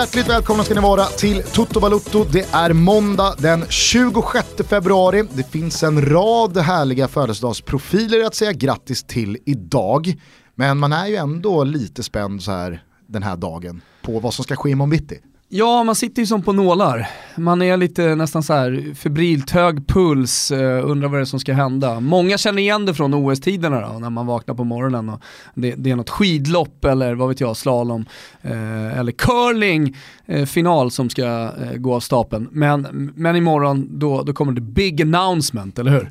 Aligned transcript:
Hjärtligt 0.00 0.28
välkomna 0.28 0.64
ska 0.64 0.74
ni 0.74 0.80
vara 0.80 1.04
till 1.04 1.42
Toto 1.42 1.80
Balutto. 1.80 2.24
Det 2.24 2.54
är 2.54 2.72
måndag 2.72 3.34
den 3.38 3.64
26 3.68 4.46
februari. 4.68 5.24
Det 5.34 5.50
finns 5.50 5.82
en 5.82 6.04
rad 6.04 6.56
härliga 6.56 7.08
födelsedagsprofiler 7.08 8.24
att 8.24 8.34
säga 8.34 8.52
grattis 8.52 9.02
till 9.02 9.38
idag. 9.46 10.14
Men 10.54 10.78
man 10.78 10.92
är 10.92 11.06
ju 11.06 11.16
ändå 11.16 11.64
lite 11.64 12.02
spänd 12.02 12.42
så 12.42 12.50
här 12.50 12.84
den 13.06 13.22
här 13.22 13.36
dagen 13.36 13.80
på 14.02 14.20
vad 14.20 14.34
som 14.34 14.44
ska 14.44 14.56
ske 14.56 14.70
imorgon 14.70 14.90
bitti. 14.90 15.20
Ja, 15.52 15.84
man 15.84 15.94
sitter 15.94 16.22
ju 16.22 16.26
som 16.26 16.42
på 16.42 16.52
nålar. 16.52 17.08
Man 17.36 17.62
är 17.62 17.76
lite 17.76 18.14
nästan 18.14 18.42
så 18.42 18.52
här 18.52 18.94
febrilt 18.94 19.50
hög 19.50 19.86
puls, 19.86 20.52
uh, 20.52 20.90
undrar 20.90 21.08
vad 21.08 21.18
det 21.18 21.22
är 21.22 21.24
som 21.24 21.40
ska 21.40 21.52
hända. 21.52 22.00
Många 22.00 22.38
känner 22.38 22.62
igen 22.62 22.86
det 22.86 22.94
från 22.94 23.14
OS-tiderna 23.14 23.80
då, 23.80 23.98
när 23.98 24.10
man 24.10 24.26
vaknar 24.26 24.54
på 24.54 24.64
morgonen 24.64 25.08
och 25.08 25.20
det, 25.54 25.74
det 25.76 25.90
är 25.90 25.96
något 25.96 26.10
skidlopp 26.10 26.84
eller 26.84 27.14
vad 27.14 27.28
vet 27.28 27.40
jag, 27.40 27.56
slalom 27.56 28.06
uh, 28.44 28.98
eller 28.98 29.12
curling 29.12 29.96
uh, 30.28 30.44
final 30.44 30.90
som 30.90 31.10
ska 31.10 31.50
gå 31.76 31.94
av 31.94 32.00
stapeln. 32.00 32.48
Men, 32.50 33.12
men 33.16 33.36
imorgon 33.36 33.88
då, 33.98 34.22
då 34.22 34.32
kommer 34.32 34.52
det 34.52 34.60
big 34.60 35.02
announcement, 35.02 35.78
eller 35.78 35.90
hur? 35.90 36.10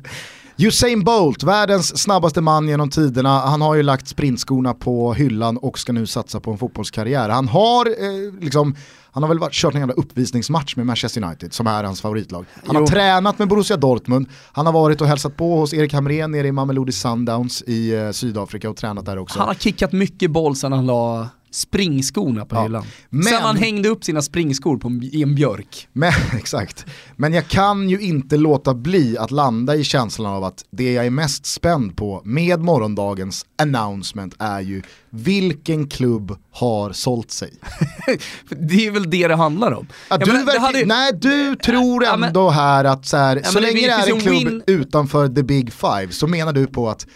Usain 0.66 1.04
Bolt, 1.04 1.42
världens 1.42 2.02
snabbaste 2.02 2.40
man 2.40 2.68
genom 2.68 2.90
tiderna, 2.90 3.38
han 3.38 3.60
har 3.60 3.74
ju 3.74 3.82
lagt 3.82 4.08
sprintskorna 4.08 4.74
på 4.74 5.14
hyllan 5.14 5.56
och 5.56 5.78
ska 5.78 5.92
nu 5.92 6.06
satsa 6.06 6.40
på 6.40 6.50
en 6.50 6.58
fotbollskarriär. 6.58 7.28
Han 7.28 7.48
har 7.48 7.86
eh, 7.86 8.34
liksom 8.40 8.74
han 9.12 9.22
har 9.22 9.28
väl 9.28 9.38
varit, 9.38 9.52
kört 9.52 9.74
en 9.74 9.80
jävla 9.80 9.94
uppvisningsmatch 9.94 10.76
med 10.76 10.86
Manchester 10.86 11.24
United 11.24 11.52
som 11.52 11.66
är 11.66 11.84
hans 11.84 12.00
favoritlag. 12.00 12.46
Han 12.66 12.76
jo. 12.76 12.80
har 12.80 12.86
tränat 12.86 13.38
med 13.38 13.48
Borussia 13.48 13.76
Dortmund, 13.76 14.26
han 14.52 14.66
har 14.66 14.72
varit 14.72 15.00
och 15.00 15.06
hälsat 15.06 15.36
på 15.36 15.56
hos 15.56 15.74
Erik 15.74 15.92
Hamrén 15.92 16.30
nere 16.30 16.48
i 16.48 16.52
Mamelodi 16.52 16.92
Sundowns 16.92 17.62
i 17.62 17.94
eh, 17.94 18.10
Sydafrika 18.10 18.70
och 18.70 18.76
tränat 18.76 19.06
där 19.06 19.18
också. 19.18 19.38
Han 19.38 19.48
har 19.48 19.54
kickat 19.54 19.92
mycket 19.92 20.30
boll 20.30 20.56
sen 20.56 20.72
han 20.72 20.86
la 20.86 21.28
springskorna 21.50 22.46
på 22.46 22.56
ja. 22.56 22.62
hyllan. 22.62 22.84
Men, 23.10 23.24
Sen 23.24 23.42
han 23.42 23.56
hängde 23.56 23.88
upp 23.88 24.04
sina 24.04 24.22
springskor 24.22 24.76
på, 24.76 25.00
i 25.02 25.22
en 25.22 25.34
björk. 25.34 25.88
Men, 25.92 26.12
exakt. 26.38 26.86
Men 27.16 27.32
jag 27.32 27.48
kan 27.48 27.88
ju 27.88 28.00
inte 28.00 28.36
låta 28.36 28.74
bli 28.74 29.18
att 29.18 29.30
landa 29.30 29.76
i 29.76 29.84
känslan 29.84 30.32
av 30.32 30.44
att 30.44 30.64
det 30.70 30.92
jag 30.92 31.06
är 31.06 31.10
mest 31.10 31.46
spänd 31.46 31.96
på 31.96 32.22
med 32.24 32.60
morgondagens 32.60 33.46
announcement 33.58 34.34
är 34.38 34.60
ju 34.60 34.82
vilken 35.10 35.88
klubb 35.88 36.38
har 36.52 36.92
sålt 36.92 37.30
sig? 37.30 37.52
det 38.48 38.86
är 38.86 38.90
väl 38.90 39.10
det 39.10 39.28
det 39.28 39.34
handlar 39.36 39.72
om. 39.72 39.86
Ja, 40.08 40.18
du 40.18 40.32
men, 40.32 40.60
hade... 40.60 40.84
Nej, 40.86 41.12
du 41.12 41.56
tror 41.56 42.04
ändå 42.04 42.40
ja, 42.40 42.44
men... 42.44 42.52
här 42.54 42.84
att 42.84 43.06
så, 43.06 43.16
här, 43.16 43.42
så 43.44 43.60
länge 43.60 43.80
det 43.80 43.86
är 43.86 44.14
en 44.14 44.20
klubb 44.20 44.34
win... 44.34 44.62
utanför 44.66 45.28
the 45.28 45.42
big 45.42 45.72
five 45.72 46.08
så 46.10 46.26
menar 46.26 46.52
du 46.52 46.66
på 46.66 46.88
att 46.88 47.06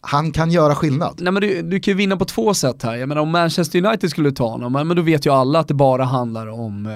han 0.00 0.32
kan 0.32 0.50
göra 0.50 0.74
skillnad. 0.74 1.18
Nej, 1.20 1.32
men 1.32 1.42
du, 1.42 1.62
du 1.62 1.80
kan 1.80 1.92
ju 1.92 1.96
vinna 1.96 2.16
på 2.16 2.24
två 2.24 2.54
sätt 2.54 2.82
här. 2.82 2.96
Jag 2.96 3.08
menar 3.08 3.22
om 3.22 3.30
Manchester 3.30 3.84
United 3.86 4.10
skulle 4.10 4.32
ta 4.32 4.48
honom, 4.48 4.72
men 4.72 4.96
då 4.96 5.02
vet 5.02 5.26
ju 5.26 5.32
alla 5.32 5.58
att 5.58 5.68
det 5.68 5.74
bara 5.74 6.04
handlar 6.04 6.46
om 6.46 6.86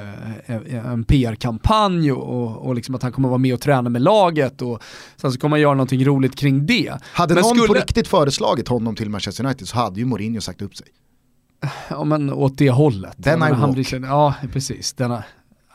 eh, 0.47 0.93
en 0.93 1.05
PR-kampanj 1.05 2.13
och, 2.13 2.67
och 2.67 2.75
liksom 2.75 2.95
att 2.95 3.03
han 3.03 3.13
kommer 3.13 3.29
vara 3.29 3.39
med 3.39 3.55
och 3.55 3.61
träna 3.61 3.91
med 3.91 4.03
laget 4.03 4.63
och 4.63 4.83
sen 5.17 5.33
så 5.33 5.39
kommer 5.39 5.51
man 5.51 5.61
göra 5.61 5.75
någonting 5.75 6.05
roligt 6.05 6.37
kring 6.37 6.67
det. 6.67 6.93
Hade 7.03 7.35
men 7.35 7.43
någon 7.43 7.57
skulle... 7.57 7.69
på 7.69 7.75
riktigt 7.75 8.09
föreslagit 8.09 8.69
honom 8.69 8.97
till 8.97 9.11
Manchester 9.11 9.45
United 9.45 9.69
så 9.69 9.77
hade 9.77 10.01
ju 10.01 10.07
Mourinho 10.07 10.41
sagt 10.41 10.63
upp 10.63 10.77
sig. 10.77 10.87
Ja 11.89 12.05
men 12.05 12.33
åt 12.33 12.59
det 12.59 12.71
hållet. 12.71 13.15
Den 13.17 13.39
I 13.39 13.53
walk. 13.53 13.93
ja 13.93 14.35
precis, 14.53 14.93
denna 14.93 15.25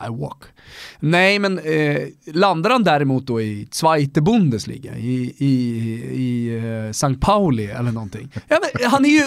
i 0.06 0.10
walk. 0.10 0.42
Nej, 1.00 1.38
men 1.38 1.58
eh, 1.58 2.00
landar 2.24 2.70
han 2.70 2.84
däremot 2.84 3.26
då 3.26 3.40
i 3.40 3.68
Zweite 3.70 4.20
Bundesliga, 4.20 4.98
i, 4.98 5.34
i, 5.38 5.46
i 6.14 6.56
eh, 6.56 6.88
St. 6.90 7.14
Pauli 7.20 7.66
eller 7.66 7.92
någonting. 7.92 8.32
Ja, 8.48 8.58
men 8.60 8.70
han 8.90 9.04
är 9.04 9.08
ju, 9.08 9.24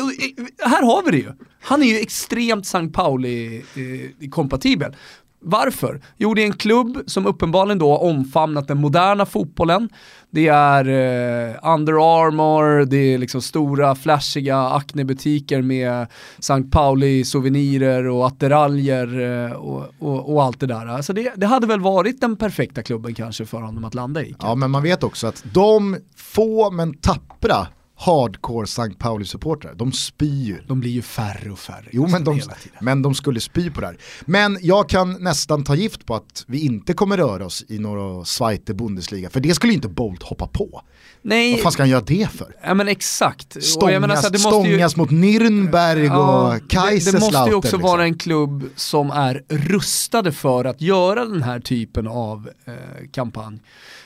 här 0.65 0.83
har 0.83 1.03
vi 1.03 1.11
det 1.11 1.17
ju. 1.17 1.31
Han 1.61 1.83
är 1.83 1.87
ju 1.87 1.99
extremt 1.99 2.65
St. 2.65 2.87
Pauli-kompatibel. 2.87 4.91
Eh, 4.91 4.97
varför? 5.43 6.01
Jo, 6.17 6.33
det 6.33 6.41
är 6.41 6.45
en 6.45 6.53
klubb 6.53 7.03
som 7.07 7.25
uppenbarligen 7.25 7.79
då 7.79 7.91
har 7.91 8.03
omfamnat 8.03 8.67
den 8.67 8.77
moderna 8.77 9.25
fotbollen. 9.25 9.89
Det 10.29 10.47
är 10.47 10.85
eh, 10.85 11.73
Under 11.73 11.93
Armour, 11.93 12.85
det 12.85 12.97
är 12.97 13.17
liksom 13.17 13.41
stora 13.41 13.95
flashiga 13.95 14.57
Acne-butiker 14.57 15.61
med 15.61 16.07
St. 16.39 16.63
Pauli-souvenirer 16.71 18.07
och 18.07 18.27
attiraljer 18.27 19.19
eh, 19.19 19.51
och, 19.51 19.85
och, 19.99 20.33
och, 20.33 20.43
allt 20.43 20.59
det 20.59 20.67
där. 20.67 20.87
Alltså 20.87 21.13
det, 21.13 21.31
det, 21.35 21.45
hade 21.45 21.67
väl 21.67 21.79
varit 21.79 22.21
den 22.21 22.35
perfekta 22.35 22.83
klubben 22.83 23.13
kanske 23.13 23.45
för 23.45 23.61
honom 23.61 23.85
att 23.85 23.93
landa 23.93 24.23
i. 24.23 24.35
Ja, 24.39 24.55
men 24.55 24.71
man 24.71 24.83
vet 24.83 25.03
också 25.03 25.27
att 25.27 25.43
de 25.53 25.97
få 26.15 26.71
men 26.71 26.93
tappra 26.93 27.67
hardcore 27.95 28.63
St. 28.63 28.93
Pauli-supportrar, 28.99 29.73
de 29.75 29.91
spyr 29.91 30.45
ju. 30.45 30.57
De 30.67 30.79
blir 30.79 30.91
ju 30.91 31.01
färre 31.01 31.51
och 31.51 31.59
färre. 31.59 31.85
Jo 31.91 32.07
men 32.07 32.23
de, 32.23 32.41
men 32.81 33.01
de 33.01 33.15
skulle 33.15 33.39
spy 33.39 33.69
på 33.69 33.81
det 33.81 33.87
här. 33.87 33.97
Men 34.25 34.57
jag 34.61 34.89
kan 34.89 35.11
nästan 35.13 35.63
ta 35.63 35.75
gift 35.75 36.05
på 36.05 36.15
att 36.15 36.45
vi 36.47 36.65
inte 36.65 36.93
kommer 36.93 37.17
röra 37.17 37.45
oss 37.45 37.65
i 37.67 37.79
några 37.79 38.25
Zweite 38.25 38.73
Bundesliga, 38.73 39.29
för 39.29 39.39
det 39.39 39.53
skulle 39.55 39.73
inte 39.73 39.87
Bolt 39.87 40.23
hoppa 40.23 40.47
på. 40.47 40.81
Nej. 41.21 41.51
Vad 41.51 41.61
fan 41.61 41.71
ska 41.71 41.81
han 41.81 41.89
göra 41.89 42.01
det 42.01 42.29
för? 42.31 42.55
Ja 42.63 42.73
men 42.73 42.87
exakt. 42.87 43.63
Stångas, 43.63 44.01
menar, 44.01 44.15
så 44.15 44.39
stångas 44.39 44.95
ju, 44.95 44.99
mot 44.99 45.09
Nürnberg 45.09 46.05
ja, 46.05 46.55
och 46.55 46.69
Kaiserslautern. 46.69 47.21
Det, 47.21 47.27
det 47.27 47.37
måste 47.37 47.49
ju 47.49 47.55
också 47.55 47.77
liksom. 47.77 47.81
vara 47.81 48.03
en 48.03 48.17
klubb 48.17 48.63
som 48.75 49.11
är 49.11 49.43
rustade 49.47 50.31
för 50.31 50.65
att 50.65 50.81
göra 50.81 51.25
den 51.25 51.43
här 51.43 51.59
typen 51.59 52.07
av 52.07 52.49
eh, 52.65 52.73
kampanj. 53.11 53.59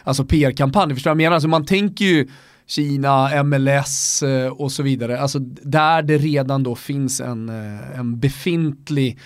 Alltså 0.04 0.26
PR-kampanj, 0.26 0.94
förstår 0.94 1.10
du 1.10 1.14
vad 1.14 1.22
jag 1.22 1.26
menar? 1.26 1.36
Alltså 1.36 1.48
man 1.48 1.66
tänker 1.66 2.06
ju 2.06 2.28
Kina, 2.68 3.44
MLS 3.44 4.24
eh, 4.24 4.48
och 4.48 4.72
så 4.72 4.84
vidare. 4.84 5.20
Alltså 5.20 5.40
där 5.40 6.02
det 6.02 6.18
redan 6.18 6.64
då 6.64 6.76
finns 6.76 7.22
en, 7.22 7.50
eh, 7.50 8.00
en 8.00 8.20
befintlig 8.20 9.20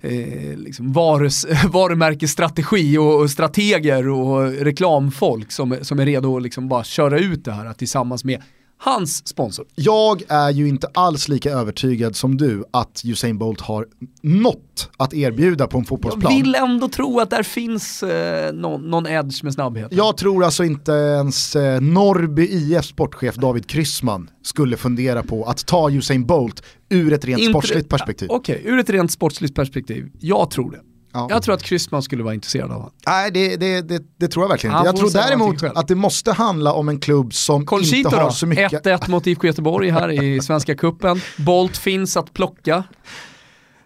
eh, 0.00 0.56
liksom 0.56 0.92
varus, 0.92 1.46
varumärkesstrategi 1.68 2.98
och, 2.98 3.20
och, 3.20 3.30
strateger 3.30 4.08
och 4.08 4.52
reklamfolk 4.52 5.52
som, 5.52 5.76
som 5.82 5.98
är 5.98 6.06
redo 6.06 6.36
att 6.36 6.42
liksom 6.42 6.68
bara 6.68 6.84
köra 6.84 7.18
ut 7.18 7.44
det 7.44 7.52
här 7.52 7.72
tillsammans 7.72 8.24
med 8.24 8.42
hans 8.78 9.28
sponsor. 9.28 9.66
Jag 9.74 10.22
är 10.28 10.50
ju 10.50 10.68
inte 10.68 10.88
alls 10.94 11.28
lika 11.28 11.50
övertygad 11.50 12.16
som 12.16 12.36
du 12.36 12.64
att 12.70 13.02
Usain 13.04 13.38
Bolt 13.38 13.60
har 13.60 13.86
något 14.22 14.90
att 14.96 15.14
erbjuda 15.14 15.66
på 15.66 15.78
en 15.78 15.84
fotbollsplan. 15.84 16.32
Jag 16.32 16.42
vill 16.42 16.54
ändå 16.54 16.88
tro 16.88 17.20
att 17.20 17.30
där 17.30 17.42
finns 17.42 18.02
eh, 18.02 18.52
någon, 18.52 18.90
någon, 18.90 19.06
edge 19.06 19.44
med 19.44 19.54
snabbhet. 19.54 19.88
Jag 19.90 20.16
tror 20.16 20.44
alltså 20.44 20.64
inte 20.64 20.92
ens 20.92 21.56
eh, 21.56 21.80
Norrby 21.80 22.48
IF 22.48 22.84
sportchef 22.84 23.34
David 23.34 23.66
Kryssman 23.66 24.30
skulle 24.42 24.76
fundera 24.76 25.22
på 25.22 25.44
att 25.44 25.66
ta 25.66 25.90
Usain 25.90 26.26
Bolt 26.26 26.62
ur 26.88 27.12
ett 27.12 27.24
rent 27.24 27.40
Inter 27.40 27.52
sportsligt 27.52 27.88
perspektiv. 27.88 28.28
Okej, 28.30 28.58
okay, 28.60 28.72
ur 28.72 28.78
ett 28.78 28.90
rent 28.90 29.12
sportsligt 29.12 29.54
perspektiv. 29.54 30.10
Jag 30.20 30.50
tror 30.50 30.70
det. 30.70 30.80
Ja. 31.16 31.26
Jag 31.30 31.42
tror 31.42 31.54
att 31.54 31.62
Kryssman 31.62 32.02
skulle 32.02 32.22
vara 32.22 32.34
intresserad 32.34 32.70
av 32.70 32.76
honom. 32.76 32.90
Nej, 33.06 33.30
det, 33.30 33.56
det, 33.56 33.80
det, 33.80 34.02
det, 34.16 34.28
tror 34.28 34.44
jag 34.44 34.48
verkligen 34.48 34.76
inte. 34.76 34.88
Jag 34.88 34.96
tror 34.96 35.10
däremot 35.10 35.62
att 35.62 35.88
det 35.88 35.94
måste 35.94 36.32
handla 36.32 36.72
om 36.72 36.88
en 36.88 37.00
klubb 37.00 37.34
som 37.34 37.66
Conchito 37.66 37.96
inte 37.96 38.16
har 38.16 38.24
då? 38.24 38.30
så 38.30 38.46
mycket... 38.46 38.86
1-1 38.86 39.10
mot 39.10 39.26
IFK 39.26 39.46
Göteborg 39.46 39.90
här 39.90 40.22
i 40.22 40.40
Svenska 40.40 40.74
Kuppen. 40.74 41.20
Bolt 41.36 41.76
finns 41.76 42.16
att 42.16 42.32
plocka. 42.32 42.84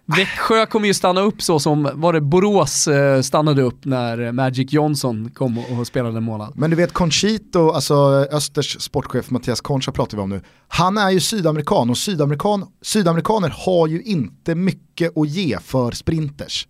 Växjö 0.05 0.65
kommer 0.65 0.87
ju 0.87 0.93
stanna 0.93 1.21
upp 1.21 1.41
så 1.41 1.59
som, 1.59 1.89
var 1.93 2.13
det 2.13 2.21
Borås 2.21 2.87
eh, 2.87 3.21
stannade 3.21 3.61
upp 3.61 3.85
när 3.85 4.31
Magic 4.31 4.73
Johnson 4.73 5.31
kom 5.33 5.57
och, 5.57 5.87
spelade 5.87 6.17
en 6.17 6.23
månad. 6.23 6.53
Men 6.55 6.69
du 6.69 6.75
vet 6.75 6.93
Conchito, 6.93 7.69
alltså 7.71 7.95
Östers 8.31 8.81
sportchef 8.81 9.29
Mattias 9.29 9.61
Concha 9.61 9.91
pratar 9.91 10.17
vi 10.17 10.23
om 10.23 10.29
nu, 10.29 10.41
han 10.67 10.97
är 10.97 11.09
ju 11.09 11.19
sydamerikan 11.19 11.89
och 11.89 11.97
sydamerikan, 11.97 12.65
sydamerikaner 12.81 13.53
har 13.65 13.87
ju 13.87 14.01
inte 14.01 14.55
mycket 14.55 15.17
att 15.17 15.29
ge 15.29 15.57
för 15.59 15.91
sprinters 15.91 16.67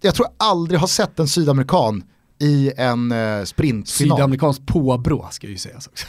jag 0.00 0.14
tror 0.14 0.28
jag 0.28 0.48
aldrig 0.48 0.80
har 0.80 0.86
sett 0.86 1.18
en 1.18 1.28
sydamerikan 1.28 2.02
i 2.38 2.72
en 2.76 3.12
eh, 3.12 3.44
sprintfinal. 3.44 4.16
Sydamerikansk 4.16 4.66
påbrå 4.66 5.28
ska 5.30 5.46
ju 5.46 5.58
sägas 5.58 5.86
också. 5.86 6.06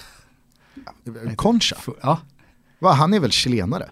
Concha? 1.36 1.76
Ja. 2.02 2.20
Va, 2.80 2.92
han 2.92 3.14
är 3.14 3.20
väl 3.20 3.32
chilenare? 3.32 3.90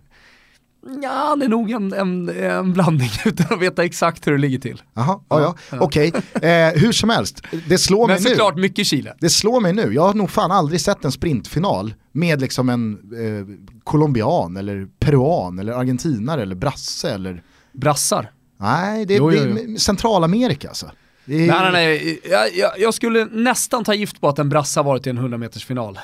Ja, 1.02 1.26
han 1.28 1.42
är 1.42 1.48
nog 1.48 1.72
en, 1.72 1.94
en, 1.94 2.30
en 2.30 2.74
blandning 2.74 3.10
utan 3.26 3.46
att 3.50 3.62
veta 3.62 3.84
exakt 3.84 4.28
hur 4.28 4.32
det 4.32 4.38
ligger 4.38 4.60
till. 4.60 4.82
Jaha, 4.94 5.20
ja, 5.30 5.42
ja. 5.42 5.56
ja. 5.72 5.78
okej. 5.80 6.14
Okay. 6.36 6.50
Eh, 6.50 6.74
hur 6.74 6.92
som 6.92 7.10
helst, 7.10 7.44
det 7.68 7.78
slår 7.78 8.08
Men 8.08 8.08
mig 8.08 8.18
nu. 8.18 8.24
Men 8.24 8.38
såklart 8.38 8.58
mycket 8.58 8.88
Chile. 8.88 9.16
Det 9.20 9.30
slår 9.30 9.62
mig 9.62 9.74
nu, 9.74 9.94
jag 9.94 10.02
har 10.02 10.14
nog 10.14 10.30
fan 10.30 10.52
aldrig 10.52 10.82
sett 10.82 11.06
en 11.06 11.12
sprintfinal 11.12 11.94
med 12.12 12.42
liksom 12.42 12.70
en 12.70 12.94
eh, 12.94 13.70
colombian 13.84 14.58
eller 14.58 14.88
peruan 15.00 15.60
eller 15.60 15.74
argentinare 15.74 16.42
eller 16.42 16.56
brasse 16.56 17.12
eller... 17.12 17.44
Brassar? 17.74 18.32
Nej, 18.60 19.06
det 19.06 19.14
är, 19.14 19.18
jo, 19.18 19.32
jo, 19.32 19.58
jo. 19.68 19.78
Centralamerika 19.78 20.68
alltså. 20.68 20.86
Är... 20.86 20.92
Nej, 21.26 21.48
nej, 21.48 21.72
nej. 21.72 22.20
Jag, 22.24 22.56
jag, 22.56 22.72
jag, 22.80 22.94
skulle 22.94 23.26
nästan 23.26 23.84
ta 23.84 23.94
gift 23.94 24.22
på 24.22 24.30
att 24.30 24.40
en 24.40 24.50
brasse 24.50 24.80
har 24.80 24.84
varit 24.84 25.08
i 25.08 25.10
en 25.10 25.18
100 25.18 25.38
meters 25.38 25.66
final. 25.66 26.00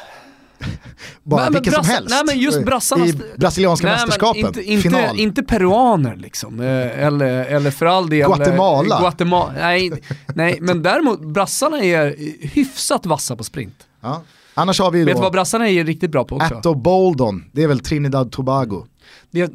Bara 1.23 1.41
nej, 1.41 1.51
vilken 1.51 1.71
brass, 1.71 1.85
som 1.85 1.95
helst? 1.95 2.09
Nej 2.09 2.23
men 2.25 2.39
just 2.39 2.65
brassarnas... 2.65 3.09
I 3.09 3.21
brasilianska 3.37 3.87
nej, 3.87 3.95
mästerskapen, 3.95 4.45
inte, 4.45 4.63
inte, 4.63 4.89
final. 4.89 5.19
Inte 5.19 5.43
peruaner 5.43 6.15
liksom, 6.15 6.59
eh, 6.59 7.05
eller, 7.05 7.45
eller 7.45 7.71
för 7.71 7.85
all 7.85 8.09
del... 8.09 8.27
Guatemala. 8.27 8.99
Guatemala. 8.99 9.53
Nej, 9.53 9.91
nej, 10.35 10.57
men 10.61 10.83
däremot 10.83 11.25
brassarna 11.25 11.79
är 11.79 12.15
hyfsat 12.47 13.05
vassa 13.05 13.35
på 13.35 13.43
sprint. 13.43 13.87
Ja. 14.01 14.23
Annars 14.53 14.79
har 14.79 14.91
vi 14.91 14.99
då... 14.99 15.05
Vet 15.05 15.15
du 15.15 15.21
vad 15.21 15.31
brassarna 15.31 15.69
är 15.69 15.83
riktigt 15.83 16.11
bra 16.11 16.23
på 16.23 16.35
också? 16.35 16.55
Atto 16.55 16.73
Boldon, 16.73 17.45
det 17.51 17.63
är 17.63 17.67
väl 17.67 17.79
Trinidad 17.79 18.31
Tobago. 18.31 18.85
Det, 19.31 19.47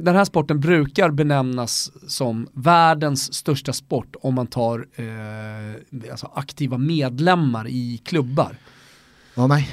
den 0.00 0.16
här 0.16 0.24
sporten 0.24 0.60
brukar 0.60 1.10
benämnas 1.10 1.92
som 2.06 2.48
världens 2.52 3.34
största 3.34 3.72
sport 3.72 4.16
om 4.22 4.34
man 4.34 4.46
tar 4.46 4.86
eh, 4.94 6.10
alltså 6.10 6.30
aktiva 6.34 6.78
medlemmar 6.78 7.68
i 7.68 8.00
klubbar. 8.04 8.56
Ja, 9.34 9.46
nej. 9.46 9.68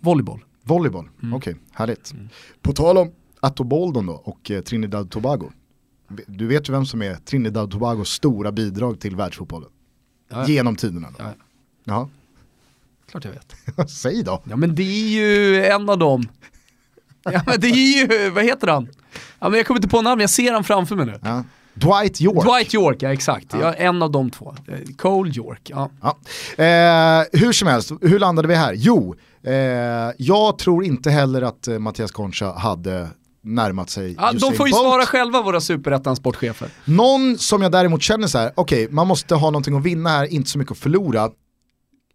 Volleyboll. 0.00 0.44
Volleyboll, 0.62 1.08
mm. 1.22 1.34
okej, 1.34 1.52
okay, 1.52 1.64
härligt. 1.72 2.12
Mm. 2.12 2.28
På 2.62 2.72
tal 2.72 2.98
om 2.98 3.12
Atto 3.40 3.64
Boldon 3.64 4.06
då 4.06 4.12
och 4.12 4.50
eh, 4.50 4.62
Trinidad 4.62 5.10
Tobago. 5.10 5.50
Du 6.26 6.46
vet 6.46 6.68
ju 6.68 6.72
vem 6.72 6.86
som 6.86 7.02
är 7.02 7.14
Trinidad 7.14 7.70
Tobagos 7.70 8.08
stora 8.08 8.52
bidrag 8.52 9.00
till 9.00 9.16
världsfotbollen. 9.16 9.70
Ja. 10.28 10.46
Genom 10.48 10.76
tiderna. 10.76 11.08
Då. 11.10 11.24
Ja. 11.24 11.34
ja. 11.84 12.08
Klart 13.06 13.24
jag 13.24 13.32
vet. 13.32 13.90
Säg 13.90 14.22
då. 14.22 14.42
Ja 14.44 14.56
men 14.56 14.74
det 14.74 14.82
är 14.82 15.08
ju 15.08 15.64
en 15.64 15.88
av 15.88 15.98
dem. 15.98 16.28
Ja 17.24 17.40
men 17.46 17.60
det 17.60 17.66
är 17.66 18.00
ju, 18.00 18.30
vad 18.30 18.44
heter 18.44 18.68
han? 18.68 18.88
Ja 19.38 19.48
men 19.48 19.56
jag 19.56 19.66
kommer 19.66 19.78
inte 19.78 19.88
på 19.88 20.02
namn, 20.02 20.20
jag 20.20 20.30
ser 20.30 20.52
han 20.52 20.64
framför 20.64 20.96
mig 20.96 21.06
nu. 21.06 21.20
Ja. 21.22 21.44
Dwight 21.74 22.20
York. 22.20 22.44
Dwight 22.44 22.74
York, 22.74 23.02
ja 23.02 23.12
exakt. 23.12 23.46
Ja. 23.52 23.58
ja 23.60 23.72
en 23.74 24.02
av 24.02 24.10
de 24.10 24.30
två. 24.30 24.54
Cole 24.96 25.32
York, 25.34 25.70
ja. 25.70 25.90
ja. 26.00 26.16
Eh, 26.64 27.24
hur 27.40 27.52
som 27.52 27.68
helst, 27.68 27.92
hur 28.00 28.18
landade 28.18 28.48
vi 28.48 28.54
här? 28.54 28.74
Jo, 28.76 29.14
eh, 29.44 29.54
jag 30.18 30.58
tror 30.58 30.84
inte 30.84 31.10
heller 31.10 31.42
att 31.42 31.68
eh, 31.68 31.78
Mattias 31.78 32.10
Concha 32.10 32.52
hade 32.58 33.08
närmat 33.44 33.90
sig 33.90 34.16
ja, 34.18 34.32
De 34.32 34.40
får 34.40 34.68
ju 34.68 34.72
Bolt. 34.72 34.82
svara 34.82 35.06
själva 35.06 35.42
våra 35.42 35.60
superettan 35.60 36.16
sportchefer. 36.16 36.68
Någon 36.84 37.38
som 37.38 37.62
jag 37.62 37.72
däremot 37.72 38.02
känner 38.02 38.26
så 38.26 38.38
här, 38.38 38.52
okej 38.54 38.84
okay, 38.84 38.94
man 38.94 39.06
måste 39.06 39.34
ha 39.34 39.50
någonting 39.50 39.76
att 39.76 39.82
vinna 39.82 40.10
här, 40.10 40.26
inte 40.26 40.50
så 40.50 40.58
mycket 40.58 40.72
att 40.72 40.78
förlora. 40.78 41.30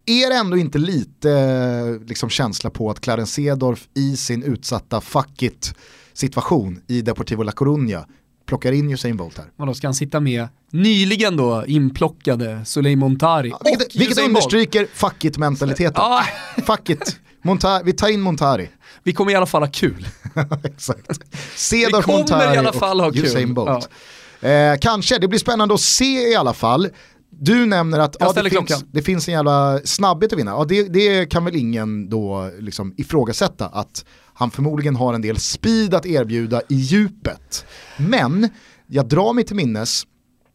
Är 0.08 0.30
det 0.30 0.36
ändå 0.36 0.56
inte 0.56 0.78
lite 0.78 1.98
liksom, 2.06 2.30
känsla 2.30 2.70
på 2.70 2.90
att 2.90 3.00
Clarence 3.00 3.32
Sedorf 3.32 3.88
i 3.94 4.16
sin 4.16 4.42
utsatta 4.42 5.00
fuck 5.00 5.42
it 5.42 5.74
situation 6.12 6.80
i 6.86 7.02
Deportivo 7.02 7.42
La 7.42 7.52
Coruña 7.52 8.04
plockar 8.46 8.72
in 8.72 8.90
Usain 8.90 9.16
Bolt 9.16 9.38
här. 9.38 9.46
Vadå, 9.56 9.74
ska 9.74 9.86
han 9.86 9.94
sitta 9.94 10.20
med 10.20 10.48
nyligen 10.70 11.36
då 11.36 11.64
inplockade 11.66 12.64
Soleil 12.64 12.98
Montari 12.98 13.48
ja, 13.48 13.60
vilket, 13.64 13.96
Vilket 13.96 14.18
understryker 14.18 14.86
fuck 14.94 15.24
it-mentaliteten. 15.24 15.94
Ja. 15.96 16.24
fuck 16.66 16.90
it, 16.90 17.20
Monta 17.42 17.82
vi 17.82 17.92
tar 17.92 18.08
in 18.08 18.20
Montari. 18.20 18.68
Vi 19.02 19.12
kommer 19.12 19.32
i 19.32 19.34
alla 19.34 19.46
fall 19.46 19.62
ha 19.62 19.70
kul. 19.70 20.08
Exakt. 20.64 21.06
Kommer 22.02 22.54
i 22.54 22.58
alla 22.58 22.72
fall 22.72 23.00
ha 23.00 23.12
kul. 23.12 23.54
Bolt. 23.54 23.88
Ja. 24.40 24.48
Eh, 24.48 24.78
kanske, 24.80 25.18
det 25.18 25.28
blir 25.28 25.38
spännande 25.38 25.74
att 25.74 25.80
se 25.80 26.28
i 26.28 26.34
alla 26.34 26.54
fall. 26.54 26.88
Du 27.40 27.66
nämner 27.66 27.98
att 27.98 28.16
ja, 28.20 28.32
det, 28.32 28.50
finns, 28.50 28.84
det, 28.92 29.02
finns, 29.02 29.28
en 29.28 29.34
jävla 29.34 29.80
snabbhet 29.84 30.32
att 30.32 30.38
vinna. 30.38 30.50
Ja, 30.50 30.64
det, 30.68 30.82
det 30.82 31.26
kan 31.26 31.44
väl 31.44 31.56
ingen 31.56 32.08
då 32.08 32.50
liksom 32.58 32.94
ifrågasätta 32.96 33.66
att 33.66 34.04
han 34.34 34.50
förmodligen 34.50 34.96
har 34.96 35.14
en 35.14 35.22
del 35.22 35.36
speed 35.38 35.94
att 35.94 36.06
erbjuda 36.06 36.62
i 36.68 36.74
djupet. 36.74 37.66
Men 37.96 38.48
jag 38.86 39.08
drar 39.08 39.32
mig 39.32 39.44
till 39.44 39.56
minnes, 39.56 40.02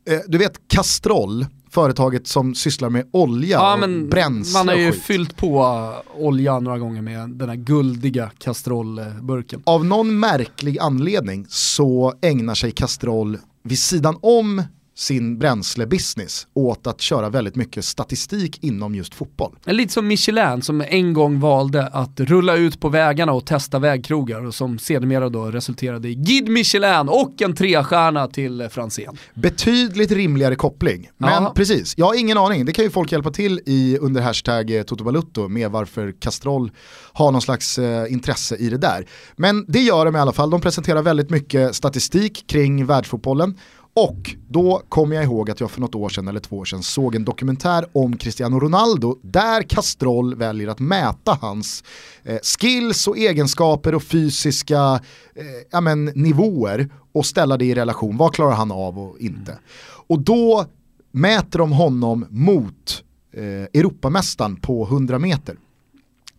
eh, 0.09 0.19
du 0.27 0.38
vet 0.38 0.68
Castrol, 0.68 1.45
företaget 1.71 2.27
som 2.27 2.56
sysslar 2.56 2.89
med 2.89 3.09
olja 3.12 3.57
ja, 3.57 3.74
och 3.74 4.07
bränsle 4.09 4.59
Man 4.59 4.68
har 4.68 4.75
ju 4.75 4.91
fyllt 4.91 5.38
på 5.38 5.91
olja 6.15 6.59
några 6.59 6.79
gånger 6.79 7.01
med 7.01 7.29
den 7.29 7.50
här 7.50 7.56
guldiga 7.56 8.31
Castrol-burken. 8.39 9.62
Av 9.65 9.86
någon 9.86 10.19
märklig 10.19 10.79
anledning 10.79 11.45
så 11.50 12.13
ägnar 12.21 12.56
sig 12.56 12.71
Castrol 12.71 13.38
vid 13.63 13.79
sidan 13.79 14.18
om 14.21 14.63
sin 14.95 15.39
bränslebusiness 15.39 16.47
åt 16.53 16.87
att 16.87 17.01
köra 17.01 17.29
väldigt 17.29 17.55
mycket 17.55 17.85
statistik 17.85 18.63
inom 18.63 18.95
just 18.95 19.15
fotboll. 19.15 19.55
Lite 19.65 19.93
som 19.93 20.07
Michelin 20.07 20.61
som 20.61 20.81
en 20.81 21.13
gång 21.13 21.39
valde 21.39 21.87
att 21.87 22.19
rulla 22.19 22.55
ut 22.55 22.79
på 22.79 22.89
vägarna 22.89 23.31
och 23.31 23.45
testa 23.45 23.79
vägkrogar 23.79 24.45
och 24.45 24.55
som 24.55 24.79
sedermera 24.79 25.29
då 25.29 25.45
resulterade 25.45 26.09
i 26.09 26.15
Guide 26.15 26.49
Michelin 26.49 27.09
och 27.09 27.41
en 27.41 27.55
trestjärna 27.55 28.27
till 28.27 28.67
Franzén. 28.71 29.17
Betydligt 29.33 30.11
rimligare 30.11 30.55
koppling. 30.55 31.09
Men 31.17 31.29
Aha. 31.29 31.53
precis, 31.55 31.93
jag 31.97 32.05
har 32.05 32.19
ingen 32.19 32.37
aning. 32.37 32.65
Det 32.65 32.71
kan 32.71 32.85
ju 32.85 32.91
folk 32.91 33.11
hjälpa 33.11 33.31
till 33.31 33.59
i 33.65 33.97
under 34.01 34.21
hashtag 34.21 34.77
eh, 34.77 34.83
Toto 34.83 35.47
med 35.47 35.71
varför 35.71 36.13
Castrol 36.19 36.71
har 37.13 37.31
någon 37.31 37.41
slags 37.41 37.79
eh, 37.79 38.11
intresse 38.13 38.55
i 38.55 38.69
det 38.69 38.77
där. 38.77 39.07
Men 39.35 39.65
det 39.67 39.79
gör 39.79 40.05
de 40.05 40.15
i 40.15 40.19
alla 40.19 40.33
fall. 40.33 40.49
De 40.49 40.61
presenterar 40.61 41.01
väldigt 41.01 41.29
mycket 41.29 41.75
statistik 41.75 42.47
kring 42.47 42.85
världsfotbollen 42.85 43.57
och 43.95 44.35
då 44.47 44.81
kommer 44.89 45.15
jag 45.15 45.25
ihåg 45.25 45.49
att 45.49 45.59
jag 45.59 45.71
för 45.71 45.81
något 45.81 45.95
år 45.95 46.09
sedan 46.09 46.27
eller 46.27 46.39
två 46.39 46.57
år 46.57 46.65
sedan 46.65 46.83
såg 46.83 47.15
en 47.15 47.25
dokumentär 47.25 47.85
om 47.91 48.17
Cristiano 48.17 48.59
Ronaldo 48.59 49.17
där 49.21 49.61
Castrol 49.61 50.35
väljer 50.35 50.67
att 50.67 50.79
mäta 50.79 51.37
hans 51.41 51.83
eh, 52.23 52.39
skills 52.59 53.07
och 53.07 53.17
egenskaper 53.17 53.95
och 53.95 54.03
fysiska 54.03 54.99
eh, 55.35 55.45
ja, 55.71 55.81
men, 55.81 56.05
nivåer 56.05 56.89
och 57.11 57.25
ställa 57.25 57.57
det 57.57 57.65
i 57.65 57.75
relation. 57.75 58.17
Vad 58.17 58.33
klarar 58.33 58.55
han 58.55 58.71
av 58.71 58.99
och 58.99 59.19
inte? 59.19 59.59
Och 60.07 60.19
då 60.19 60.65
mäter 61.11 61.59
de 61.59 61.71
honom 61.71 62.25
mot 62.29 63.03
eh, 63.33 63.43
Europamästaren 63.43 64.55
på 64.55 64.83
100 64.85 65.19
meter. 65.19 65.57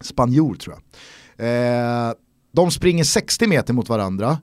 Spanjor 0.00 0.54
tror 0.54 0.76
jag. 0.76 0.80
Eh, 2.08 2.12
de 2.52 2.70
springer 2.70 3.04
60 3.04 3.46
meter 3.46 3.74
mot 3.74 3.88
varandra 3.88 4.38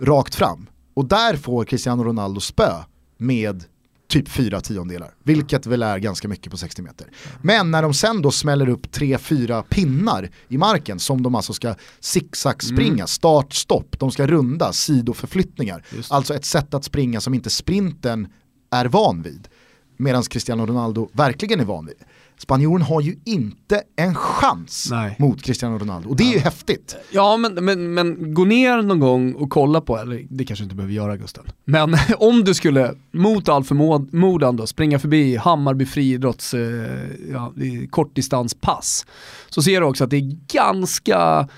rakt 0.00 0.34
fram. 0.34 0.66
Och 0.94 1.08
där 1.08 1.36
får 1.36 1.64
Cristiano 1.64 2.04
Ronaldo 2.04 2.40
spö 2.40 2.70
med 3.18 3.64
typ 4.08 4.28
fyra 4.28 4.60
tiondelar, 4.60 5.14
vilket 5.22 5.66
väl 5.66 5.82
är 5.82 5.98
ganska 5.98 6.28
mycket 6.28 6.50
på 6.50 6.56
60 6.56 6.82
meter. 6.82 7.06
Men 7.42 7.70
när 7.70 7.82
de 7.82 7.94
sen 7.94 8.22
då 8.22 8.30
smäller 8.30 8.68
upp 8.68 8.92
tre, 8.92 9.18
fyra 9.18 9.62
pinnar 9.62 10.30
i 10.48 10.58
marken 10.58 10.98
som 10.98 11.22
de 11.22 11.34
alltså 11.34 11.52
ska 11.52 11.74
zigzag 12.00 12.62
springa, 12.62 12.92
mm. 12.92 13.06
start, 13.06 13.52
stopp, 13.52 13.98
de 13.98 14.10
ska 14.10 14.26
runda, 14.26 14.72
sidoförflyttningar. 14.72 15.84
Alltså 16.08 16.34
ett 16.34 16.44
sätt 16.44 16.74
att 16.74 16.84
springa 16.84 17.20
som 17.20 17.34
inte 17.34 17.50
sprinten 17.50 18.28
är 18.70 18.84
van 18.84 19.22
vid. 19.22 19.48
Medan 19.96 20.22
Cristiano 20.22 20.66
Ronaldo 20.66 21.08
verkligen 21.12 21.60
är 21.60 21.64
van 21.64 21.86
vid. 21.86 21.96
Spanjoren 22.42 22.82
har 22.82 23.00
ju 23.00 23.16
inte 23.24 23.82
en 23.96 24.14
chans 24.14 24.88
Nej. 24.90 25.16
mot 25.18 25.42
Cristiano 25.42 25.78
Ronaldo 25.78 26.08
och 26.08 26.16
det 26.16 26.24
är 26.24 26.32
ju 26.32 26.38
häftigt. 26.38 26.96
Ja 27.10 27.36
men, 27.36 27.64
men, 27.64 27.94
men 27.94 28.34
gå 28.34 28.44
ner 28.44 28.82
någon 28.82 29.00
gång 29.00 29.34
och 29.34 29.50
kolla 29.50 29.80
på, 29.80 29.98
eller 29.98 30.26
det 30.30 30.44
kanske 30.44 30.62
inte 30.62 30.74
behöver 30.74 30.94
göra 30.94 31.16
Gusten, 31.16 31.44
men 31.64 31.96
om 32.18 32.44
du 32.44 32.54
skulle 32.54 32.94
mot 33.12 33.48
all 33.48 33.64
förmodan 33.64 34.56
då 34.56 34.66
springa 34.66 34.98
förbi 34.98 35.36
Hammarby 35.36 35.86
friidrotts 35.86 36.54
eh, 36.54 36.60
ja, 37.32 37.52
kortdistanspass 37.90 39.06
så 39.48 39.62
ser 39.62 39.80
du 39.80 39.86
också 39.86 40.04
att 40.04 40.10
det 40.10 40.16
är 40.16 40.36
ganska 40.52 41.48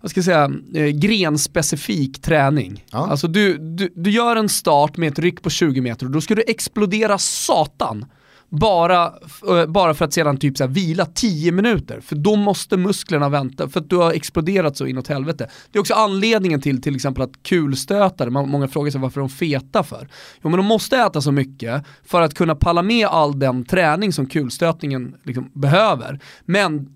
vad 0.00 0.10
ska 0.10 0.18
jag 0.18 0.24
säga, 0.24 0.50
eh, 0.74 0.90
grenspecifik 0.90 2.22
träning. 2.22 2.84
Ja. 2.90 3.06
Alltså 3.10 3.28
du, 3.28 3.58
du, 3.58 3.92
du 3.94 4.10
gör 4.10 4.36
en 4.36 4.48
start 4.48 4.96
med 4.96 5.12
ett 5.12 5.18
ryck 5.18 5.42
på 5.42 5.50
20 5.50 5.80
meter 5.80 6.06
och 6.06 6.12
då 6.12 6.20
ska 6.20 6.34
du 6.34 6.42
explodera 6.46 7.18
satan 7.18 8.04
bara, 8.54 9.12
eh, 9.48 9.66
bara 9.66 9.94
för 9.94 10.04
att 10.04 10.12
sedan 10.12 10.36
typ 10.36 10.56
så 10.56 10.64
här, 10.64 10.70
vila 10.70 11.06
10 11.06 11.52
minuter. 11.52 12.00
För 12.00 12.16
då 12.16 12.36
måste 12.36 12.76
musklerna 12.76 13.28
vänta, 13.28 13.68
för 13.68 13.80
att 13.80 13.90
du 13.90 13.96
har 13.96 14.12
exploderat 14.12 14.76
så 14.76 14.86
inåt 14.86 15.08
helvete. 15.08 15.50
Det 15.72 15.78
är 15.78 15.80
också 15.80 15.94
anledningen 15.94 16.60
till 16.60 16.82
till 16.82 16.94
exempel 16.94 17.22
att 17.22 17.42
kulstötare, 17.42 18.30
många 18.30 18.68
frågar 18.68 18.90
sig 18.90 19.00
varför 19.00 19.20
de 19.20 19.28
feta 19.28 19.82
för. 19.82 20.08
Jo 20.42 20.50
men 20.50 20.56
de 20.56 20.66
måste 20.66 20.96
äta 20.96 21.20
så 21.20 21.32
mycket 21.32 21.84
för 22.04 22.22
att 22.22 22.34
kunna 22.34 22.54
palla 22.54 22.82
med 22.82 23.06
all 23.06 23.38
den 23.38 23.64
träning 23.64 24.12
som 24.12 24.26
kulstötningen 24.26 25.14
liksom 25.24 25.50
behöver. 25.54 26.20
Men 26.44 26.88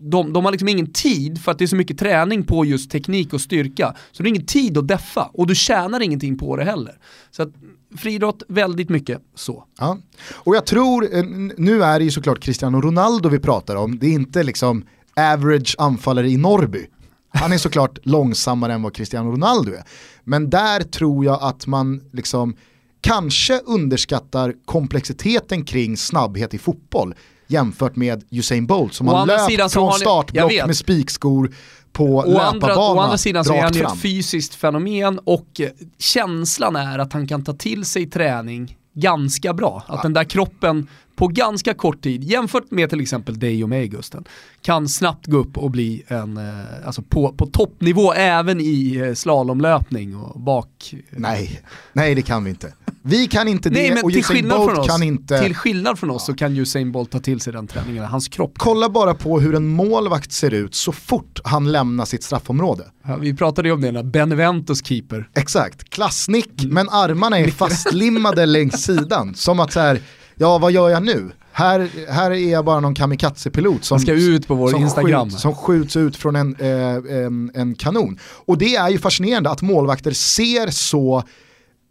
de, 0.00 0.32
de 0.32 0.44
har 0.44 0.52
liksom 0.52 0.68
ingen 0.68 0.92
tid 0.92 1.42
för 1.42 1.52
att 1.52 1.58
det 1.58 1.64
är 1.64 1.66
så 1.66 1.76
mycket 1.76 1.98
träning 1.98 2.44
på 2.44 2.64
just 2.64 2.90
teknik 2.90 3.32
och 3.32 3.40
styrka. 3.40 3.94
Så 4.12 4.22
det 4.22 4.26
är 4.26 4.30
ingen 4.30 4.46
tid 4.46 4.78
att 4.78 4.88
deffa 4.88 5.30
och 5.32 5.46
du 5.46 5.54
tjänar 5.54 6.00
ingenting 6.00 6.38
på 6.38 6.56
det 6.56 6.64
heller. 6.64 6.98
Så 7.30 7.42
att 7.42 7.48
friidrott, 7.96 8.42
väldigt 8.48 8.88
mycket 8.88 9.22
så. 9.34 9.64
Ja. 9.78 9.98
Och 10.30 10.56
jag 10.56 10.66
tror, 10.66 11.14
eh, 11.14 11.24
nu 11.56 11.82
är 11.82 11.98
det 11.98 12.04
ju 12.04 12.10
såklart 12.10 12.40
Cristiano 12.40 12.80
Ronaldo 12.80 13.28
vi 13.28 13.38
pratar 13.38 13.76
om, 13.76 13.98
det 13.98 14.06
är 14.06 14.12
inte 14.12 14.42
liksom 14.42 14.84
average 15.16 15.74
anfallare 15.78 16.28
i 16.28 16.36
Norrby. 16.36 16.86
Han 17.28 17.52
är 17.52 17.58
såklart 17.58 17.98
långsammare 18.02 18.72
än 18.72 18.82
vad 18.82 18.94
Cristiano 18.94 19.30
Ronaldo 19.30 19.72
är. 19.72 19.82
Men 20.24 20.50
där 20.50 20.80
tror 20.80 21.24
jag 21.24 21.38
att 21.42 21.66
man 21.66 22.00
liksom 22.12 22.56
kanske 23.00 23.60
underskattar 23.60 24.54
komplexiteten 24.64 25.64
kring 25.64 25.96
snabbhet 25.96 26.54
i 26.54 26.58
fotboll 26.58 27.14
jämfört 27.48 27.96
med 27.96 28.24
Usain 28.30 28.66
Bolt 28.66 28.94
som 28.94 29.08
har 29.08 29.26
löpt 29.26 29.72
från 29.72 29.92
startblock 29.92 30.52
med 30.66 30.76
spikskor 30.76 31.54
på 31.92 32.04
å 32.04 32.26
löparbana. 32.26 32.80
å 32.80 32.98
andra 32.98 33.18
sidan 33.18 33.44
så 33.44 33.52
är 33.52 33.62
han 33.62 33.72
ju 33.72 33.82
ett 33.82 34.00
fysiskt 34.00 34.54
fenomen 34.54 35.18
och 35.18 35.60
eh, 35.60 35.68
känslan 35.98 36.76
är 36.76 36.98
att 36.98 37.12
han 37.12 37.26
kan 37.26 37.44
ta 37.44 37.52
till 37.52 37.84
sig 37.84 38.10
träning 38.10 38.76
ganska 38.94 39.52
bra. 39.52 39.82
Att 39.86 39.96
ja. 39.96 40.02
den 40.02 40.12
där 40.12 40.24
kroppen 40.24 40.88
på 41.18 41.28
ganska 41.28 41.74
kort 41.74 42.02
tid, 42.02 42.24
jämfört 42.24 42.70
med 42.70 42.90
till 42.90 43.00
exempel 43.00 43.38
dig 43.38 43.62
och 43.62 43.68
mig 43.68 43.88
Gusten, 43.88 44.24
kan 44.62 44.88
snabbt 44.88 45.26
gå 45.26 45.36
upp 45.36 45.58
och 45.58 45.70
bli 45.70 46.02
en, 46.08 46.36
eh, 46.36 46.86
alltså 46.86 47.02
på, 47.02 47.32
på 47.32 47.46
toppnivå 47.46 48.12
även 48.12 48.60
i 48.60 48.96
eh, 48.96 49.14
slalomlöpning 49.14 50.16
och 50.16 50.40
bak. 50.40 50.94
Nej, 51.10 51.60
nej 51.92 52.14
det 52.14 52.22
kan 52.22 52.44
vi 52.44 52.50
inte. 52.50 52.72
Vi 53.02 53.26
kan 53.26 53.48
inte 53.48 53.70
det 53.70 53.74
Nej, 53.74 53.90
men 53.94 54.04
och 54.04 54.10
till 54.10 54.20
Usain 54.20 54.36
skillnad, 54.36 54.58
Bolt 54.58 54.70
från 54.70 54.80
oss, 54.80 54.86
kan 54.86 55.02
inte... 55.02 55.42
till 55.42 55.54
skillnad 55.54 55.98
från 55.98 56.10
oss 56.10 56.26
så 56.26 56.34
kan 56.34 56.56
Usain 56.56 56.92
Bolt 56.92 57.10
ta 57.10 57.18
till 57.18 57.40
sig 57.40 57.52
den 57.52 57.66
träningen, 57.66 58.04
hans 58.04 58.28
kropp. 58.28 58.52
Kolla 58.56 58.88
bara 58.88 59.14
på 59.14 59.40
hur 59.40 59.54
en 59.54 59.66
målvakt 59.66 60.32
ser 60.32 60.54
ut 60.54 60.74
så 60.74 60.92
fort 60.92 61.40
han 61.44 61.72
lämnar 61.72 62.04
sitt 62.04 62.22
straffområde. 62.22 62.84
Ja, 63.06 63.16
vi 63.16 63.34
pratade 63.34 63.68
ju 63.68 63.74
om 63.74 63.80
det 63.80 63.92
när 63.92 64.02
Beneventos 64.02 64.84
keeper. 64.84 65.28
Exakt, 65.34 65.90
klassnick 65.90 66.64
men 66.64 66.88
armarna 66.88 67.38
är 67.38 67.50
fastlimmade 67.50 68.46
längs 68.46 68.82
sidan. 68.82 69.34
Som 69.34 69.60
att 69.60 69.72
så 69.72 69.80
här, 69.80 70.00
ja 70.38 70.58
vad 70.58 70.72
gör 70.72 70.88
jag 70.88 71.02
nu? 71.02 71.30
Här, 71.52 71.88
här 72.12 72.30
är 72.30 72.50
jag 72.52 72.64
bara 72.64 72.80
någon 72.80 72.94
kamikaze-pilot 72.94 73.84
som, 73.84 73.98
ska 74.00 74.12
ut 74.12 74.46
på 74.48 74.54
vår 74.54 74.70
som, 74.70 74.82
Instagram. 74.82 75.30
Skjuts, 75.30 75.42
som 75.42 75.54
skjuts 75.54 75.96
ut 75.96 76.16
från 76.16 76.36
en, 76.36 76.56
eh, 76.58 77.16
en, 77.24 77.50
en 77.54 77.74
kanon. 77.74 78.18
Och 78.46 78.58
det 78.58 78.76
är 78.76 78.88
ju 78.88 78.98
fascinerande 78.98 79.50
att 79.50 79.62
målvakter 79.62 80.10
ser 80.10 80.70
så 80.70 81.22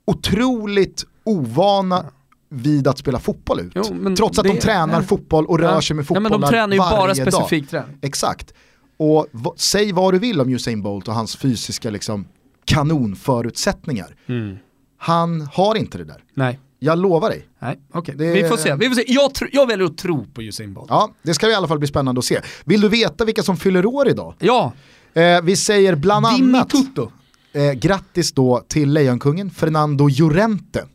otroligt 0.07 1.05
ovana 1.23 2.05
vid 2.49 2.87
att 2.87 2.97
spela 2.97 3.19
fotboll 3.19 3.59
ut. 3.59 3.71
Jo, 3.75 3.83
Trots 4.17 4.39
att 4.39 4.43
det- 4.45 4.51
de 4.53 4.59
tränar 4.59 4.93
ja. 5.01 5.07
fotboll 5.07 5.45
och 5.45 5.59
rör 5.59 5.81
sig 5.81 5.95
med 5.95 6.03
Ja, 6.03 6.07
fotbollar 6.07 6.29
men 6.29 6.41
de 6.41 6.47
tränar 6.49 6.73
ju 6.73 6.79
bara 6.79 6.89
varje 7.07 7.23
dag. 7.23 7.33
specifik 7.33 7.69
träning. 7.69 7.97
Exakt. 8.01 8.53
Och 8.97 9.27
säg 9.57 9.91
vad 9.91 10.13
du 10.13 10.19
vill 10.19 10.41
om 10.41 10.49
Usain 10.49 10.81
Bolt 10.81 11.07
och 11.07 11.13
hans 11.13 11.35
fysiska 11.35 11.89
liksom, 11.89 12.25
kanonförutsättningar. 12.65 14.15
Mm. 14.27 14.57
Han 14.97 15.41
har 15.53 15.75
inte 15.75 15.97
det 15.97 16.03
där. 16.03 16.23
Nej. 16.33 16.59
Jag 16.79 16.99
lovar 16.99 17.29
dig. 17.29 17.47
Nej, 17.59 17.79
okej. 17.93 18.15
Det- 18.17 18.33
Vi 18.33 18.43
får 18.49 18.57
se. 18.57 18.75
Vi 18.75 18.87
får 18.87 18.95
se. 18.95 19.03
Jag, 19.07 19.31
tr- 19.31 19.49
jag 19.51 19.67
väljer 19.67 19.85
att 19.85 19.97
tro 19.97 20.25
på 20.25 20.41
Usain 20.41 20.73
Bolt. 20.73 20.87
Ja, 20.89 21.11
det 21.23 21.33
ska 21.33 21.49
i 21.49 21.53
alla 21.53 21.67
fall 21.67 21.79
bli 21.79 21.87
spännande 21.87 22.19
att 22.19 22.25
se. 22.25 22.41
Vill 22.65 22.81
du 22.81 22.89
veta 22.89 23.25
vilka 23.25 23.43
som 23.43 23.57
fyller 23.57 23.85
år 23.85 24.07
idag? 24.09 24.33
Ja, 24.39 24.73
Eh, 25.13 25.41
vi 25.41 25.55
säger 25.55 25.95
bland 25.95 26.25
Dimmi 26.25 26.57
annat 26.57 26.69
Tutto. 26.69 27.11
eh, 27.53 27.71
grattis 27.71 28.31
då 28.31 28.63
till 28.67 28.89
Lejonkungen 28.93 29.49
Fernando 29.49 30.07
Llorente. 30.07 30.85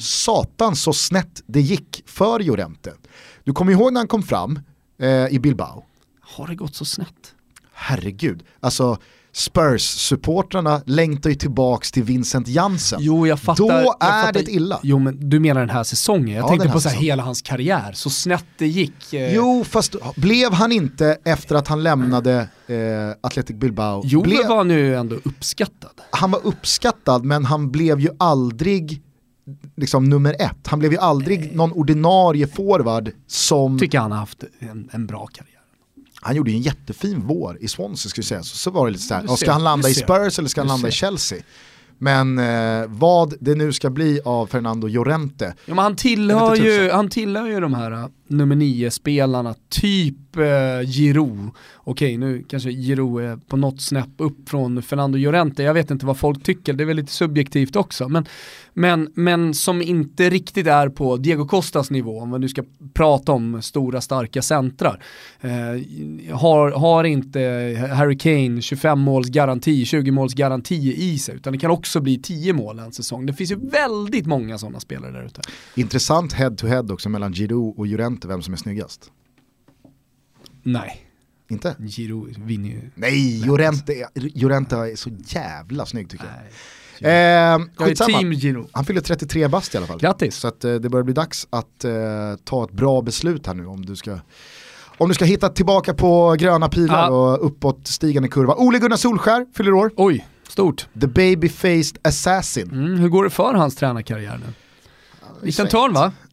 Satan 0.00 0.76
så 0.76 0.92
snett 0.92 1.42
det 1.46 1.60
gick 1.60 2.02
för 2.06 2.38
Llorente. 2.40 2.92
Du 3.44 3.52
kommer 3.52 3.72
ihåg 3.72 3.92
när 3.92 4.00
han 4.00 4.08
kom 4.08 4.22
fram 4.22 4.58
eh, 4.98 5.26
i 5.34 5.38
Bilbao? 5.38 5.84
Har 6.20 6.46
det 6.48 6.54
gått 6.54 6.74
så 6.74 6.84
snett? 6.84 7.34
Herregud, 7.72 8.42
alltså 8.60 8.98
Spurs-supportrarna 9.40 10.80
längtar 10.86 11.30
ju 11.30 11.36
tillbaks 11.36 11.92
till 11.92 12.02
Vincent 12.02 12.48
Jansen. 12.48 12.98
Jo, 13.02 13.26
jag 13.26 13.40
fattar. 13.40 13.64
Då 13.64 13.70
jag 13.70 13.96
är 14.00 14.22
fattar. 14.26 14.32
det 14.32 14.50
illa. 14.50 14.80
Jo, 14.82 14.98
men 14.98 15.28
du 15.30 15.40
menar 15.40 15.60
den 15.60 15.70
här 15.70 15.84
säsongen. 15.84 16.36
Jag 16.36 16.44
Ja, 16.44 16.48
tänkte 16.48 16.68
på 16.68 16.80
så 16.80 16.88
här 16.88 16.96
hela 16.96 17.22
hans 17.22 17.42
karriär. 17.42 17.92
Så 17.92 18.10
snett 18.10 18.44
det 18.58 18.66
gick. 18.66 19.14
eh, 19.14 19.34
Jo, 19.34 19.64
fast 19.68 19.96
blev 20.16 20.52
han 20.52 20.72
inte 20.72 21.18
efter 21.24 21.54
att 21.54 21.68
han 21.68 21.82
lämnade 21.82 22.48
eh, 22.66 22.76
Athletic 23.20 23.56
Bilbao, 23.56 24.02
Jo, 24.04 24.22
blev, 24.22 24.46
var 24.48 24.64
nu 24.64 24.96
ändå 24.96 25.16
uppskattad. 25.24 25.90
han 26.10 26.30
var 26.30 26.40
uppskattad 26.46 27.24
men 27.24 27.44
han 27.44 27.70
blev 27.70 28.00
ju 28.00 28.08
aldrig 28.18 29.02
liksom 29.76 30.04
nummer 30.04 30.36
ett. 30.38 30.66
Han 30.66 30.78
blev 30.78 30.92
ju 30.92 30.98
aldrig 30.98 31.56
någon 31.56 31.72
ordinarie 31.72 32.46
forward 32.46 33.10
som, 33.26 33.78
Tycker 33.78 33.98
han 33.98 34.10
har 34.12 34.18
haft 34.18 34.44
en, 34.58 34.88
en 34.92 35.06
bra 35.06 35.26
karriär. 35.26 35.59
Han 36.20 36.36
gjorde 36.36 36.50
ju 36.50 36.56
en 36.56 36.62
jättefin 36.62 37.20
vår 37.24 37.58
i 37.60 37.68
Swansea 37.68 38.10
skulle 38.10 38.22
jag 38.22 38.28
säga, 38.28 38.42
så, 38.42 38.56
så 38.56 38.70
var 38.70 38.86
det 38.86 38.92
lite 38.92 39.04
såhär, 39.04 39.24
ja, 39.28 39.36
ska 39.36 39.52
han 39.52 39.64
landa 39.64 39.88
i. 39.88 39.94
Spurs 39.94 40.38
eller 40.38 40.48
ska 40.48 40.60
han 40.60 40.68
landa 40.68 40.88
i. 40.88 40.92
Chelsea? 40.92 41.38
Men 41.98 42.38
eh, 42.38 42.86
vad 42.88 43.34
det 43.40 43.54
nu 43.54 43.72
ska 43.72 43.90
bli 43.90 44.20
av 44.24 44.46
Fernando 44.46 44.86
Llorente, 44.86 45.54
Ja, 45.66 45.74
men 45.74 45.78
han, 45.78 45.96
tillhör 45.96 46.56
ju, 46.56 46.90
han 46.90 47.08
tillhör 47.08 47.46
ju 47.46 47.60
de 47.60 47.74
här 47.74 47.92
uh, 47.92 48.06
nummer 48.30 48.56
nio 48.56 48.90
spelarna 48.90 49.54
typ 49.68 50.36
eh, 50.36 50.88
Giroud. 50.88 51.50
Okej, 51.76 52.16
nu 52.16 52.44
kanske 52.48 52.70
Giroud 52.70 53.24
är 53.24 53.36
på 53.36 53.56
något 53.56 53.80
snäpp 53.80 54.10
upp 54.16 54.48
från 54.48 54.82
Fernando 54.82 55.18
Llorente. 55.18 55.62
Jag 55.62 55.74
vet 55.74 55.90
inte 55.90 56.06
vad 56.06 56.18
folk 56.18 56.42
tycker, 56.42 56.72
det 56.72 56.84
är 56.84 56.86
väl 56.86 56.96
lite 56.96 57.12
subjektivt 57.12 57.76
också. 57.76 58.08
Men, 58.08 58.26
men, 58.74 59.12
men 59.14 59.54
som 59.54 59.82
inte 59.82 60.30
riktigt 60.30 60.66
är 60.66 60.88
på 60.88 61.16
Diego 61.16 61.46
Costas 61.46 61.90
nivå, 61.90 62.20
om 62.20 62.28
man 62.28 62.40
nu 62.40 62.48
ska 62.48 62.62
prata 62.92 63.32
om 63.32 63.62
stora 63.62 64.00
starka 64.00 64.42
centrar. 64.42 65.02
Eh, 65.40 66.36
har, 66.36 66.70
har 66.70 67.04
inte 67.04 67.40
Harry 67.92 68.18
Kane 68.18 68.62
25 68.62 69.00
måls 69.00 69.28
garanti, 69.28 69.84
20 69.84 70.10
måls 70.10 70.34
garanti 70.34 70.94
i 70.96 71.18
sig, 71.18 71.34
utan 71.34 71.52
det 71.52 71.58
kan 71.58 71.70
också 71.70 72.00
bli 72.00 72.18
10 72.18 72.52
mål 72.52 72.78
en 72.78 72.92
säsong. 72.92 73.26
Det 73.26 73.32
finns 73.32 73.50
ju 73.50 73.58
väldigt 73.70 74.26
många 74.26 74.58
sådana 74.58 74.80
spelare 74.80 75.12
där 75.12 75.24
ute. 75.24 75.40
intressant 75.74 76.32
head 76.32 76.50
to 76.50 76.66
head 76.66 76.84
också 76.90 77.08
mellan 77.08 77.32
Giroud 77.32 77.74
och 77.76 77.86
Llorente, 77.86 78.19
vem 78.28 78.42
som 78.42 78.52
är 78.54 78.58
snyggast. 78.58 79.10
Nej. 80.62 81.06
Inte? 81.50 81.76
Giroud 81.88 82.38
vinner 82.38 82.68
ju. 82.68 82.90
Nej, 82.94 83.40
Llorente, 83.46 83.92
är- 83.94 84.96
så 84.96 85.10
jävla 85.26 85.86
snygg 85.86 86.10
tycker 86.10 86.24
jag. 86.24 86.34
Nej. 86.34 86.50
Eh, 87.02 87.60
Jag 87.78 87.90
är 87.90 87.94
team 88.06 88.32
Giro. 88.32 88.68
Han 88.72 88.84
fyller 88.84 89.00
33 89.00 89.48
bast 89.48 89.74
i 89.74 89.78
alla 89.78 89.86
fall. 89.86 89.98
Grattis. 89.98 90.36
Så 90.36 90.48
att, 90.48 90.64
eh, 90.64 90.74
det 90.74 90.88
börjar 90.88 91.04
bli 91.04 91.14
dags 91.14 91.46
att 91.50 91.84
eh, 91.84 91.92
ta 92.44 92.64
ett 92.64 92.72
bra 92.72 93.02
beslut 93.02 93.46
här 93.46 93.54
nu 93.54 93.66
om 93.66 93.84
du 93.86 93.96
ska 93.96 94.18
om 94.98 95.08
du 95.08 95.14
ska 95.14 95.24
hitta 95.24 95.48
tillbaka 95.48 95.94
på 95.94 96.36
gröna 96.38 96.68
pilar 96.68 97.04
Ja. 97.04 97.08
och 97.10 97.46
uppåt 97.46 97.86
stigande 97.86 98.28
kurva. 98.28 98.54
Ole 98.54 98.78
Gunnar 98.78 98.96
Solskär 98.96 99.46
fyller 99.54 99.72
år. 99.74 99.90
Oj, 99.96 100.26
stort. 100.48 100.88
The 101.00 101.06
baby-faced 101.06 101.98
assassin. 102.02 102.70
Mm, 102.70 102.98
hur 102.98 103.08
går 103.08 103.24
det 103.24 103.30
för 103.30 103.54
hans 103.54 103.76
tränarkarriär 103.76 104.38
nu? 104.46 104.52
Liten 105.46 105.68
törn 105.68 105.92
va? 105.92 106.12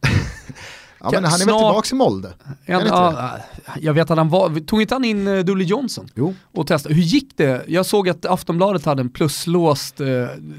Ja, 1.00 1.10
men 1.12 1.24
han 1.24 1.40
är 1.40 1.44
väl 1.46 1.54
Snart- 1.54 1.84
tillbaka 1.84 1.88
i 1.92 1.94
Molde? 1.94 2.28
Inte 2.68 2.86
ja, 2.88 3.32
jag 3.80 3.92
vet 3.94 4.10
att 4.10 4.18
han 4.18 4.28
var, 4.28 4.60
tog 4.60 4.80
inte 4.82 4.94
han 4.94 5.04
in 5.04 5.26
uh, 5.28 5.44
Dully 5.44 5.64
Johnson? 5.64 6.08
Jo. 6.14 6.34
Och 6.54 6.66
testade. 6.66 6.94
Hur 6.94 7.02
gick 7.02 7.36
det? 7.36 7.64
Jag 7.68 7.86
såg 7.86 8.08
att 8.08 8.26
Aftonbladet 8.26 8.84
hade 8.84 9.00
en 9.00 9.10
pluslåst, 9.10 10.00
eh, 10.00 10.06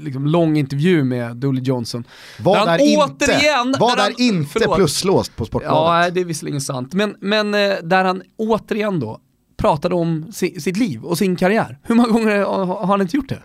liksom 0.00 0.26
lång 0.26 0.56
intervju 0.56 1.04
med 1.04 1.36
Dully 1.36 1.62
Johnson. 1.62 2.04
Vad 2.38 2.56
Där 2.56 2.66
han 2.66 2.80
är 2.80 2.84
inte, 2.84 3.24
återigen- 3.26 3.74
vad 3.78 3.90
där 3.90 3.96
är 3.96 4.02
han- 4.02 4.14
inte 4.18 4.50
förlåt. 4.60 4.76
pluslåst 4.76 5.36
på 5.36 5.42
Ja, 5.42 5.46
Sportbladet? 5.46 5.90
nej, 6.00 6.10
det 6.12 6.20
är 6.20 6.24
visserligen 6.24 6.60
sant. 6.60 6.94
Men, 6.94 7.16
men 7.20 7.54
eh, 7.54 7.74
där 7.82 8.04
han 8.04 8.22
återigen 8.36 9.00
då 9.00 9.20
pratade 9.56 9.94
om 9.94 10.26
si, 10.32 10.60
sitt 10.60 10.76
liv 10.76 11.04
och 11.04 11.18
sin 11.18 11.36
karriär. 11.36 11.78
Hur 11.82 11.94
många 11.94 12.08
gånger 12.08 12.38
har 12.38 12.64
har 12.66 12.86
han 12.86 13.00
inte 13.00 13.16
gjort 13.16 13.28
det? 13.28 13.42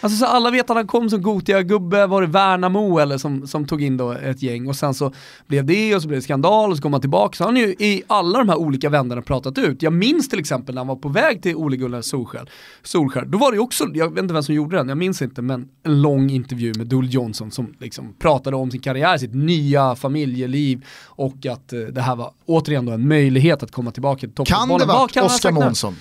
Alltså 0.00 0.18
så 0.18 0.26
alla 0.26 0.50
vet 0.50 0.70
att 0.70 0.76
han 0.76 0.86
kom 0.86 1.10
som 1.10 1.22
Gotia-gubbe, 1.22 2.06
var 2.06 2.22
det 2.22 2.28
Värnamo 2.28 2.98
eller 2.98 3.18
som, 3.18 3.46
som 3.46 3.66
tog 3.66 3.82
in 3.82 3.96
då 3.96 4.12
ett 4.12 4.42
gäng 4.42 4.68
och 4.68 4.76
sen 4.76 4.94
så 4.94 5.12
blev 5.46 5.64
det 5.64 5.94
och 5.94 6.02
så 6.02 6.08
blev 6.08 6.18
det 6.18 6.24
skandal 6.24 6.70
och 6.70 6.76
så 6.76 6.82
kom 6.82 6.92
han 6.92 7.00
tillbaka. 7.00 7.36
Så 7.36 7.44
han 7.44 7.56
ju 7.56 7.68
i 7.68 8.02
alla 8.06 8.38
de 8.38 8.48
här 8.48 8.56
olika 8.56 8.88
vändarna 8.88 9.22
pratat 9.22 9.58
ut. 9.58 9.82
Jag 9.82 9.92
minns 9.92 10.28
till 10.28 10.38
exempel 10.38 10.74
när 10.74 10.80
han 10.80 10.88
var 10.88 10.96
på 10.96 11.08
väg 11.08 11.42
till 11.42 11.56
Ole 11.56 11.76
Gunnar 11.76 12.02
Solskär, 12.02 12.50
Solskär. 12.82 13.24
Då 13.24 13.38
var 13.38 13.52
det 13.52 13.58
också, 13.58 13.84
jag 13.94 14.14
vet 14.14 14.22
inte 14.22 14.34
vem 14.34 14.42
som 14.42 14.54
gjorde 14.54 14.76
den, 14.76 14.88
jag 14.88 14.98
minns 14.98 15.22
inte, 15.22 15.42
men 15.42 15.68
en 15.82 16.02
lång 16.02 16.30
intervju 16.30 16.72
med 16.76 16.86
Dull 16.86 17.14
Johnson 17.14 17.50
som 17.50 17.74
liksom 17.78 18.14
pratade 18.18 18.56
om 18.56 18.70
sin 18.70 18.80
karriär, 18.80 19.18
sitt 19.18 19.34
nya 19.34 19.94
familjeliv 19.94 20.86
och 21.04 21.46
att 21.46 21.72
eh, 21.72 21.80
det 21.80 22.00
här 22.00 22.16
var 22.16 22.30
återigen 22.46 22.86
då 22.86 22.92
en 22.92 23.08
möjlighet 23.08 23.62
att 23.62 23.70
komma 23.70 23.90
tillbaka 23.90 24.20
till 24.20 24.32
toppfotbollen. 24.32 24.88
det 24.88 24.94
kan 24.94 25.22
han 25.22 25.30
ha 25.30 25.34
Oskar? 25.36 25.52
Månsson? 25.52 25.96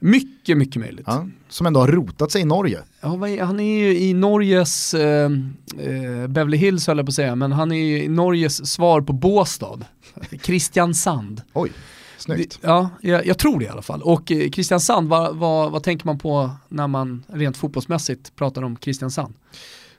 Mycket, 0.00 0.58
mycket 0.58 0.80
möjligt. 0.80 1.04
Ja, 1.06 1.26
som 1.48 1.66
ändå 1.66 1.80
har 1.80 1.88
rotat 1.88 2.32
sig 2.32 2.40
i 2.40 2.44
Norge. 2.44 2.78
Ja, 3.00 3.08
han 3.44 3.60
är 3.60 3.78
ju 3.78 3.98
i 3.98 4.14
Norges, 4.14 4.94
eh, 4.94 5.30
eh, 5.78 6.26
Beverly 6.28 6.56
Hills 6.56 6.86
höll 6.86 6.96
jag 6.96 7.06
på 7.06 7.10
att 7.10 7.14
säga, 7.14 7.34
men 7.34 7.52
han 7.52 7.72
är 7.72 7.76
ju 7.84 8.02
i 8.02 8.08
Norges 8.08 8.72
svar 8.72 9.00
på 9.00 9.12
Båstad. 9.12 9.78
Kristiansand. 10.42 11.42
Oj, 11.52 11.72
snyggt. 12.18 12.58
Ja, 12.62 12.90
jag, 13.00 13.26
jag 13.26 13.38
tror 13.38 13.58
det 13.58 13.64
i 13.64 13.68
alla 13.68 13.82
fall. 13.82 14.02
Och 14.02 14.32
eh, 14.32 14.50
Kristiansand, 14.50 15.08
vad, 15.08 15.36
vad, 15.36 15.72
vad 15.72 15.82
tänker 15.82 16.06
man 16.06 16.18
på 16.18 16.50
när 16.68 16.86
man 16.86 17.24
rent 17.28 17.56
fotbollsmässigt 17.56 18.36
pratar 18.36 18.62
om 18.62 18.76
Kristiansand? 18.76 19.34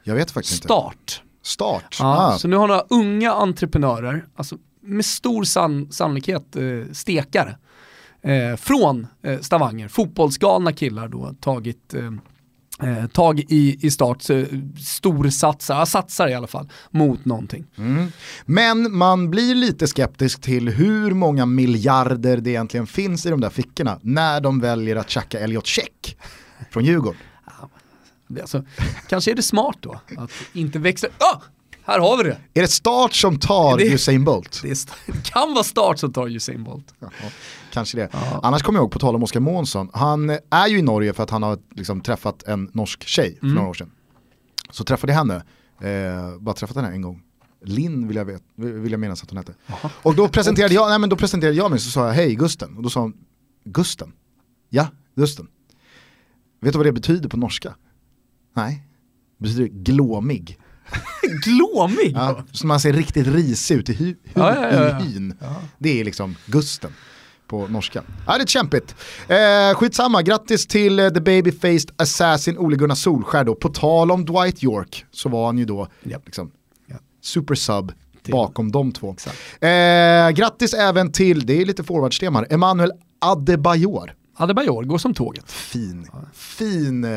Jag 0.03 0.15
vet 0.15 0.31
faktiskt 0.31 0.55
inte. 0.55 0.65
Start. 0.65 1.21
Start. 1.43 1.97
Ja, 1.99 2.27
Ah. 2.33 2.37
Så 2.37 2.47
nu 2.47 2.55
har 2.55 2.67
några 2.67 2.83
unga 2.89 3.31
entreprenörer, 3.33 4.25
alltså 4.35 4.57
med 4.81 5.05
stor 5.05 5.43
san, 5.43 5.91
sannolikhet 5.91 6.55
eh, 6.55 6.91
stekare, 6.93 7.57
eh, 8.21 8.55
från 8.55 9.07
eh, 9.23 9.39
Stavanger, 9.39 9.87
fotbollsgalna 9.87 10.73
killar 10.73 11.07
då, 11.07 11.35
tagit 11.39 11.93
eh, 11.93 12.11
eh, 12.89 13.07
tag 13.07 13.39
i, 13.39 13.77
i 13.81 13.91
start, 13.91 14.21
så, 14.21 14.45
storsatsar, 14.79 15.79
ja, 15.79 15.85
satsar 15.85 16.27
i 16.27 16.33
alla 16.33 16.47
fall, 16.47 16.69
mot 16.89 17.25
någonting. 17.25 17.65
Mm. 17.77 18.07
Men 18.45 18.97
man 18.97 19.31
blir 19.31 19.55
lite 19.55 19.87
skeptisk 19.87 20.41
till 20.41 20.69
hur 20.69 21.11
många 21.11 21.45
miljarder 21.45 22.37
det 22.37 22.49
egentligen 22.49 22.87
finns 22.87 23.25
i 23.25 23.29
de 23.29 23.41
där 23.41 23.49
fickorna 23.49 23.99
när 24.01 24.41
de 24.41 24.59
väljer 24.59 24.95
att 24.95 25.09
tjacka 25.09 25.39
Elliot 25.39 25.65
Check 25.65 26.17
från 26.71 26.85
Djurgården. 26.85 27.21
Alltså, 28.41 28.63
kanske 29.09 29.31
är 29.31 29.35
det 29.35 29.43
smart 29.43 29.77
då, 29.79 30.01
att 30.17 30.31
inte 30.53 30.79
växla, 30.79 31.09
ah, 31.17 31.41
här 31.85 31.99
har 31.99 32.17
vi 32.17 32.23
det! 32.23 32.37
Är 32.53 32.61
det 32.61 32.67
start 32.67 33.13
som 33.13 33.39
tar 33.39 33.77
Det- 33.77 33.93
Usain 33.93 34.23
Bolt? 34.23 34.59
Det, 34.61 34.69
är 34.71 34.77
det 35.13 35.23
kan 35.29 35.53
vara 35.53 35.63
start 35.63 35.99
som 35.99 36.13
tar 36.13 36.27
Usain 36.29 36.63
Bolt. 36.63 36.93
Ja, 36.99 37.09
kanske 37.73 37.97
det. 37.97 38.09
Ja. 38.13 38.39
Annars 38.43 38.63
kommer 38.63 38.79
jag 38.79 38.83
ihåg, 38.83 38.91
på 38.91 38.99
tal 38.99 39.15
om 39.15 39.23
Oskar 39.23 39.39
Månsson, 39.39 39.89
han 39.93 40.29
är 40.49 40.67
ju 40.67 40.77
i 40.77 40.81
Norge 40.81 41.13
för 41.13 41.23
att 41.23 41.29
han 41.29 41.43
har 41.43 41.57
liksom 41.75 42.01
träffat 42.01 42.43
en 42.43 42.69
norsk 42.73 43.03
tjej 43.03 43.37
för 43.39 43.45
Mm. 43.45 43.55
några 43.55 43.69
år 43.69 43.73
sedan. 43.73 43.91
Så 44.69 44.83
träffade 44.83 45.13
jag 45.13 45.17
henne, 45.17 45.35
eh, 45.81 46.37
bara 46.39 46.55
träffat 46.55 46.75
henne 46.75 46.87
en 46.91 47.01
gång. 47.01 47.23
Linn 47.63 48.07
vill 48.07 48.17
jag, 48.17 48.25
vet, 48.25 48.43
vill 48.55 48.91
jag 48.91 48.99
minnas 48.99 49.23
att 49.23 49.29
hon 49.29 49.37
hette. 49.37 49.53
Och 49.85 50.15
då 50.15 50.27
presenterade, 50.27 50.73
jag, 50.73 50.89
nej, 50.89 50.99
men 50.99 51.09
då 51.09 51.15
presenterade 51.15 51.57
jag 51.57 51.69
mig 51.71 51.79
så 51.79 51.89
sa 51.89 52.07
jag 52.07 52.13
hej 52.13 52.35
Gusten. 52.35 52.77
Och 52.77 52.83
då 52.83 52.89
sa 52.89 52.99
hon, 52.99 53.13
Gusten? 53.63 54.13
Ja, 54.69 54.87
Gusten. 55.15 55.47
Vet 56.61 56.73
du 56.73 56.77
vad 56.79 56.85
det 56.85 56.91
betyder 56.91 57.29
på 57.29 57.37
norska? 57.37 57.75
Nej, 58.55 58.83
det 59.37 59.43
betyder 59.43 59.67
glåmig. 59.67 60.57
glåmig. 61.43 62.11
Ja, 62.15 62.43
så 62.51 62.67
man 62.67 62.79
ser 62.79 62.93
riktigt 62.93 63.27
risig 63.27 63.75
ut 63.75 63.89
i, 63.89 63.93
hy, 63.93 64.05
hy, 64.05 64.15
Ja, 64.33 64.69
ja, 64.71 64.99
hyn. 64.99 65.33
Det 65.77 65.99
är 65.99 66.03
liksom 66.05 66.35
Gusten 66.45 66.91
på 67.47 67.67
norska. 67.67 68.03
Ja, 68.27 68.37
det 68.37 68.43
är 68.43 68.47
kämpigt. 68.47 68.95
Eh, 69.27 69.75
skitsamma, 69.77 70.21
grattis 70.21 70.67
till 70.67 70.99
eh, 70.99 71.09
the 71.09 71.19
baby-faced 71.19 71.91
assassin 71.97 72.57
Ole 72.57 72.75
Gunnar 72.77 72.95
Solskär 72.95 73.43
då. 73.43 73.55
På 73.55 73.69
tal 73.69 74.11
om 74.11 74.25
Dwight 74.25 74.63
York 74.63 75.05
så 75.11 75.29
var 75.29 75.45
han 75.45 75.57
ju 75.57 75.65
då 75.65 75.87
Japp. 76.03 76.25
liksom, 76.25 76.51
Ja. 76.87 76.95
super 77.21 77.55
sub 77.55 77.91
Till- 78.23 78.31
bakom 78.31 78.71
de 78.71 78.91
två. 78.91 79.15
Eh, 79.61 80.29
grattis 80.29 80.73
även 80.73 81.11
till, 81.11 81.45
det 81.45 81.61
är 81.61 81.65
lite 81.65 81.83
forwardsteman, 81.83 82.45
Emanuel 82.49 82.91
Adebayor. 83.19 84.13
Adebayor 84.41 84.83
går 84.83 84.97
som 84.97 85.13
tåget. 85.13 85.51
Fin, 85.51 86.07
fin 86.33 87.03
eh, 87.03 87.09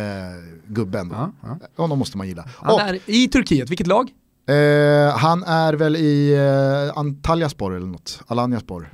gubben. 0.66 1.10
Ja, 1.12 1.32
ja. 1.42 1.58
Honom 1.76 1.98
måste 1.98 2.18
man 2.18 2.28
gilla. 2.28 2.44
Han 2.56 2.74
Och, 2.74 2.80
är 2.80 2.98
i 3.06 3.28
Turkiet, 3.28 3.70
vilket 3.70 3.86
lag? 3.86 4.10
Eh, 4.48 5.16
han 5.16 5.42
är 5.42 5.72
väl 5.74 5.96
i 5.96 6.34
eh, 6.34 6.98
Antalyaspor 6.98 7.76
eller 7.76 7.86
något, 7.86 8.20
Alanyaspor. 8.26 8.88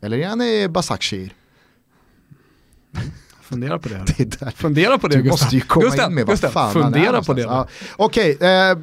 Eller 0.00 0.18
är 0.18 0.28
han 0.28 0.42
i 0.42 0.68
Basakshir? 0.68 1.32
Fundera 3.42 3.78
på 3.78 3.88
det. 3.88 4.04
Det. 4.18 4.50
Fundera 4.56 4.98
på 4.98 5.08
det 5.08 5.16
Du 5.16 5.22
Gustav. 5.22 5.44
måste 5.44 5.56
ju 5.56 5.60
komma 5.60 5.84
Gustav, 5.84 6.08
in 6.10 6.14
med 6.14 6.26
vad 6.26 6.32
Gustav, 6.32 6.50
fan 6.50 6.82
han 6.82 6.94
är 6.94 6.98
fundera 6.98 7.22
på 7.22 7.32
det. 7.34 7.42
Ja. 7.42 7.68
Okej, 7.96 8.36
eh, 8.40 8.78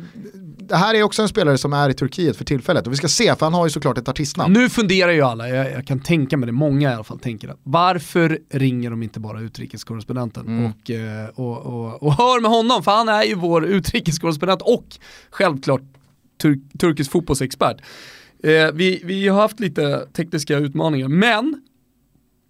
det 0.72 0.78
här 0.78 0.94
är 0.96 1.04
också 1.04 1.22
en 1.22 1.28
spelare 1.28 1.58
som 1.58 1.74
är 1.74 1.90
i 1.90 1.94
Turkiet 1.94 2.38
för 2.38 2.46
tillfället 2.46 2.88
och 2.88 2.94
vi 2.94 2.98
ska 2.98 3.08
se 3.08 3.36
för 3.36 3.46
han 3.46 3.54
har 3.54 3.66
ju 3.66 3.70
såklart 3.70 3.98
ett 3.98 4.10
artistnamn. 4.10 4.54
Nu 4.54 4.70
funderar 4.70 5.12
ju 5.12 5.22
alla, 5.22 5.50
jag, 5.50 5.72
jag 5.72 5.88
kan 5.88 6.00
tänka 6.00 6.38
mig 6.38 6.46
det, 6.48 6.52
många 6.52 6.92
i 6.92 6.94
alla 6.94 7.04
fall 7.04 7.20
tänker 7.20 7.48
att 7.50 7.60
varför 7.64 8.40
ringer 8.50 8.90
de 8.90 9.04
inte 9.04 9.20
bara 9.20 9.40
utrikeskorrespondenten 9.42 10.46
Mm. 10.48 10.66
och, 10.66 10.92
eh, 10.92 11.28
och, 11.36 11.58
och, 11.58 12.04
och 12.04 12.14
hör 12.14 12.42
med 12.42 12.52
honom, 12.52 12.84
för 12.84 12.92
han 12.92 13.10
är 13.10 13.24
ju 13.24 13.36
vår 13.36 13.66
utrikeskorrespondent 13.66 14.62
och 14.62 14.86
självklart 15.30 15.82
tur, 16.42 16.60
turkisk 16.80 17.12
fotbollsexpert. 17.12 17.78
Eh, 18.44 18.72
vi, 18.74 19.02
vi 19.06 19.28
har 19.28 19.42
haft 19.42 19.60
lite 19.60 20.06
tekniska 20.14 20.58
utmaningar, 20.58 21.08
men 21.08 21.62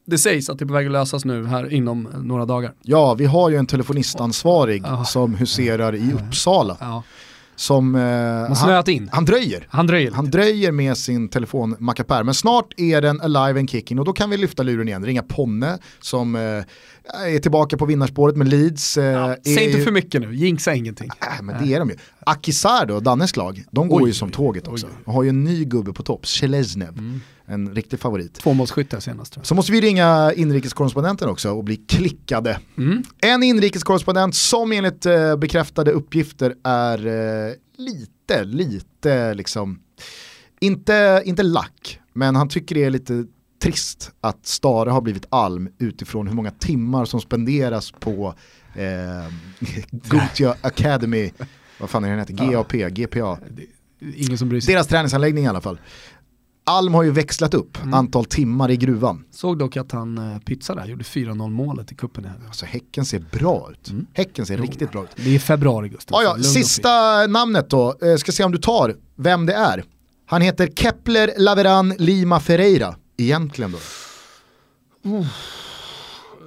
det 0.08 0.18
sägs 0.18 0.50
att 0.50 0.60
det 0.60 0.66
är 0.66 0.68
på 0.68 0.74
väg 0.74 0.86
att 0.86 0.92
lösas 0.92 1.26
nu 1.26 1.46
här 1.46 1.74
inom 1.74 2.08
några 2.24 2.46
dagar. 2.46 2.74
Ja, 2.82 3.14
vi 3.14 3.26
har 3.26 3.50
ju 3.50 3.56
en 3.56 3.68
telefonistansvarig 3.68 4.84
Ja. 4.86 5.06
som 5.06 5.34
huserar 5.36 5.96
i 5.96 6.14
Uppsala. 6.14 6.78
Ja. 6.80 7.04
Som, 7.62 7.96
eh, 7.96 8.02
Man 8.02 8.56
han, 8.56 8.90
in. 8.90 9.10
han 9.12 9.26
dröjer. 9.26 9.68
Han 9.70 9.88
dröjer 9.88 10.12
Han 10.12 10.32
dröjer 10.32 10.72
med 10.72 10.98
sin 10.98 11.30
telefon 11.30 11.76
mackapär, 11.80 12.24
men 12.24 12.34
snart 12.34 12.74
är 12.78 13.02
den 13.02 13.22
alive 13.22 13.60
and 13.60 13.70
kicking 13.70 14.00
och 14.00 14.06
då 14.06 14.14
kan 14.14 14.30
vi 14.30 14.38
lyfta 14.38 14.64
luren 14.64 14.88
igen, 14.88 15.06
ringa 15.06 15.24
Ponne 15.24 15.78
som 16.00 16.36
eh, 16.36 16.64
är 17.14 17.40
tillbaka 17.40 17.78
på 17.78 17.86
vinnarspåret 17.86 18.36
med 18.36 18.48
Leeds. 18.48 18.98
Eh, 18.98 19.04
Ja, 19.06 19.36
säg 19.44 19.66
inte 19.66 19.78
ju- 19.78 19.84
för 19.84 19.92
mycket 19.92 20.22
nu, 20.22 20.36
jinxa 20.36 20.76
ingenting. 20.76 21.10
Äh, 21.38 21.42
men 21.44 21.64
det 21.66 21.74
är 21.74 21.80
de 21.80 21.90
ju. 21.90 21.96
Akisar 22.20 22.86
då, 22.86 23.00
Dannes 23.00 23.36
lag, 23.38 23.64
de 23.72 23.90
går 23.90 24.02
Oj, 24.02 24.08
ju 24.08 24.14
som 24.14 24.30
tåget 24.32 24.68
också. 24.68 24.86
oj. 24.88 24.92
Och 25.06 25.14
har 25.14 25.24
ju 25.24 25.30
en 25.30 25.44
ny 25.44 25.66
gubbe 25.66 25.94
på 25.94 26.04
topp, 26.04 26.28
Seleznev, 26.28 27.22
en 27.46 27.76
riktig 27.76 28.00
favorit. 28.00 28.34
Tvåmålsskytte 28.34 29.02
senast. 29.02 29.38
Så 29.42 29.56
måste 29.56 29.72
vi 29.72 29.82
ringa 29.82 30.34
inrikeskorrespondenten 30.36 31.30
också 31.30 31.52
och 31.52 31.64
bli 31.64 31.76
klickade. 31.76 32.60
Mm. 32.78 33.04
En 33.22 33.44
inrikeskorrespondent 33.44 34.36
som 34.36 34.72
enligt 34.72 35.06
eh, 35.06 35.36
bekräftade 35.36 35.92
uppgifter 35.92 36.56
är 36.64 37.08
eh, 37.08 37.54
lite, 37.78 38.44
lite 38.44 39.34
liksom, 39.34 39.80
inte, 40.60 41.22
inte 41.26 41.44
lack, 41.44 42.00
men 42.14 42.36
han 42.36 42.50
tycker 42.50 42.76
det 42.76 42.84
är 42.84 42.90
lite 42.90 43.26
trist 43.62 44.12
att 44.22 44.46
Stare 44.46 44.90
har 44.90 45.02
blivit 45.02 45.26
alm 45.30 45.70
utifrån 45.78 46.28
hur 46.28 46.36
många 46.36 46.52
timmar 46.52 47.06
som 47.06 47.22
spenderas 47.22 47.92
på 47.92 48.34
eh, 48.76 49.34
Gothia 49.92 50.56
Academy, 50.62 51.32
vad 51.80 51.90
fan 51.90 52.04
är 52.04 52.10
den 52.10 52.20
heter, 52.20 52.34
GAP, 52.34 52.72
GPA, 52.72 53.38
Ingen 54.16 54.38
som 54.38 54.50
bryr 54.50 54.62
sig. 54.62 54.74
deras 54.74 54.88
träningsanläggning 54.88 55.44
i 55.44 55.48
alla 55.48 55.62
fall. 55.62 55.80
Alm 56.64 56.94
har 56.94 57.04
ju 57.04 57.12
växlat 57.12 57.54
upp 57.54 57.78
antal 57.94 58.26
timmar 58.26 58.72
i 58.72 58.78
gruvan. 58.78 59.24
Såg 59.32 59.60
dock 59.60 59.78
att 59.78 59.92
han 59.92 60.18
uh, 60.18 60.40
pytsade 60.40 60.82
där, 60.82 60.88
gjorde 60.88 61.04
4-0 61.04 61.50
målet 61.50 61.92
i 61.92 61.96
cupen. 61.96 62.26
här. 62.26 62.34
Alltså 62.48 62.66
Häcken 62.66 63.06
ser 63.06 63.20
bra 63.32 63.70
ut. 63.72 63.92
Häcken 64.14 64.46
ser 64.46 64.58
riktigt 64.58 64.92
bra 64.92 65.04
ut. 65.04 65.10
Det 65.16 65.36
är 65.36 65.40
februari 65.40 65.90
Gustav. 65.90 66.22
Ja, 66.24 66.36
ja, 66.38 66.44
sista 66.44 67.28
namnet 67.28 67.70
då, 67.70 67.96
eh, 68.02 68.16
ska 68.16 68.32
se 68.32 68.44
om 68.44 68.52
du 68.52 68.58
tar 68.58 68.96
vem 69.16 69.46
det 69.46 69.54
är. 69.54 69.84
Han 70.26 70.42
heter 70.42 70.68
Kepler 70.68 71.32
Laveran 71.38 71.94
Lima 71.98 72.40
Ferreira, 72.40 72.96
egentligen 73.22 73.72
då. 73.72 73.78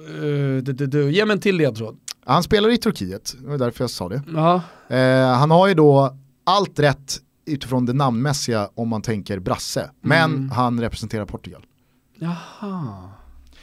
Eh, 0.07 0.63
du, 0.63 0.73
du, 0.73 0.85
du. 0.87 1.11
Ge 1.11 1.25
mig 1.25 1.33
en 1.33 1.39
till 1.41 1.55
ledtråd. 1.57 1.97
Han 2.25 2.43
spelar 2.43 2.69
i 2.69 2.77
Turkiet, 2.77 3.35
det 3.41 3.47
var 3.47 3.57
därför 3.57 3.83
jag 3.83 3.89
sa 3.91 4.09
det. 4.09 4.21
Ja. 4.33 4.61
Eh, 4.95 5.33
han 5.37 5.51
har 5.51 5.67
ju 5.67 5.73
då 5.73 6.17
allt 6.43 6.79
rätt 6.79 7.17
utifrån 7.45 7.85
det 7.85 7.93
namnmässiga 7.93 8.69
om 8.75 8.87
man 8.89 9.01
tänker 9.01 9.39
brasse, 9.39 9.89
men 10.01 10.31
Mm. 10.33 10.51
han 10.51 10.81
representerar 10.81 11.25
Portugal. 11.25 11.65
Jaha. 12.19 13.09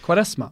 Quaresma. 0.04 0.50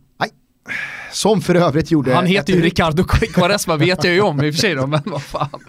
Som 1.13 1.41
för 1.41 1.55
övrigt 1.55 1.91
gjorde... 1.91 2.15
Han 2.15 2.27
heter 2.27 2.53
ett- 2.53 2.59
ju 2.59 2.63
Ricardo 2.63 3.05
Quaresma 3.05 3.77
vet 3.77 4.05
jag 4.05 4.15
ju 4.15 4.21
om 4.21 4.43
i 4.45 4.51
och 4.51 4.55
för 4.55 4.61
sig 4.61 4.75
då, 4.75 4.87
men 4.87 5.03
vad 5.05 5.23
fan. 5.23 5.49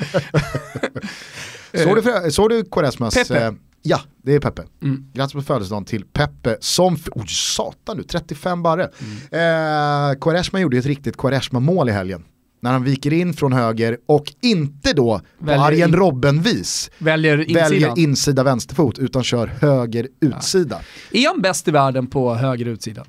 Såg 1.74 1.96
du, 1.96 2.02
för, 2.02 2.30
såg 2.30 2.50
du 2.50 2.64
Quaresmas... 2.64 3.14
Pepe. 3.14 3.56
Ja, 3.84 4.02
det 4.24 4.34
är 4.36 4.39
Peppe. 4.39 4.63
Mm. 4.82 5.06
Grattis 5.13 5.34
på 5.34 5.41
födelsedagen 5.41 5.86
till 5.86 6.06
Peppe 6.06 6.58
som, 6.60 6.98
oj 7.12 7.26
satan 7.28 7.98
du, 7.98 8.04
35 8.04 8.63
barre. 8.63 8.89
Mm. 9.32 10.12
Eh, 10.12 10.20
Quaresma 10.20 10.60
gjorde 10.60 10.78
ett 10.78 10.86
riktigt 10.86 11.17
Quaresma-mål 11.17 11.89
i 11.89 11.91
helgen. 11.91 12.24
När 12.63 12.72
han 12.72 12.84
viker 12.84 13.13
in 13.13 13.34
från 13.34 13.54
höger 13.54 13.98
och 14.06 14.34
inte 14.41 14.94
då 14.94 15.22
på 15.39 15.46
Väljer 15.46 15.65
Arjen 15.65 15.89
in- 15.89 15.96
Robben-vis 15.96 16.91
Väljer 16.98 17.38
insidan. 17.41 17.63
väljer 17.70 18.00
insida 18.00 18.44
vänsterfot 18.44 19.00
utan 19.00 19.24
kör 19.24 19.48
höger 19.48 20.08
utsida. 20.22 20.80
Är 21.12 21.28
han 21.28 21.41
bäst 21.41 21.67
i 21.67 21.72
världen 21.72 22.08
på 22.08 22.34
höger 22.36 22.65
utsida? 22.65 23.06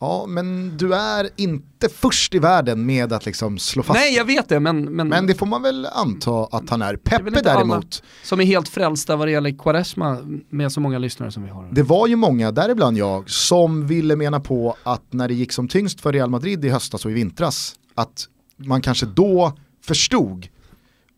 Ja, 0.00 0.26
men 0.28 0.76
du 0.76 0.94
är 0.94 1.30
inte 1.36 1.88
först 1.88 2.34
i 2.34 2.38
världen 2.38 2.86
med 2.86 3.12
att 3.12 3.26
liksom 3.26 3.58
slå 3.58 3.82
fast 3.82 4.00
Nej, 4.00 4.14
jag 4.14 4.24
vet 4.24 4.48
det, 4.48 4.60
men, 4.60 4.84
men, 4.84 5.08
Men 5.08 5.26
det 5.26 5.34
får 5.34 5.46
man 5.46 5.62
väl 5.62 5.86
anta 5.86 6.48
att 6.50 6.70
han 6.70 6.82
är. 6.82 6.92
är 6.92 6.96
Peppe 6.96 7.28
alla 7.28 7.40
däremot, 7.40 8.02
som 8.22 8.40
är 8.40 8.44
helt 8.44 8.68
frälsta 8.68 9.16
vad 9.16 9.28
det 9.28 9.32
gäller 9.32 9.58
Quaresma 9.58 10.18
med 10.48 10.72
så 10.72 10.80
många 10.80 10.98
lyssnare 10.98 11.32
som 11.32 11.42
vi 11.42 11.50
har. 11.50 11.68
det 11.72 11.82
var 11.82 12.06
ju 12.06 12.16
många, 12.16 12.52
däribland 12.52 12.98
jag, 12.98 13.30
som 13.30 13.86
ville 13.86 14.16
mena 14.16 14.40
på 14.40 14.76
att 14.82 15.12
när 15.12 15.28
det 15.28 15.34
gick 15.34 15.52
som 15.52 15.68
tyngst 15.68 16.00
för 16.00 16.12
Real 16.12 16.30
Madrid 16.30 16.64
i 16.64 16.68
höstas 16.68 17.04
och 17.04 17.10
i 17.10 17.14
vintras, 17.14 17.74
att 17.94 18.28
man 18.56 18.82
kanske 18.82 19.06
då 19.06 19.52
förstod 19.84 20.48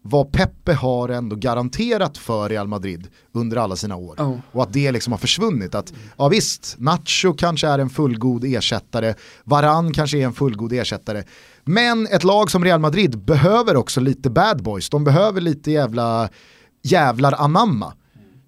vad 0.03 0.33
Peppe 0.33 0.73
har 0.73 1.09
ändå 1.09 1.37
garanterat 1.37 2.19
för 2.19 2.49
Real 2.49 2.69
Madrid 2.69 3.09
under 3.33 3.57
alla 3.57 3.77
sina 3.77 3.97
år. 3.97 4.17
Oh. 4.19 4.39
Och 4.53 4.63
att 4.63 4.73
det 4.73 4.93
liksom 4.93 5.13
har 5.13 5.19
försvunnit. 5.19 5.75
Att, 5.75 5.93
ja 6.19 6.29
visst, 6.29 6.77
Nacho 6.79 7.33
kanske 7.39 7.69
är 7.69 7.79
en 7.79 7.91
fullgod 7.91 8.45
ersättare, 8.45 9.15
Varan 9.45 9.93
kanske 9.93 10.19
är 10.19 10.25
en 10.25 10.33
fullgod 10.33 10.73
ersättare. 10.73 11.25
Men 11.65 12.07
ett 12.07 12.25
lag 12.25 12.51
som 12.51 12.65
Real 12.65 12.81
Madrid 12.81 13.19
behöver 13.19 13.77
också 13.77 14.01
lite 14.01 14.31
bad 14.31 14.63
boys. 14.63 14.91
De 14.91 15.05
behöver 15.05 15.41
lite 15.41 15.71
jävla 15.71 16.29
jävlar 16.83 17.33
anamma. 17.33 17.93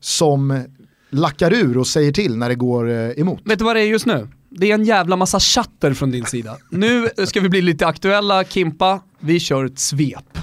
Som 0.00 0.64
lackar 1.10 1.52
ur 1.52 1.78
och 1.78 1.86
säger 1.86 2.12
till 2.12 2.36
när 2.36 2.48
det 2.48 2.54
går 2.54 2.90
eh, 2.90 3.10
emot. 3.10 3.40
Vet 3.44 3.58
du 3.58 3.64
vad 3.64 3.76
det 3.76 3.80
är 3.80 3.86
just 3.86 4.06
nu? 4.06 4.28
Det 4.50 4.70
är 4.70 4.74
en 4.74 4.84
jävla 4.84 5.16
massa 5.16 5.40
chatter 5.40 5.94
från 5.94 6.10
din 6.10 6.24
sida. 6.24 6.56
Nu 6.70 7.08
ska 7.26 7.40
vi 7.40 7.48
bli 7.48 7.62
lite 7.62 7.86
aktuella, 7.86 8.44
Kimpa. 8.44 9.00
Vi 9.20 9.40
kör 9.40 9.64
ett 9.64 9.78
svep. 9.78 10.38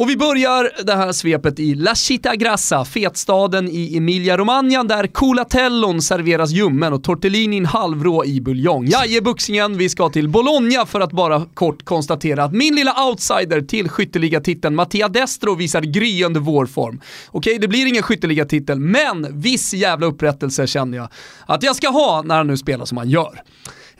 Och 0.00 0.10
vi 0.10 0.16
börjar 0.16 0.70
det 0.84 0.94
här 0.94 1.12
svepet 1.12 1.60
i 1.60 1.74
La 1.74 1.94
Città 1.94 2.36
Grassa, 2.36 2.84
fetstaden 2.84 3.68
i 3.68 3.96
Emilia-Romagna 3.96 4.84
där 4.84 5.06
Colatellon 5.06 6.02
serveras 6.02 6.50
ljummen 6.50 6.92
och 6.92 7.04
tortellinin 7.04 7.66
halvrå 7.66 8.24
i 8.24 8.40
buljong. 8.40 8.86
Jajebuxingen, 8.86 9.78
vi 9.78 9.88
ska 9.88 10.08
till 10.08 10.28
Bologna 10.28 10.86
för 10.86 11.00
att 11.00 11.12
bara 11.12 11.46
kort 11.54 11.84
konstatera 11.84 12.44
att 12.44 12.52
min 12.52 12.74
lilla 12.74 13.08
outsider 13.08 13.60
till 13.60 13.88
skytteligatiteln 13.88 14.74
Mattia 14.74 15.08
Destro 15.08 15.54
visar 15.54 15.82
gryende 15.82 16.40
vårform. 16.40 17.00
Okej, 17.30 17.58
det 17.58 17.68
blir 17.68 17.86
ingen 17.86 18.02
skytteliga-titel, 18.02 18.80
men 18.80 19.40
viss 19.40 19.74
jävla 19.74 20.06
upprättelse 20.06 20.66
känner 20.66 20.98
jag 20.98 21.08
att 21.46 21.62
jag 21.62 21.76
ska 21.76 21.88
ha 21.88 22.22
när 22.22 22.36
han 22.36 22.46
nu 22.46 22.56
spelar 22.56 22.84
som 22.84 22.98
han 22.98 23.10
gör. 23.10 23.42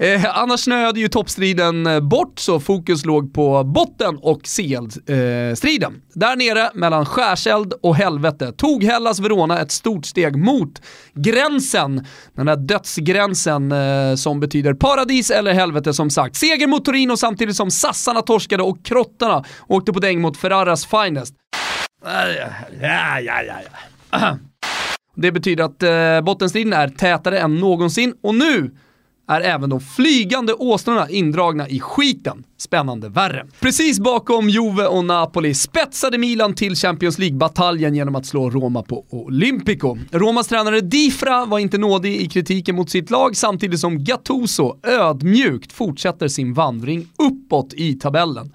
Eh, 0.01 0.39
annars 0.39 0.61
snöade 0.61 1.01
ju 1.01 1.09
toppstriden 1.09 1.87
eh, 1.87 2.01
bort 2.01 2.39
så 2.39 2.61
fokus 2.61 3.05
låg 3.05 3.35
på 3.35 3.65
botten 3.65 4.19
och 4.23 4.41
CL-striden. 4.43 6.03
Där 6.15 6.37
nere 6.37 6.71
mellan 6.75 7.07
skärseld 7.07 7.73
och 7.83 7.97
helvete 7.97 8.53
tog 8.53 8.85
Hellas 8.85 9.21
Verona 9.21 9.61
ett 9.61 9.73
stort 9.73 10.07
steg 10.07 10.37
mot 10.37 10.83
gränsen. 11.15 12.07
Den 12.35 12.47
där 12.47 12.57
dödsgränsen 12.57 13.73
eh, 13.73 14.15
som 14.15 14.41
betyder 14.41 14.75
paradis 14.75 15.31
eller 15.31 15.53
helvete 15.53 15.95
som 15.95 16.11
sagt. 16.11 16.37
Seger 16.37 16.67
mot 16.67 16.85
Torino 16.85 17.17
samtidigt 17.17 17.57
som 17.57 17.71
sassarna 17.71 18.23
torskade 18.23 18.63
och 18.63 18.85
krottarna 18.85 19.45
åkte 19.67 19.93
på 19.93 20.01
däng 20.01 20.21
mot 20.21 20.37
Ferraras 20.37 20.87
finest. 20.87 21.35
Ja, 22.05 23.21
ja, 23.21 23.21
ja, 23.21 23.43
ja. 24.11 24.39
Det 25.15 25.33
betyder 25.33 25.65
att 25.65 25.83
eh, 25.83 26.21
bottenstriden 26.25 26.73
är 26.73 26.89
tätare 26.89 27.39
än 27.39 27.57
någonsin 27.57 28.15
och 28.23 28.35
nu 28.35 28.71
är 29.29 29.41
även 29.41 29.71
de 29.71 29.81
flygande 29.81 30.55
åsnorna 30.55 31.11
indragna 31.11 31.69
i 31.69 31.81
skiten. 31.81 32.45
Spännande 32.57 33.09
värre. 33.09 33.47
Precis 33.61 34.01
bakom 34.01 34.49
Juve 34.49 34.87
och 34.87 35.05
Napoli 35.05 35.55
spetsade 35.55 36.19
Milan 36.19 36.55
till 36.55 36.75
Champions 36.75 37.19
League-bataljen 37.19 37.95
genom 37.95 38.17
att 38.17 38.27
slå 38.27 38.51
Roma 38.51 38.83
på 38.83 39.05
Olympico. 39.11 39.99
Romas 40.11 40.49
tränare 40.49 40.81
Difra 40.81 41.45
var 41.45 41.59
inte 41.59 41.79
nådig 41.79 42.17
i 42.17 42.29
kritiken 42.29 42.77
mot 42.77 42.91
sitt 42.91 43.11
lag 43.11 43.37
samtidigt 43.37 43.81
som 43.81 44.05
Gattuso 44.05 44.77
ödmjukt 44.83 45.73
fortsätter 45.73 46.29
sin 46.29 46.55
vandring 46.55 47.09
uppåt 47.19 47.75
i 47.75 47.95
tabellen. 47.95 48.53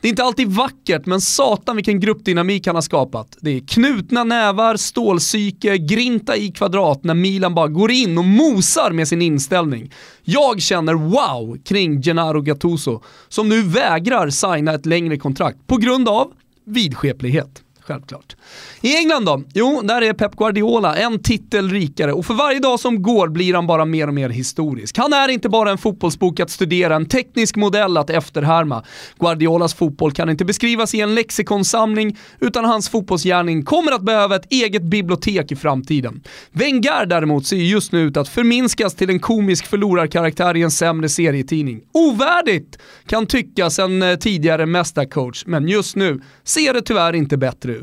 Det 0.00 0.08
är 0.08 0.10
inte 0.10 0.22
alltid 0.22 0.48
vackert, 0.48 1.06
men 1.06 1.20
satan 1.20 1.76
vilken 1.76 2.00
gruppdynamik 2.00 2.66
han 2.66 2.74
har 2.74 2.82
skapat. 2.82 3.36
Det 3.40 3.50
är 3.50 3.60
knutna 3.60 4.24
nävar, 4.24 4.76
stålpsyke, 4.76 5.78
grinta 5.78 6.36
i 6.36 6.48
kvadrat 6.48 7.04
när 7.04 7.14
Milan 7.14 7.54
bara 7.54 7.68
går 7.68 7.90
in 7.90 8.18
och 8.18 8.24
mosar 8.24 8.90
med 8.90 9.08
sin 9.08 9.22
inställning. 9.22 9.92
Jag 10.24 10.62
känner 10.62 10.94
wow 10.94 11.58
kring 11.64 12.02
Gennaro 12.02 12.40
Gattuso, 12.40 13.02
som 13.28 13.48
nu 13.48 13.62
vägrar 13.62 14.30
signa 14.30 14.74
ett 14.74 14.86
längre 14.86 15.16
kontrakt 15.16 15.66
på 15.66 15.76
grund 15.76 16.08
av 16.08 16.32
vidskeplighet 16.66 17.62
självklart. 17.88 18.36
I 18.80 18.96
England 18.96 19.24
då? 19.24 19.42
Jo, 19.54 19.80
där 19.84 20.02
är 20.02 20.12
Pep 20.12 20.36
Guardiola 20.36 20.96
en 20.96 21.22
titel 21.22 21.70
rikare 21.70 22.12
och 22.12 22.26
för 22.26 22.34
varje 22.34 22.58
dag 22.58 22.80
som 22.80 23.02
går 23.02 23.28
blir 23.28 23.54
han 23.54 23.66
bara 23.66 23.84
mer 23.84 24.08
och 24.08 24.14
mer 24.14 24.28
historisk. 24.28 24.98
Han 24.98 25.12
är 25.12 25.28
inte 25.28 25.48
bara 25.48 25.70
en 25.70 25.78
fotbollsbok 25.78 26.40
att 26.40 26.50
studera, 26.50 26.96
en 26.96 27.06
teknisk 27.06 27.56
modell 27.56 27.96
att 27.96 28.10
efterhärma. 28.10 28.84
Guardiolas 29.18 29.74
fotboll 29.74 30.12
kan 30.12 30.30
inte 30.30 30.44
beskrivas 30.44 30.94
i 30.94 31.00
en 31.00 31.14
lexikonsamling, 31.14 32.18
utan 32.40 32.64
hans 32.64 32.88
fotbollsgärning 32.88 33.64
kommer 33.64 33.92
att 33.92 34.02
behöva 34.02 34.36
ett 34.36 34.52
eget 34.52 34.82
bibliotek 34.82 35.52
i 35.52 35.56
framtiden. 35.56 36.22
Wenger 36.52 37.06
däremot 37.06 37.46
ser 37.46 37.56
just 37.56 37.92
nu 37.92 38.00
ut 38.00 38.16
att 38.16 38.28
förminskas 38.28 38.94
till 38.94 39.10
en 39.10 39.20
komisk 39.20 39.66
förlorarkaraktär 39.66 40.56
i 40.56 40.62
en 40.62 40.70
sämre 40.70 41.08
serietidning. 41.08 41.80
Ovärdigt 41.92 42.78
kan 43.06 43.26
tyckas 43.26 43.78
en 43.78 44.02
eh, 44.02 44.16
tidigare 44.16 44.66
mästarcoach, 44.66 45.42
men 45.46 45.68
just 45.68 45.96
nu 45.96 46.20
ser 46.44 46.74
det 46.74 46.82
tyvärr 46.82 47.12
inte 47.12 47.36
bättre 47.36 47.72
ut. 47.72 47.77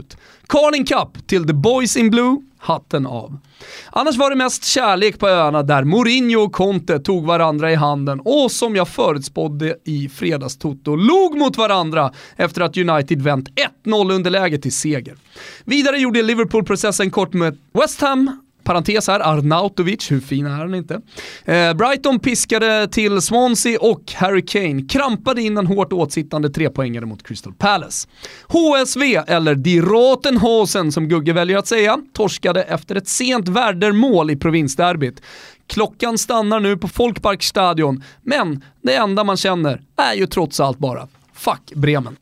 Carling 0.48 0.86
Cup 0.86 1.28
till 1.28 1.48
The 1.48 1.54
Boys 1.54 1.98
in 1.98 2.10
Blue, 2.10 2.38
hatten 2.58 3.06
av. 3.06 3.38
Annars 3.90 4.16
var 4.18 4.30
det 4.30 4.36
mest 4.36 4.64
kärlek 4.64 5.20
på 5.20 5.28
öarna 5.28 5.64
där 5.64 5.84
Mourinho 5.84 6.40
och 6.40 6.52
Conte 6.52 7.00
tog 7.00 7.26
varandra 7.26 7.72
i 7.72 7.76
handen 7.76 8.20
och 8.20 8.52
som 8.52 8.76
jag 8.76 8.88
förutspådde 8.88 9.76
i 9.84 10.10
fredagstoto 10.10 10.96
log 10.96 11.38
mot 11.38 11.58
varandra 11.58 12.12
efter 12.36 12.62
att 12.62 12.78
United 12.78 13.22
vänt 13.22 13.50
1-0 13.86 14.12
underläge 14.12 14.58
till 14.58 14.74
seger. 14.74 15.16
Vidare 15.64 15.98
gjorde 15.98 16.22
Liverpool 16.22 16.64
processen 16.64 17.12
kort 17.12 17.34
med 17.34 17.58
West 17.74 18.02
Ham 18.02 18.45
parentes 18.66 19.08
här, 19.08 19.20
Arnautovic, 19.20 20.12
hur 20.12 20.20
fin 20.20 20.46
är 20.46 20.50
han 20.50 20.76
inte? 20.76 21.02
Eh, 21.46 21.74
Brighton 21.74 22.20
piskade 22.20 22.88
till 22.88 23.22
Swansea 23.22 23.80
och 23.82 24.14
Harry 24.16 24.46
Kane 24.46 24.82
krampade 24.82 25.42
in 25.42 25.58
en 25.58 25.68
hårt 25.68 25.94
åtsittande 25.94 26.50
trepoängare 26.50 27.06
mot 27.06 27.28
Crystal 27.28 27.54
Palace. 27.54 28.08
HSV, 28.48 29.16
eller 29.28 29.56
Die 29.56 29.82
Rotenhausen 29.82 30.92
som 30.92 31.08
Gugge 31.08 31.34
väljer 31.34 31.58
att 31.58 31.68
säga, 31.68 31.98
torskade 32.14 32.64
efter 32.64 32.96
ett 32.96 33.08
sent 33.08 33.48
värdermål 33.48 34.32
i 34.32 34.36
provinsderbyt. 34.36 35.22
Klockan 35.68 36.18
stannar 36.18 36.60
nu 36.60 36.78
på 36.78 36.88
Folkparkstadion, 36.88 38.04
men 38.22 38.64
det 38.82 38.96
enda 38.96 39.24
man 39.24 39.38
känner 39.38 39.82
är 39.98 40.14
ju 40.14 40.28
trots 40.28 40.60
allt 40.60 40.78
bara 40.78 41.08
Fuck 41.34 41.74
Bremen. 41.76 42.18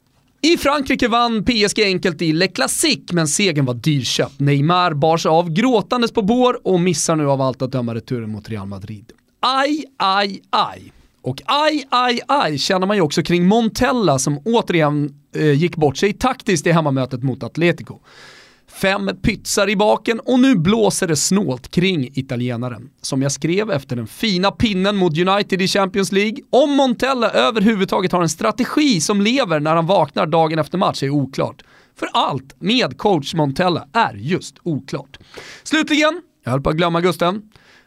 I 0.45 0.58
Frankrike 0.58 1.08
vann 1.08 1.45
PSG 1.45 1.84
enkelt 1.84 2.21
i 2.21 2.34
Le 2.34 2.47
Classique, 2.47 3.15
men 3.15 3.27
segern 3.27 3.65
var 3.65 3.73
dyrköpt. 3.73 4.39
Neymar 4.39 4.93
bars 4.93 5.25
av 5.25 5.49
gråtandes 5.49 6.12
på 6.12 6.21
bår 6.21 6.67
och 6.67 6.79
missar 6.79 7.15
nu 7.15 7.29
av 7.29 7.41
allt 7.41 7.62
att 7.62 7.71
döma 7.71 7.95
returen 7.95 8.29
mot 8.29 8.49
Real 8.49 8.67
Madrid. 8.67 9.12
Aj, 9.39 9.86
aj, 9.97 10.41
aj. 10.49 10.91
Och 11.21 11.41
aj, 11.45 11.84
aj, 11.89 12.19
aj 12.27 12.58
känner 12.58 12.88
man 12.88 12.97
ju 12.97 13.01
också 13.01 13.23
kring 13.23 13.47
Montella 13.47 14.19
som 14.19 14.38
återigen 14.38 15.15
eh, 15.36 15.51
gick 15.51 15.75
bort 15.75 15.97
sig 15.97 16.13
taktiskt 16.13 16.67
i 16.67 16.71
hemmamötet 16.71 17.23
mot 17.23 17.43
Atletico. 17.43 17.99
Fem 18.74 19.12
pytsar 19.22 19.70
i 19.70 19.76
baken 19.76 20.20
och 20.20 20.40
nu 20.40 20.56
blåser 20.56 21.08
det 21.08 21.16
snålt 21.16 21.72
kring 21.72 22.10
italienaren. 22.14 22.90
Som 23.02 23.22
jag 23.22 23.32
skrev 23.32 23.72
efter 23.72 23.96
den 23.96 24.08
fina 24.08 24.52
pinnen 24.52 24.96
mot 24.96 25.18
United 25.18 25.62
i 25.62 25.68
Champions 25.68 26.12
League, 26.12 26.38
om 26.50 26.72
Montella 26.72 27.30
överhuvudtaget 27.30 28.12
har 28.12 28.22
en 28.22 28.30
strategi 28.30 29.02
som 29.02 29.22
lever 29.22 29.60
när 29.60 29.76
han 29.76 29.86
vaknar 29.86 30.26
dagen 30.26 30.60
efter 30.60 30.78
match 30.78 31.04
är 31.04 31.10
oklart. 31.10 31.62
För 31.96 32.10
allt 32.14 32.56
med 32.60 32.98
coach 32.98 33.34
Montella 33.34 33.88
är 33.94 34.14
just 34.14 34.56
oklart. 34.64 35.18
Slutligen, 35.64 36.22
jag 36.44 36.52
höll 36.52 36.62
på 36.62 36.70
att 36.70 36.76
glömma 36.76 37.02
Gusten, 37.02 37.42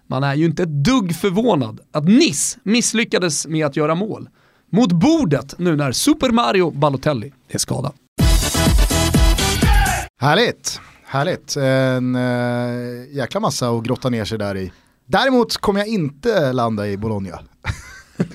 man 0.07 0.25
är 0.25 0.35
ju 0.35 0.45
inte 0.45 0.63
ett 0.63 0.85
dugg 0.85 1.17
förvånad 1.17 1.81
att 1.93 2.05
Niss 2.05 2.59
misslyckades 2.63 3.47
med 3.47 3.67
att 3.67 3.77
göra 3.77 3.95
mål. 3.95 4.29
Mot 4.73 4.93
bordet 4.93 5.59
nu 5.59 5.77
när 5.77 5.93
Super 5.93 6.31
Mario 6.31 6.71
Balotelli 6.71 7.33
är 7.49 7.59
skadad. 7.59 7.93
Härligt, 10.19 10.81
härligt. 11.05 11.57
En 11.57 12.15
äh, 12.17 13.17
jäkla 13.17 13.41
massa 13.41 13.69
att 13.71 13.85
grotta 13.85 14.09
ner 14.09 14.25
sig 14.25 14.39
där 14.39 14.57
i. 14.57 14.73
Däremot 15.07 15.57
kommer 15.57 15.81
jag 15.81 15.89
inte 15.89 16.53
landa 16.53 16.89
i 16.89 16.97
Bologna. 16.97 17.39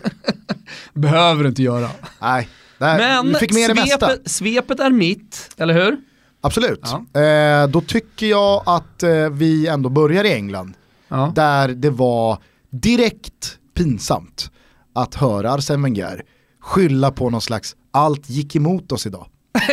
Behöver 0.93 1.43
du 1.43 1.49
inte 1.49 1.63
göra. 1.63 1.89
Nej, 2.21 2.49
där, 2.77 3.23
Men 3.23 3.35
fick 3.35 3.53
med 3.53 3.77
svepet, 3.77 4.31
svepet 4.31 4.79
är 4.79 4.89
mitt, 4.89 5.49
eller 5.57 5.73
hur? 5.73 5.97
Absolut. 6.41 6.89
Ja. 7.13 7.21
Eh, 7.21 7.67
då 7.67 7.81
tycker 7.81 8.25
jag 8.25 8.63
att 8.65 9.03
eh, 9.03 9.29
vi 9.29 9.67
ändå 9.67 9.89
börjar 9.89 10.23
i 10.23 10.33
England. 10.33 10.73
Ja. 11.07 11.31
Där 11.35 11.67
det 11.67 11.89
var 11.89 12.37
direkt 12.69 13.57
pinsamt 13.73 14.51
att 14.95 15.15
höra 15.15 15.51
Arsene 15.51 15.83
Wenger 15.83 16.23
skylla 16.59 17.11
på 17.11 17.29
någon 17.29 17.41
slags 17.41 17.75
allt 17.91 18.29
gick 18.29 18.55
emot 18.55 18.91
oss 18.91 19.05
idag. 19.05 19.27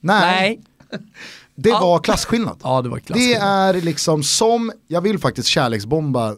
Nej. 0.00 0.60
Nej. 0.60 0.60
Det 1.56 1.70
var 1.70 1.98
klasskillnad. 1.98 2.60
Ja, 2.62 2.82
det 2.82 2.88
var 2.88 2.98
klasskillnad. 2.98 3.74
Det 3.74 3.78
är 3.78 3.82
liksom 3.82 4.22
som, 4.22 4.72
jag 4.88 5.00
vill 5.00 5.18
faktiskt 5.18 5.48
kärleksbomba 5.48 6.36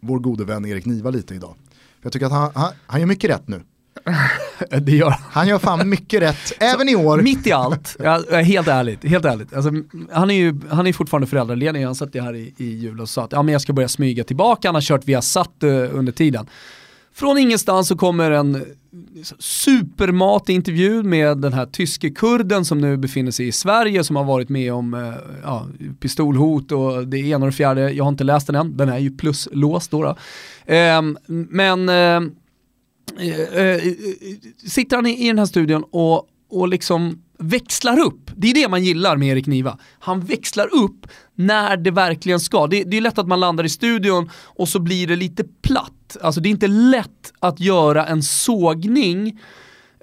vår 0.00 0.18
gode 0.18 0.44
vän 0.44 0.64
Erik 0.64 0.84
Niva 0.84 1.10
lite 1.10 1.34
idag. 1.34 1.54
För 1.70 2.06
jag 2.06 2.12
tycker 2.12 2.26
att 2.26 2.32
han, 2.32 2.50
han, 2.54 2.72
han 2.86 3.00
gör 3.00 3.06
mycket 3.06 3.30
rätt 3.30 3.48
nu. 3.48 3.62
det 4.80 4.92
gör 4.92 5.14
han. 5.30 5.48
gör 5.48 5.58
fan 5.58 5.88
mycket 5.88 6.22
rätt, 6.22 6.52
även 6.58 6.88
i 6.88 6.96
år. 6.96 7.20
Mitt 7.20 7.46
i 7.46 7.52
allt, 7.52 7.96
ja, 7.98 8.22
helt 8.30 8.68
ärligt, 8.68 9.04
helt 9.04 9.24
ärligt. 9.24 9.54
Alltså, 9.54 9.70
han 10.12 10.30
är 10.30 10.34
ju 10.34 10.60
han 10.70 10.86
är 10.86 10.92
fortfarande 10.92 11.26
föräldraledig, 11.26 11.84
han 11.84 11.94
satt 11.94 12.14
ju 12.14 12.22
här 12.22 12.34
i, 12.34 12.54
i 12.56 12.64
jul 12.64 13.00
och 13.00 13.08
sa 13.08 13.24
att 13.24 13.32
ja, 13.32 13.42
men 13.42 13.52
jag 13.52 13.62
ska 13.62 13.72
börja 13.72 13.88
smyga 13.88 14.24
tillbaka, 14.24 14.68
han 14.68 14.74
har 14.74 14.82
kört 14.82 15.04
via 15.04 15.22
satt 15.22 15.52
uh, 15.64 15.98
under 15.98 16.12
tiden. 16.12 16.46
Från 17.14 17.38
ingenstans 17.38 17.88
så 17.88 17.96
kommer 17.96 18.30
en 18.30 18.64
supermatig 19.38 20.54
intervju 20.54 21.02
med 21.02 21.38
den 21.38 21.52
här 21.52 21.66
tyske 21.66 22.10
kurden 22.10 22.64
som 22.64 22.78
nu 22.78 22.96
befinner 22.96 23.30
sig 23.30 23.48
i 23.48 23.52
Sverige 23.52 24.04
som 24.04 24.16
har 24.16 24.24
varit 24.24 24.48
med 24.48 24.72
om 24.72 24.94
eh, 24.94 25.14
ja, 25.42 25.66
pistolhot 26.00 26.72
och 26.72 27.08
det 27.08 27.18
ena 27.18 27.44
och 27.44 27.50
det 27.50 27.56
fjärde. 27.56 27.90
Jag 27.90 28.04
har 28.04 28.08
inte 28.08 28.24
läst 28.24 28.46
den 28.46 28.56
än, 28.56 28.76
den 28.76 28.88
är 28.88 28.98
ju 28.98 29.16
pluslåst 29.16 29.90
då. 29.90 30.02
då. 30.02 30.16
Ehm, 30.66 31.16
eh, 31.16 31.22
men 31.28 31.88
eh, 31.88 32.22
eh, 33.58 33.80
sitter 34.66 34.96
han 34.96 35.06
i, 35.06 35.24
i 35.24 35.26
den 35.26 35.38
här 35.38 35.46
studion 35.46 35.84
och, 35.90 36.28
och 36.50 36.68
liksom 36.68 37.22
växlar 37.42 37.98
upp. 37.98 38.30
Det 38.36 38.50
är 38.50 38.54
det 38.54 38.68
man 38.68 38.84
gillar 38.84 39.16
med 39.16 39.28
Erik 39.28 39.46
Niva. 39.46 39.78
Han 39.98 40.20
växlar 40.20 40.74
upp 40.74 41.06
när 41.34 41.76
det 41.76 41.90
verkligen 41.90 42.40
ska. 42.40 42.66
Det, 42.66 42.84
det 42.84 42.96
är 42.96 43.00
lätt 43.00 43.18
att 43.18 43.28
man 43.28 43.40
landar 43.40 43.64
i 43.64 43.68
studion 43.68 44.30
och 44.44 44.68
så 44.68 44.78
blir 44.78 45.06
det 45.06 45.16
lite 45.16 45.44
platt. 45.62 46.16
Alltså 46.20 46.40
det 46.40 46.48
är 46.48 46.50
inte 46.50 46.68
lätt 46.68 47.32
att 47.38 47.60
göra 47.60 48.06
en 48.06 48.22
sågning 48.22 49.40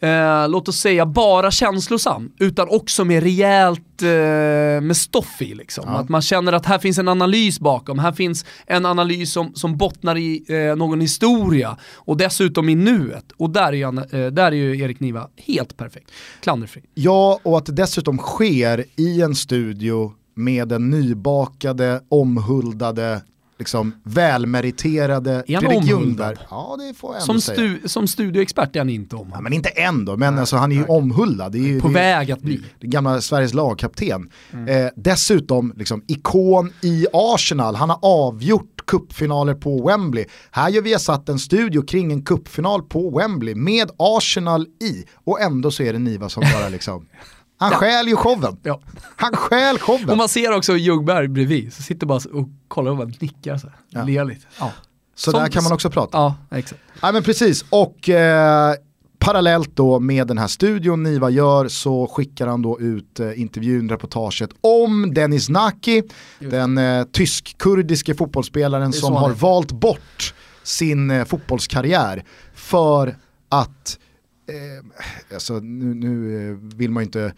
eh, 0.01 0.49
låt 0.49 0.67
oss 0.67 0.79
säga 0.79 1.05
bara 1.05 1.51
känslosam, 1.51 2.31
utan 2.39 2.67
också 2.69 3.05
med 3.05 3.23
rejält 3.23 4.01
eh, 4.01 4.07
med 4.81 4.97
stoff 4.97 5.41
i. 5.41 5.55
Liksom. 5.55 5.83
Ja. 5.87 5.99
Att 5.99 6.09
man 6.09 6.21
känner 6.21 6.53
att 6.53 6.65
här 6.65 6.79
finns 6.79 6.97
en 6.97 7.07
analys 7.07 7.59
bakom, 7.59 7.99
här 7.99 8.11
finns 8.11 8.45
en 8.65 8.85
analys 8.85 9.33
som, 9.33 9.53
som 9.53 9.77
bottnar 9.77 10.17
i 10.17 10.43
eh, 10.47 10.75
någon 10.75 11.01
historia 11.01 11.77
och 11.93 12.17
dessutom 12.17 12.69
i 12.69 12.75
nuet. 12.75 13.31
Och 13.37 13.49
där 13.49 13.73
är, 13.73 14.15
eh, 14.15 14.31
där 14.31 14.51
är 14.51 14.51
ju 14.51 14.79
Erik 14.79 14.99
Niva 14.99 15.27
helt 15.47 15.77
perfekt, 15.77 16.11
klanderfri. 16.41 16.81
Ja, 16.93 17.39
och 17.43 17.57
att 17.57 17.65
det 17.65 17.71
dessutom 17.71 18.17
sker 18.17 18.85
i 18.95 19.21
en 19.21 19.35
studio 19.35 20.13
med 20.35 20.67
den 20.67 20.89
nybakade, 20.89 22.01
omhuldade 22.09 23.21
liksom 23.59 23.93
välmeriterade 24.03 25.43
Fredrik 25.47 25.83
Ljungberg. 25.83 26.37
Ja, 26.49 26.77
det 26.79 26.93
får 26.93 27.13
jag 27.15 27.23
som, 27.23 27.41
stu 27.41 27.79
som 27.85 28.07
studioexpert 28.07 28.75
är 28.75 28.79
han 28.79 28.89
inte 28.89 29.15
omhuldad. 29.15 29.37
Ja, 29.37 29.41
men 29.41 29.53
inte 29.53 29.69
än 29.69 30.05
då, 30.05 30.17
men 30.17 30.39
alltså, 30.39 30.55
han 30.55 30.71
är 30.71 30.75
ju 30.75 30.85
omhuldad. 30.85 31.51
Det 31.51 31.57
är 31.57 31.63
ju, 31.63 31.79
På 31.79 31.87
det, 31.87 31.93
väg 31.93 32.31
att 32.31 32.41
bli. 32.41 32.61
Det 32.79 32.87
gamla 32.87 33.21
Sveriges 33.21 33.53
lagkapten. 33.53 34.29
Mm. 34.53 34.85
Eh, 34.85 34.91
dessutom 34.95 35.73
liksom, 35.77 36.03
ikon 36.07 36.73
i 36.81 37.07
Arsenal, 37.13 37.75
han 37.75 37.89
har 37.89 37.99
avgjort 38.01 38.85
kuppfinaler 38.85 39.53
på 39.53 39.87
Wembley. 39.87 40.25
Här 40.51 40.69
gör 40.69 40.81
vi 40.81 40.99
satt 40.99 41.29
en 41.29 41.39
studio 41.39 41.81
kring 41.81 42.11
en 42.11 42.25
kuppfinal 42.25 42.81
på 42.81 43.17
Wembley 43.17 43.55
med 43.55 43.91
Arsenal 43.97 44.65
i 44.65 45.05
och 45.13 45.41
ändå 45.41 45.71
så 45.71 45.83
är 45.83 45.93
det 45.93 45.99
Niva 45.99 46.29
som 46.29 46.43
bara 46.53 46.69
liksom 46.69 47.05
Han 47.59 47.71
ja. 47.71 47.77
stjäl 47.77 48.07
ju 48.07 48.15
showen. 48.15 48.57
Ja. 48.63 48.81
Han 49.15 49.35
stjäl 49.35 49.79
showen. 49.79 50.09
Och 50.09 50.17
man 50.17 50.29
ser 50.29 50.55
också 50.55 50.77
Ljungberg 50.77 51.27
bredvid, 51.27 51.73
så 51.73 51.83
sitter 51.83 52.07
bara 52.07 52.19
och 52.33 52.47
kollar 52.67 52.91
och 52.91 52.97
bara 52.97 53.11
nickar 53.19 53.57
så 53.57 53.67
här. 53.67 53.75
Ja. 53.89 54.03
Ler 54.03 54.25
lite. 54.25 54.45
Ja. 54.59 54.71
Så 55.15 55.31
Som- 55.31 55.39
där 55.39 55.47
kan 55.49 55.63
man 55.63 55.73
också 55.73 55.89
prata. 55.89 56.17
Ja, 56.17 56.35
exakt. 56.57 56.81
Ja 57.01 57.11
men 57.11 57.23
precis, 57.23 57.65
och 57.69 58.09
eh, 58.09 58.73
parallellt 59.19 59.75
då 59.75 59.99
med 59.99 60.27
den 60.27 60.37
här 60.37 60.47
studion 60.47 61.03
Niva 61.03 61.29
gör 61.29 61.67
så 61.67 62.07
skickar 62.07 62.47
han 62.47 62.61
då 62.61 62.79
ut 62.79 63.19
eh, 63.19 63.41
intervjun, 63.41 63.89
reportaget 63.89 64.49
om 64.61 65.13
Dennis 65.13 65.49
Naki, 65.49 66.03
den 66.39 66.77
eh, 66.77 67.03
tysk-kurdiske 67.03 68.15
fotbollsspelaren 68.15 68.93
som 68.93 69.13
har 69.13 69.29
valt 69.29 69.71
bort 69.71 70.33
sin 70.63 71.11
eh, 71.11 71.25
fotbollskarriär 71.25 72.23
för 72.55 73.15
att, 73.49 73.99
eh, 74.49 75.33
alltså 75.33 75.53
nu, 75.59 75.93
nu 75.93 76.49
eh, 76.49 76.57
vill 76.77 76.91
man 76.91 77.03
ju 77.03 77.05
inte 77.05 77.33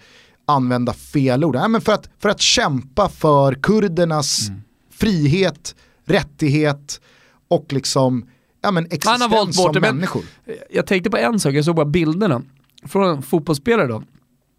använda 0.45 0.93
fel 0.93 1.43
ord, 1.43 1.55
Nej, 1.55 1.69
men 1.69 1.81
för 1.81 1.93
att, 1.93 2.09
för 2.19 2.29
att 2.29 2.41
kämpa 2.41 3.09
för 3.09 3.53
kurdernas 3.53 4.49
Mm. 4.49 4.61
frihet, 4.91 5.75
rättighet 6.05 7.01
och 7.47 7.73
liksom 7.73 8.25
ja, 8.61 8.71
men 8.71 8.87
Han 9.05 9.21
har 9.21 9.29
valt 9.29 9.47
existens 9.49 9.57
bort 9.65 9.73
som 9.73 9.81
det, 9.81 9.93
människor. 9.93 10.23
Jag 10.69 10.87
tänkte 10.87 11.09
på 11.09 11.17
en 11.17 11.39
sak, 11.39 11.53
jag 11.53 11.65
såg 11.65 11.75
bara 11.75 11.85
bilderna 11.85 12.41
från 12.85 13.09
en 13.09 13.21
fotbollsspelare 13.21 13.87
då. 13.87 14.03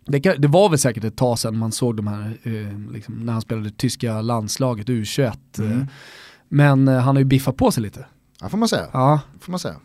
Det, 0.07 0.21
kan, 0.21 0.35
det 0.41 0.49
var 0.49 0.69
väl 0.69 0.79
säkert 0.79 1.05
ett 1.05 1.17
tag 1.17 1.38
sedan 1.38 1.57
man 1.59 1.73
såg 1.73 1.97
de 1.97 2.07
här, 2.07 2.38
eh, 2.43 2.93
liksom, 2.93 3.27
när 3.27 3.33
han 3.33 3.43
spelade 3.43 3.71
tyska 3.71 4.21
landslaget, 4.21 4.87
U21. 4.88 5.33
Mm. 5.59 5.73
Eh, 5.81 5.87
men 6.49 6.88
eh, 6.88 6.99
han 6.99 7.17
har 7.17 7.21
ju 7.21 7.25
biffat 7.25 7.57
på 7.57 7.71
sig 7.71 7.83
lite. 7.83 8.07
Ja, 8.41 8.49
får 8.49 8.59
man 8.59 8.69
säga. 8.69 8.87
Ja, 8.93 9.21
Får 9.41 9.51
man 9.51 9.59
säga. 9.61 9.77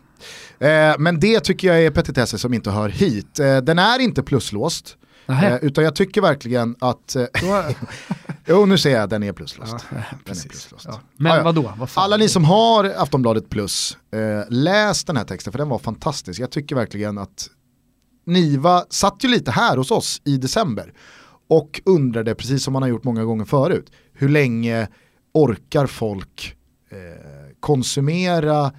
Eh, 0.60 0.96
men 1.00 1.20
det 1.20 1.40
tycker 1.40 1.68
jag 1.68 1.84
är 1.84 1.92
petitesser 1.92 2.38
som 2.38 2.54
inte 2.54 2.72
hör 2.72 2.90
hit. 2.90 3.40
Eh, 3.40 3.58
den 3.58 3.80
är 3.80 4.00
inte 4.00 4.24
pluslåst, 4.24 4.98
eh, 5.28 5.56
utan 5.56 5.84
jag 5.84 5.96
tycker 5.96 6.22
verkligen 6.22 6.76
att, 6.80 7.16
eh, 7.16 7.26
jo 8.46 8.66
nu 8.66 8.78
ser 8.78 8.92
jag 8.92 9.10
den 9.10 9.24
är 9.24 9.34
pluslåst. 9.34 9.76
Ja, 9.92 9.98
den 10.26 10.38
är 10.38 10.50
pluslåst. 10.50 10.86
Ja. 10.90 11.00
Men 11.18 11.38
ja. 11.38 11.44
vadå? 11.44 11.74
Vad? 11.78 11.90
Alla 11.94 12.18
ni 12.18 12.30
som 12.30 12.46
har 12.46 12.86
Aftonbladet 12.98 13.50
plus, 13.50 13.98
läs 14.50 15.04
den 15.04 15.18
här 15.18 15.24
texten 15.24 15.52
för 15.52 15.58
den 15.58 15.70
var 15.70 15.80
fantastisk. 15.80 16.40
Jag 16.42 16.52
tycker 16.52 16.76
verkligen 16.76 17.18
att 17.18 17.50
Niva 18.26 18.86
satt 18.90 19.24
ju 19.24 19.28
lite 19.28 19.52
här 19.52 19.78
hos 19.78 19.92
oss 19.92 20.22
i 20.26 20.38
december 20.38 20.94
och 21.50 21.82
undrade, 21.86 22.36
precis 22.36 22.64
som 22.64 22.74
man 22.74 22.82
har 22.82 22.90
gjort 22.90 23.04
många 23.04 23.24
gånger 23.24 23.46
förut, 23.46 23.92
hur 24.14 24.30
länge 24.30 24.88
orkar 25.34 25.88
folk 25.88 26.56
konsumera 27.60 28.72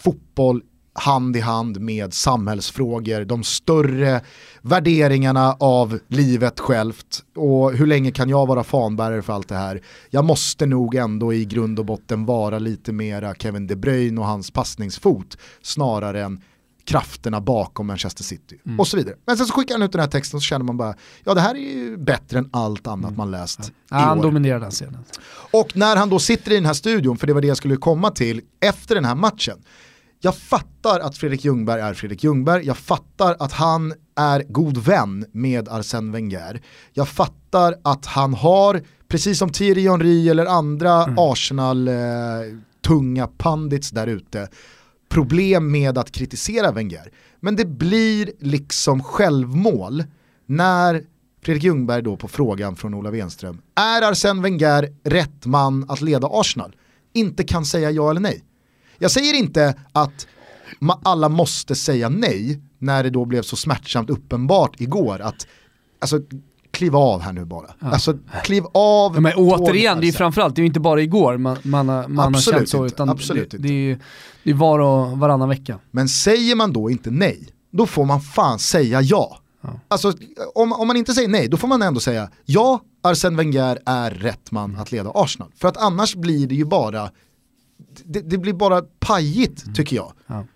fotboll 0.00 0.62
hand 0.98 1.36
i 1.36 1.40
hand 1.40 1.80
med 1.80 2.14
samhällsfrågor, 2.14 3.24
de 3.24 3.44
större 3.44 4.20
värderingarna 4.62 5.56
av 5.60 5.98
livet 6.08 6.60
självt 6.60 7.22
och 7.36 7.72
hur 7.72 7.86
länge 7.86 8.10
kan 8.10 8.28
jag 8.28 8.46
vara 8.46 8.64
fanbärare 8.64 9.22
för 9.22 9.32
allt 9.32 9.48
det 9.48 9.54
här. 9.56 9.80
Jag 10.10 10.24
måste 10.24 10.66
nog 10.66 10.94
ändå 10.94 11.34
i 11.34 11.44
grund 11.44 11.78
och 11.78 11.84
botten 11.84 12.24
vara 12.26 12.58
lite 12.58 12.92
mera 12.92 13.34
Kevin 13.34 13.66
De 13.66 13.76
Bruyne 13.76 14.20
och 14.20 14.26
hans 14.26 14.50
passningsfot 14.50 15.36
snarare 15.62 16.22
än 16.24 16.40
krafterna 16.84 17.40
bakom 17.40 17.86
Manchester 17.86 18.24
City 18.24 18.58
och 18.78 18.88
så 18.88 18.96
vidare. 18.96 19.14
Men 19.26 19.36
sen 19.36 19.46
så 19.46 19.52
skickar 19.52 19.74
han 19.74 19.82
ut 19.82 19.92
den 19.92 20.00
här 20.00 20.08
texten 20.08 20.36
och 20.38 20.42
så 20.42 20.46
känner 20.46 20.64
man 20.64 20.76
bara, 20.76 20.94
ja 21.24 21.34
det 21.34 21.40
här 21.40 21.54
är 21.54 21.58
ju 21.58 21.96
bättre 21.96 22.38
än 22.38 22.48
allt 22.52 22.86
annat 22.86 23.16
man 23.16 23.30
läst 23.30 23.72
Ja, 23.90 23.96
han 23.96 24.16
i 24.16 24.20
år. 24.20 24.24
dominerar 24.24 24.60
den 24.60 24.70
scenen. 24.70 25.04
Och 25.52 25.76
när 25.76 25.96
han 25.96 26.10
då 26.10 26.18
sitter 26.18 26.52
i 26.52 26.54
den 26.54 26.66
här 26.66 26.74
studion, 26.74 27.18
för 27.18 27.26
det 27.26 27.32
var 27.32 27.40
det 27.40 27.46
jag 27.48 27.56
skulle 27.56 27.76
komma 27.76 28.10
till, 28.10 28.40
efter 28.60 28.94
den 28.94 29.04
här 29.04 29.14
matchen. 29.14 29.58
Jag 30.20 30.36
fattar 30.36 31.00
att 31.00 31.16
Fredrik 31.16 31.44
Ljungberg 31.44 31.80
är 31.80 31.94
Fredrik 31.94 32.24
Ljungberg, 32.24 32.66
jag 32.66 32.76
fattar 32.76 33.36
att 33.38 33.52
han 33.52 33.94
är 34.16 34.44
god 34.48 34.78
vän 34.78 35.26
med 35.32 35.68
Arsène 35.68 36.12
Wenger. 36.12 36.62
Jag 36.92 37.08
fattar 37.08 37.74
att 37.84 38.06
han 38.06 38.34
har, 38.34 38.82
precis 39.08 39.38
som 39.38 39.50
Thierry 39.50 39.88
Henry 39.88 40.28
eller 40.28 40.46
andra 40.46 41.14
Arsenal-tunga 41.16 43.26
pandits 43.26 43.90
där 43.90 44.06
ute, 44.06 44.48
problem 45.08 45.70
med 45.70 45.98
att 45.98 46.12
kritisera 46.12 46.72
Wenger. 46.72 47.10
Men 47.40 47.56
det 47.56 47.64
blir 47.64 48.30
liksom 48.40 49.02
självmål 49.02 50.04
när 50.46 51.02
Fredrik 51.42 51.64
Ljungberg 51.64 52.02
då 52.02 52.16
på 52.16 52.28
frågan 52.28 52.76
från 52.76 52.94
Ola 52.94 53.10
Wenström, 53.10 53.60
är 53.74 54.02
Arsène 54.02 54.42
Wenger 54.42 54.92
rätt 55.04 55.46
man 55.46 55.90
att 55.90 56.00
leda 56.00 56.28
Arsenal? 56.30 56.76
Inte 57.12 57.44
kan 57.44 57.64
säga 57.64 57.90
ja 57.90 58.10
eller 58.10 58.20
nej. 58.20 58.44
Jag 58.98 59.10
säger 59.10 59.34
inte 59.34 59.74
att 59.92 60.26
alla 61.02 61.28
måste 61.28 61.74
säga 61.74 62.08
nej 62.08 62.60
när 62.78 63.02
det 63.02 63.10
då 63.10 63.24
blev 63.24 63.42
så 63.42 63.56
smärtsamt 63.56 64.10
uppenbart 64.10 64.80
igår 64.80 65.20
att, 65.20 65.46
alltså 66.00 66.20
kliv 66.70 66.96
av 66.96 67.20
här 67.20 67.32
nu 67.32 67.44
bara. 67.44 67.74
Alltså 67.80 68.18
kliv 68.44 68.64
av 68.74 69.14
Ja, 69.14 69.20
men 69.20 69.32
återigen, 69.36 70.00
det 70.00 70.04
är 70.04 70.06
ju 70.06 70.12
framförallt, 70.12 70.56
det 70.56 70.60
är 70.60 70.62
ju 70.62 70.66
inte 70.66 70.80
bara 70.80 71.02
igår 71.02 71.36
man, 71.36 71.56
man, 71.62 71.86
man 71.86 72.34
har 72.34 72.40
känt 72.40 72.68
så, 72.68 72.86
utan 72.86 73.08
absolut 73.08 73.50
det, 73.50 73.58
det 73.58 73.68
är 73.68 73.72
ju 73.72 73.98
det 74.42 74.50
är 74.50 74.54
var 74.54 74.78
och 74.78 75.18
varannan 75.18 75.48
vecka. 75.48 75.78
Men 75.90 76.08
säger 76.08 76.54
man 76.54 76.72
då 76.72 76.90
inte 76.90 77.10
nej, 77.10 77.48
då 77.70 77.86
får 77.86 78.04
man 78.04 78.20
fan 78.20 78.58
säga 78.58 79.00
ja. 79.00 79.38
Alltså 79.88 80.12
om, 80.54 80.72
om 80.72 80.86
man 80.86 80.96
inte 80.96 81.14
säger 81.14 81.28
nej, 81.28 81.48
då 81.48 81.56
får 81.56 81.68
man 81.68 81.82
ändå 81.82 82.00
säga 82.00 82.30
ja, 82.44 82.80
Arsène 83.02 83.36
Wenger 83.36 83.78
är 83.86 84.10
rätt 84.10 84.50
man 84.50 84.76
att 84.76 84.92
leda 84.92 85.10
Arsenal. 85.14 85.52
För 85.56 85.68
att 85.68 85.76
annars 85.76 86.14
blir 86.14 86.46
det 86.46 86.54
ju 86.54 86.64
bara, 86.64 87.10
det, 88.04 88.20
det 88.20 88.38
blir 88.38 88.52
bara 88.52 88.82
pajigt 88.98 89.74
tycker 89.74 89.96
jag. 89.96 90.12
Ja. 90.26 90.46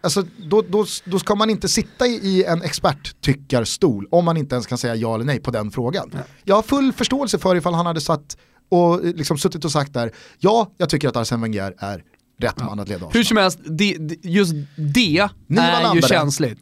Alltså 0.00 0.24
då, 0.50 0.62
då, 0.68 0.86
då 1.04 1.18
ska 1.18 1.34
man 1.34 1.50
inte 1.50 1.68
sitta 1.68 2.06
i- 2.06 2.44
en 2.44 2.62
experttyckarstol 2.62 4.06
om 4.10 4.24
man 4.24 4.36
inte 4.36 4.54
ens 4.54 4.66
kan 4.66 4.78
säga 4.78 4.94
ja 4.94 5.14
eller 5.14 5.24
nej 5.24 5.40
på 5.40 5.50
den 5.50 5.70
frågan. 5.70 6.10
Jag 6.44 6.54
har 6.54 6.62
full 6.62 6.92
förståelse 6.92 7.38
för 7.38 7.56
ifall 7.56 7.74
han 7.74 7.86
hade 7.86 8.00
satt 8.00 8.36
och 8.68 9.04
liksom 9.04 9.38
suttit 9.38 9.64
och 9.64 9.72
sagt 9.72 9.92
där, 9.92 10.12
ja, 10.38 10.70
jag 10.76 10.88
tycker 10.88 11.08
att 11.08 11.14
Arsène 11.14 11.42
Wenger 11.42 11.74
är 11.78 12.04
rätt 12.38 12.58
man 12.58 12.80
att 12.80 12.88
leda. 12.88 13.06
Hur 13.12 13.24
som 13.24 13.36
helst, 13.36 13.58
det, 13.64 13.96
det, 13.98 14.16
just 14.22 14.52
det 14.76 15.28
Ni 15.46 15.60
är 15.60 15.94
ju 15.94 16.02
känsligt. 16.02 16.58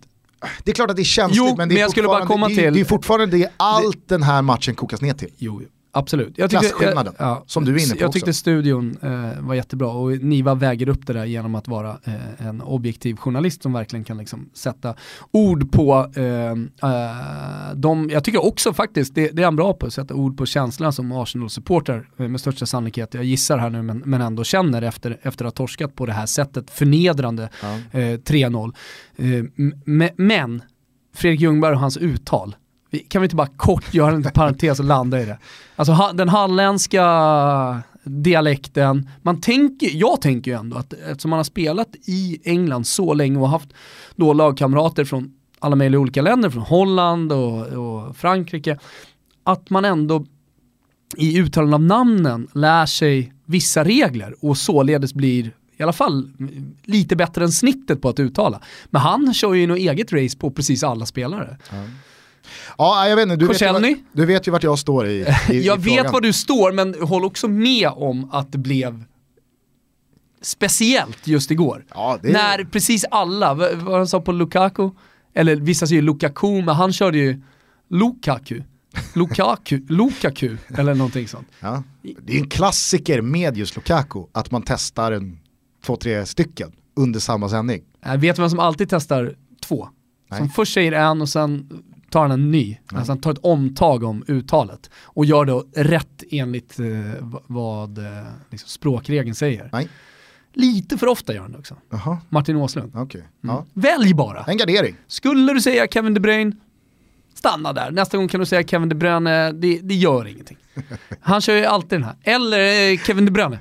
Det 0.64 0.70
är 0.70 0.74
klart 0.74 0.90
att 0.90 0.96
det 0.96 1.02
är 1.02 1.04
känsligt 1.04 1.38
Jo, 1.38 1.54
men 1.56 1.68
det 1.68 1.72
är 1.72 1.76
men 1.76 1.76
jag 1.76 1.90
skulle 1.90 2.08
bara 2.08 2.20
fortfarande- 2.20 2.34
komma 2.34 2.48
det, 2.48 2.54
är- 2.54 2.70
till- 2.70 2.74
det 2.74 2.80
är 2.80 2.84
fortfarande 2.84 3.26
det 3.38 3.48
allt 3.56 4.08
den 4.08 4.22
här 4.22 4.42
matchen 4.42 4.74
kokas 4.74 5.00
ner 5.00 5.14
till. 5.14 5.30
Jo. 5.38 5.62
Absolut. 5.92 6.38
Jag 6.38 6.50
Klasskillnaden, 6.50 7.14
som 7.46 7.64
du 7.64 7.74
är 7.74 7.78
inne 7.78 7.94
på 7.94 8.00
Jag 8.00 8.08
också. 8.08 8.16
tyckte 8.16 8.32
studion 8.32 8.96
eh, 9.02 9.40
var 9.40 9.54
jättebra 9.54 9.88
och 9.88 10.10
Niva 10.10 10.54
väger 10.54 10.88
upp 10.88 11.06
det 11.06 11.12
där 11.12 11.24
genom 11.24 11.54
att 11.54 11.68
vara 11.68 11.90
eh, 12.04 12.46
en 12.46 12.62
objektiv 12.62 13.16
journalist 13.16 13.62
som 13.62 13.72
verkligen 13.72 14.04
kan 14.04 14.18
liksom 14.18 14.50
sätta 14.54 14.94
ord 15.30 15.72
på 15.72 16.10
eh, 16.16 16.50
eh, 16.90 17.74
de, 17.74 18.10
jag 18.10 18.24
tycker 18.24 18.44
också 18.44 18.72
faktiskt, 18.72 19.14
det, 19.14 19.28
det 19.28 19.42
är 19.42 19.44
han 19.44 19.56
bra 19.56 19.72
på, 19.72 19.86
att 19.86 19.92
sätta 19.92 20.14
ord 20.14 20.36
på 20.36 20.46
känslorna 20.46 20.92
som 20.92 21.12
Arsenal-supporter 21.12 22.08
eh, 22.18 22.28
med 22.28 22.40
största 22.40 22.66
sannolikhet, 22.66 23.14
jag 23.14 23.24
gissar 23.24 23.58
här 23.58 23.70
nu 23.70 23.82
men, 23.82 24.02
men 24.04 24.20
ändå 24.20 24.44
känner 24.44 24.82
efter, 24.82 25.18
efter 25.22 25.44
att 25.44 25.58
ha 25.58 25.66
torskat 25.66 25.94
på 25.94 26.06
det 26.06 26.12
här 26.12 26.26
sättet, 26.26 26.70
förnedrande 26.70 27.48
eh, 27.92 27.98
3-0. 27.98 28.72
Eh, 29.16 29.44
men 30.16 30.62
Fredrik 31.14 31.40
Ljungberg 31.40 31.72
och 31.72 31.80
hans 31.80 31.96
uttal, 31.96 32.56
kan 33.08 33.22
vi 33.22 33.26
inte 33.26 33.36
bara 33.36 33.46
kort 33.56 33.94
göra 33.94 34.14
en 34.14 34.22
parentes 34.34 34.78
och 34.78 34.84
landa 34.84 35.20
i 35.22 35.24
det? 35.24 35.38
Alltså 35.76 35.92
ha, 35.92 36.12
den 36.12 36.28
halländska 36.28 37.82
dialekten, 38.04 39.08
man 39.22 39.40
tänker, 39.40 39.90
jag 39.92 40.20
tänker 40.20 40.50
ju 40.50 40.56
ändå 40.56 40.76
att 40.76 40.92
eftersom 40.92 41.30
man 41.30 41.38
har 41.38 41.44
spelat 41.44 41.88
i 42.04 42.40
England 42.44 42.86
så 42.86 43.14
länge 43.14 43.38
och 43.38 43.48
haft 43.48 43.68
då 44.16 44.32
lagkamrater 44.32 45.04
från 45.04 45.32
alla 45.58 45.76
möjliga 45.76 46.00
olika 46.00 46.22
länder, 46.22 46.50
från 46.50 46.62
Holland 46.62 47.32
och, 47.32 47.66
och 47.66 48.16
Frankrike, 48.16 48.78
att 49.44 49.70
man 49.70 49.84
ändå 49.84 50.26
i 51.16 51.38
uttalandet 51.38 51.74
av 51.74 51.82
namnen 51.82 52.48
lär 52.54 52.86
sig 52.86 53.32
vissa 53.44 53.84
regler 53.84 54.34
och 54.40 54.58
således 54.58 55.14
blir 55.14 55.52
i 55.76 55.82
alla 55.82 55.92
fall 55.92 56.30
mm, 56.38 56.74
lite 56.82 57.16
bättre 57.16 57.44
än 57.44 57.52
snittet 57.52 58.02
på 58.02 58.08
att 58.08 58.20
uttala. 58.20 58.60
Men 58.90 59.02
han 59.02 59.34
kör 59.34 59.54
ju 59.54 59.66
något 59.66 59.78
eget 59.78 60.12
race 60.12 60.38
på 60.38 60.50
precis 60.50 60.84
alla 60.84 61.06
spelare. 61.06 61.58
Ja, 62.78 63.08
jag 63.08 63.16
vet 63.16 63.22
inte, 63.22 63.36
du 63.36 63.46
vet, 63.46 63.60
ju 63.60 63.96
du 64.12 64.26
vet 64.26 64.48
ju 64.48 64.50
vart 64.52 64.62
jag 64.62 64.78
står 64.78 65.06
i, 65.06 65.10
i 65.50 65.62
Jag 65.66 65.78
i 65.78 65.82
vet 65.82 65.94
frågan. 65.96 66.12
var 66.12 66.20
du 66.20 66.32
står 66.32 66.72
men 66.72 66.94
håll 67.02 67.24
också 67.24 67.48
med 67.48 67.88
om 67.88 68.30
att 68.32 68.52
det 68.52 68.58
blev 68.58 69.04
speciellt 70.40 71.26
just 71.26 71.50
igår. 71.50 71.84
Ja, 71.94 72.18
det 72.22 72.28
är- 72.28 72.32
När 72.32 72.64
precis 72.64 73.04
alla, 73.10 73.54
vad 73.54 73.74
vad 73.74 73.96
han 73.96 74.08
sa 74.08 74.20
på 74.20 74.32
Lukaku, 74.32 74.90
eller 75.34 75.56
vissa 75.56 75.86
säger 75.86 76.02
Lukaku, 76.02 76.46
men 76.62 76.68
han 76.74 76.92
körde 76.92 77.18
ju 77.18 77.40
Lukaku. 77.90 78.62
Lukaku, 79.14 79.80
Lukaku 79.88 80.56
eller 80.78 80.94
någonting 80.94 81.28
sånt. 81.28 81.48
Ja. 81.60 81.82
Det 82.02 82.32
är 82.36 82.38
en 82.40 82.48
klassiker 82.48 83.20
med 83.20 83.56
just 83.56 83.76
Lukaku, 83.76 84.22
att 84.32 84.50
man 84.50 84.62
testar 84.66 85.12
en 85.12 85.38
två, 85.84 85.96
tre 85.96 86.26
stycken 86.26 86.72
under 86.96 87.20
samma 87.20 87.48
sändning. 87.48 87.82
Jag 88.04 88.18
vet 88.18 88.38
vem 88.38 88.50
som 88.50 88.58
alltid 88.58 88.88
testar 88.90 89.34
två? 89.60 89.88
Nej. 90.30 90.38
Som 90.40 90.50
först 90.50 90.74
säger 90.74 90.92
en 90.92 91.22
och 91.22 91.28
sen 91.28 91.82
tar 92.12 92.20
han 92.22 92.30
en 92.30 92.50
ny. 92.50 92.78
Alltså 92.94 93.12
han 93.12 93.20
tar 93.20 93.32
ett 93.32 93.38
omtag 93.42 94.02
om 94.04 94.24
uttalet. 94.28 94.90
Och 95.04 95.24
gör 95.24 95.44
det 95.44 95.82
rätt 95.82 96.22
enligt 96.30 96.78
eh, 96.78 96.86
vad 97.46 97.98
eh, 97.98 98.04
liksom 98.50 98.68
språkregeln 98.68 99.34
säger. 99.34 99.68
Nej, 99.72 99.88
Lite 100.54 100.98
för 100.98 101.06
ofta 101.06 101.34
gör 101.34 101.40
han 101.42 101.52
det 101.52 101.58
också. 101.58 101.76
jaha, 101.90 102.18
Martin 102.28 102.56
Åslund. 102.56 102.92
okej. 102.96 103.28
Ja. 103.40 103.64
Välj 103.72 104.14
bara. 104.14 104.44
En 104.44 104.56
gardering. 104.56 104.96
Skulle 105.06 105.52
du 105.52 105.60
säga 105.60 105.86
Kevin 105.86 106.14
De 106.14 106.20
Bruyne, 106.20 106.52
stanna 107.34 107.72
där. 107.72 107.90
Nästa 107.90 108.16
gång 108.16 108.28
kan 108.28 108.40
du 108.40 108.46
säga 108.46 108.62
Kevin 108.62 108.88
De 108.88 108.94
Bruyne, 108.94 109.52
det, 109.52 109.80
det 109.82 109.94
gör 109.94 110.26
ingenting. 110.26 110.56
Han 111.20 111.40
kör 111.40 111.56
ju 111.56 111.64
alltid 111.64 111.90
den 111.98 112.02
här. 112.04 112.16
Eller 112.22 112.90
eh, 112.92 112.98
Kevin 112.98 113.24
De 113.24 113.30
Bruyne. 113.30 113.58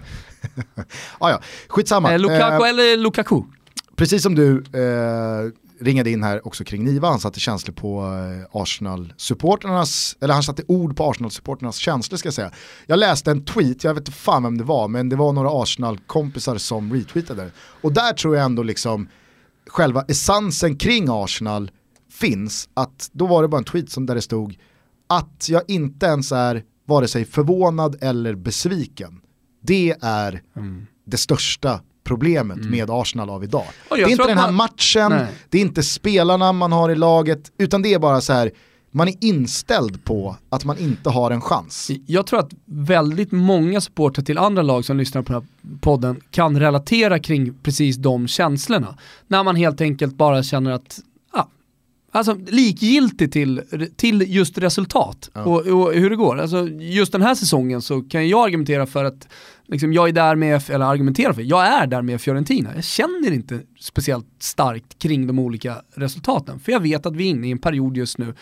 ah, 1.19 1.29
ja, 1.29 1.41
skitsamma. 1.67 2.13
Eh, 2.13 2.19
Lukaku 2.19 2.63
Eh, 2.63 2.69
eller 2.69 2.97
Lukaku? 2.97 3.41
Precis 3.95 4.23
som 4.23 4.35
du 4.35 4.57
eh, 4.57 5.51
ringade 5.81 6.09
in 6.11 6.23
här 6.23 6.47
också 6.47 6.63
kring 6.63 6.83
Niva, 6.83 7.09
han 7.09 7.19
satte 7.19 7.39
känslor 7.39 7.73
på 7.73 8.01
eh, 8.01 8.61
Arsenal-supporternas, 8.61 10.17
eller 10.21 10.33
han 10.33 10.43
satte 10.43 10.63
ord 10.67 10.97
på 10.97 11.03
Arsenal-supporternas 11.03 11.77
känslor 11.77 12.17
ska 12.17 12.27
jag 12.27 12.33
säga. 12.33 12.51
Jag 12.85 12.99
läste 12.99 13.31
en 13.31 13.45
tweet, 13.45 13.83
jag 13.83 13.93
vet 13.93 14.01
inte 14.01 14.11
fan 14.11 14.43
vem 14.43 14.57
det 14.57 14.63
var, 14.63 14.87
men 14.87 15.09
det 15.09 15.15
var 15.15 15.33
några 15.33 15.49
Arsenal-kompisar 15.63 16.57
som 16.57 16.93
retweetade. 16.93 17.51
Och 17.81 17.93
där 17.93 18.13
tror 18.13 18.35
jag 18.35 18.45
ändå 18.45 18.63
liksom 18.63 19.07
själva 19.67 20.01
essensen 20.01 20.75
kring 20.75 21.05
Arsenal 21.09 21.71
finns, 22.11 22.69
att 22.73 23.09
då 23.11 23.27
var 23.27 23.41
det 23.41 23.47
bara 23.47 23.57
en 23.57 23.63
tweet 23.63 23.91
som 23.91 24.05
där 24.05 24.15
det 24.15 24.21
stod 24.21 24.57
att 25.11 25.49
jag 25.49 25.61
inte 25.67 26.05
ens 26.05 26.31
är 26.31 26.63
vare 26.87 27.07
sig 27.07 27.25
förvånad 27.25 27.95
eller 28.01 28.35
besviken. 28.35 29.21
Det 29.61 29.95
är 30.01 30.41
det 31.05 31.17
största 31.17 31.81
problemet 32.11 32.57
med 32.57 32.89
Arsenal 32.89 33.29
av 33.29 33.43
idag. 33.43 33.65
Det 33.89 34.01
är 34.01 34.09
inte 34.09 34.27
den 34.27 34.37
här 34.37 34.51
man- 34.51 34.55
matchen, 34.55 35.09
Nej. 35.11 35.27
det 35.49 35.57
är 35.57 35.61
inte 35.61 35.83
spelarna 35.83 36.53
man 36.53 36.71
har 36.71 36.89
i 36.89 36.95
laget, 36.95 37.51
utan 37.57 37.81
det 37.81 37.93
är 37.93 37.99
bara 37.99 38.21
så 38.21 38.33
här, 38.33 38.51
man 38.91 39.07
är 39.07 39.15
inställd 39.21 40.03
på 40.03 40.35
att 40.49 40.65
man 40.65 40.77
inte 40.77 41.09
har 41.09 41.31
en 41.31 41.41
chans. 41.41 41.91
Jag 42.05 42.27
tror 42.27 42.39
att 42.39 42.51
väldigt 42.65 43.31
många 43.31 43.81
supportrar 43.81 44.23
till 44.25 44.37
andra 44.37 44.61
lag 44.61 44.85
som 44.85 44.97
lyssnar 44.97 45.21
på 45.21 45.33
den 45.33 45.41
här 45.41 45.77
podden 45.81 46.21
kan 46.31 46.59
relatera 46.59 47.19
kring 47.19 47.53
precis 47.63 47.95
de 47.97 48.27
känslorna. 48.27 48.97
När 49.27 49.43
man 49.43 49.55
helt 49.55 49.81
enkelt 49.81 50.15
bara 50.15 50.43
känner 50.43 50.71
att, 50.71 50.99
ja, 51.33 51.47
alltså 52.11 52.37
likgiltig 52.47 53.31
till, 53.31 53.61
till 53.95 54.35
just 54.35 54.57
resultat 54.57 55.29
och, 55.33 55.57
och 55.67 55.93
hur 55.93 56.09
det 56.09 56.15
går. 56.15 56.39
Alltså, 56.39 56.67
just 56.67 57.11
den 57.11 57.21
här 57.21 57.35
säsongen 57.35 57.81
så 57.81 58.01
kan 58.01 58.29
jag 58.29 58.45
argumentera 58.45 58.85
för 58.85 59.03
att 59.05 59.27
liksom, 59.71 59.93
jag 59.93 60.09
är 60.09 60.13
där 60.13 60.35
med, 60.35 60.69
eller 60.69 60.85
argumenterar 60.85 61.33
för, 61.33 61.41
jag 61.41 61.67
är 61.67 61.87
där 61.87 62.01
med 62.01 62.21
Fiorentina. 62.21 62.75
Jag 62.75 62.83
känner 62.83 63.31
inte 63.31 63.61
speciellt 63.79 64.27
starkt 64.39 64.99
kring 64.99 65.27
de 65.27 65.39
olika 65.39 65.81
resultaten. 65.95 66.59
För 66.59 66.71
jag 66.71 66.79
vet 66.79 67.05
att 67.05 67.15
vi 67.15 67.25
är 67.25 67.29
inne 67.29 67.47
i 67.47 67.51
en 67.51 67.59
period 67.59 67.97
just 67.97 68.17
nu 68.17 68.33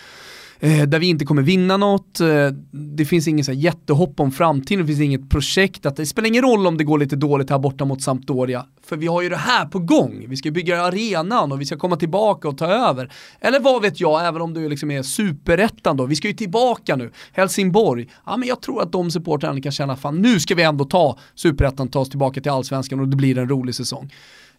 eh, 0.60 0.84
där 0.84 1.00
vi 1.00 1.08
inte 1.08 1.26
kommer 1.26 1.42
vinna 1.42 1.78
något, 1.78 2.20
eh, 2.20 2.48
det 2.72 3.06
finns 3.06 3.28
ingen 3.28 3.46
så 3.46 3.52
här 3.52 3.60
jättehopp 3.60 4.20
om 4.20 4.32
framtiden, 4.32 4.82
det 4.82 4.88
finns 4.88 5.02
inget 5.02 5.30
projekt, 5.30 5.86
att 5.86 5.96
det 5.96 6.06
spelar 6.06 6.28
ingen 6.28 6.44
roll 6.44 6.68
om 6.68 6.78
det 6.78 6.84
går 6.84 7.00
lite 7.00 7.16
dåligt 7.16 7.50
här 7.50 7.60
borta 7.60 7.86
mot 7.86 8.02
Sampdoria, 8.02 8.66
för 8.86 8.98
vi 8.98 9.08
har 9.08 9.22
ju 9.22 9.30
det 9.30 9.38
här 9.38 9.66
på 9.66 9.80
gång, 9.80 10.26
vi 10.28 10.38
ska 10.38 10.52
bygga 10.52 10.82
arenan 10.82 11.52
och 11.52 11.62
vi 11.62 11.66
ska 11.66 11.78
komma 11.78 11.96
tillbaka 11.96 12.48
och 12.48 12.58
ta 12.58 12.66
över. 12.66 13.12
Eller 13.40 13.60
vad 13.60 13.82
vet 13.82 14.00
jag, 14.00 14.28
även 14.28 14.42
om 14.42 14.54
du 14.54 14.70
liksom 14.70 14.92
är 14.92 15.04
superettan 15.04 15.98
då, 15.98 16.06
vi 16.06 16.16
ska 16.16 16.28
ju 16.28 16.34
tillbaka 16.34 16.96
nu, 16.96 17.12
Helsingborg, 17.32 18.10
ja 18.26 18.38
men 18.38 18.48
jag 18.48 18.62
tror 18.62 18.82
att 18.82 18.92
de 18.92 19.12
supportrarna 19.12 19.62
kan 19.62 19.72
känna, 19.72 19.96
fan 19.96 20.22
nu 20.22 20.40
ska 20.40 20.56
vi 20.56 20.64
ändå 20.64 20.86
ta 20.86 21.18
superettan, 21.36 21.88
ta 21.88 22.00
oss 22.00 22.10
tillbaka 22.10 22.42
till 22.42 22.52
allsvenskan 22.52 23.00
och 23.00 23.08
det 23.08 23.16
blir 23.16 23.38
en 23.38 23.50
rolig 23.50 23.76
säsong. 23.76 24.12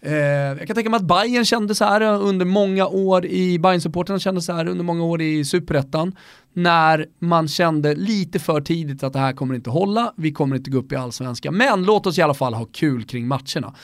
Eh, 0.02 0.12
jag 0.58 0.66
kan 0.66 0.74
tänka 0.74 0.90
mig 0.90 0.98
att 0.98 1.04
Bayern 1.04 1.44
kände 1.44 1.74
så 1.74 1.84
här 1.84 2.00
eh, 2.00 2.26
under 2.26 2.46
många 2.46 2.86
år 2.86 3.26
i, 3.26 3.58
bayern 3.58 3.80
supportrarna 3.80 4.18
kände 4.18 4.42
så 4.42 4.52
här 4.52 4.68
under 4.68 4.84
många 4.84 5.04
år 5.04 5.22
i 5.22 5.44
superettan. 5.44 6.16
När 6.52 7.06
man 7.18 7.48
kände 7.48 7.94
lite 7.94 8.38
för 8.38 8.60
tidigt 8.60 9.02
att 9.02 9.12
det 9.12 9.18
här 9.18 9.32
kommer 9.32 9.54
inte 9.54 9.70
hålla, 9.70 10.12
vi 10.16 10.32
kommer 10.32 10.56
inte 10.56 10.70
gå 10.70 10.78
upp 10.78 10.92
i 10.92 10.96
allsvenskan. 10.96 11.56
Men 11.56 11.84
låt 11.84 12.06
oss 12.06 12.18
i 12.18 12.22
alla 12.22 12.34
fall 12.34 12.54
ha 12.54 12.64
kul 12.64 13.04
kring 13.04 13.26
matcherna. 13.28 13.74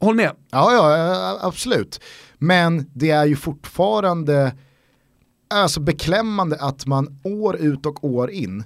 Håll 0.00 0.14
med. 0.14 0.30
Ja, 0.50 0.72
ja, 0.72 1.38
absolut. 1.42 2.00
Men 2.38 2.90
det 2.94 3.10
är 3.10 3.24
ju 3.24 3.36
fortfarande 3.36 4.52
alltså 5.54 5.80
beklämmande 5.80 6.56
att 6.60 6.86
man 6.86 7.20
år 7.22 7.56
ut 7.56 7.86
och 7.86 8.04
år 8.04 8.30
in, 8.30 8.64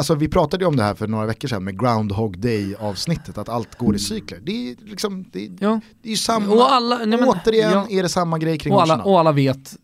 alltså 0.00 0.14
vi 0.14 0.28
pratade 0.28 0.64
ju 0.64 0.68
om 0.68 0.76
det 0.76 0.82
här 0.82 0.94
för 0.94 1.06
några 1.08 1.26
veckor 1.26 1.48
sedan 1.48 1.64
med 1.64 1.80
Groundhog 1.80 2.38
Day 2.38 2.74
avsnittet, 2.80 3.38
att 3.38 3.48
allt 3.48 3.74
går 3.78 3.96
i 3.96 3.98
cykler. 3.98 4.38
Det 4.42 4.70
är 4.70 4.76
liksom, 4.84 5.24
det 5.32 5.46
är, 5.46 5.50
Ja. 5.60 5.80
det 6.02 6.08
är 6.08 6.10
ju 6.10 6.16
samma, 6.16 6.54
Och 6.54 6.72
alla- 6.72 6.98
nej 6.98 7.18
men- 7.18 7.28
återigen 7.28 7.72
ja. 7.72 7.86
är 7.90 8.02
det 8.02 8.08
samma 8.08 8.38
grej 8.38 8.58
kring 8.58 8.72
Och 8.72 8.82
alla, 8.82 8.94
Arsenal. 8.94 9.12
och 9.12 9.20
alla 9.20 9.32
vet 9.32 9.76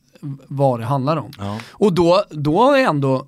vad 0.48 0.80
det 0.80 0.86
handlar 0.86 1.16
om. 1.16 1.30
Ja. 1.38 1.58
Och 1.70 1.92
då, 1.92 2.24
då 2.30 2.62
har 2.62 2.76
jag 2.76 2.90
ändå, 2.90 3.26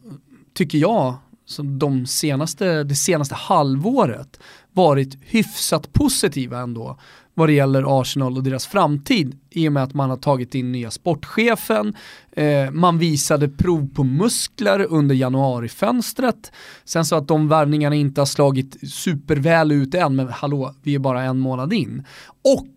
tycker 0.55 0.79
jag, 0.79 1.15
som 1.47 1.79
de 1.79 2.07
senaste, 2.07 2.85
det 2.85 2.95
senaste 2.95 3.35
halvåret 3.35 4.41
varit 4.73 5.19
hyfsat 5.21 5.93
positiva 5.93 6.59
ändå 6.61 6.99
vad 7.39 7.49
det 7.49 7.53
gäller 7.53 8.01
Arsenal 8.01 8.37
och 8.37 8.43
deras 8.43 8.67
framtid 8.67 9.39
i 9.51 9.69
och 9.69 9.73
med 9.73 9.83
att 9.83 9.95
man 9.95 10.11
har 10.11 10.17
tagit 10.17 10.55
in 10.55 10.73
nya 10.73 10.91
sportchefen, 10.91 11.95
eh, 12.33 12.71
man 12.71 12.99
visade 12.99 13.49
prov 13.49 13.89
på 13.95 14.05
muskler 14.05 14.87
under 14.91 15.15
januarifönstret, 15.15 16.53
sen 16.85 17.05
så 17.05 17.17
att 17.17 17.29
de 17.29 17.49
värvningarna 17.49 17.95
inte 17.95 18.21
har 18.21 18.27
slagit 18.27 18.91
superväl 18.93 19.73
ut 19.73 19.95
än, 19.95 20.17
men 20.17 20.29
hallå, 20.29 20.75
vi 20.83 20.95
är 20.95 20.99
bara 20.99 21.23
en 21.23 21.39
månad 21.39 21.73
in. 21.73 22.05
Och 22.45 22.69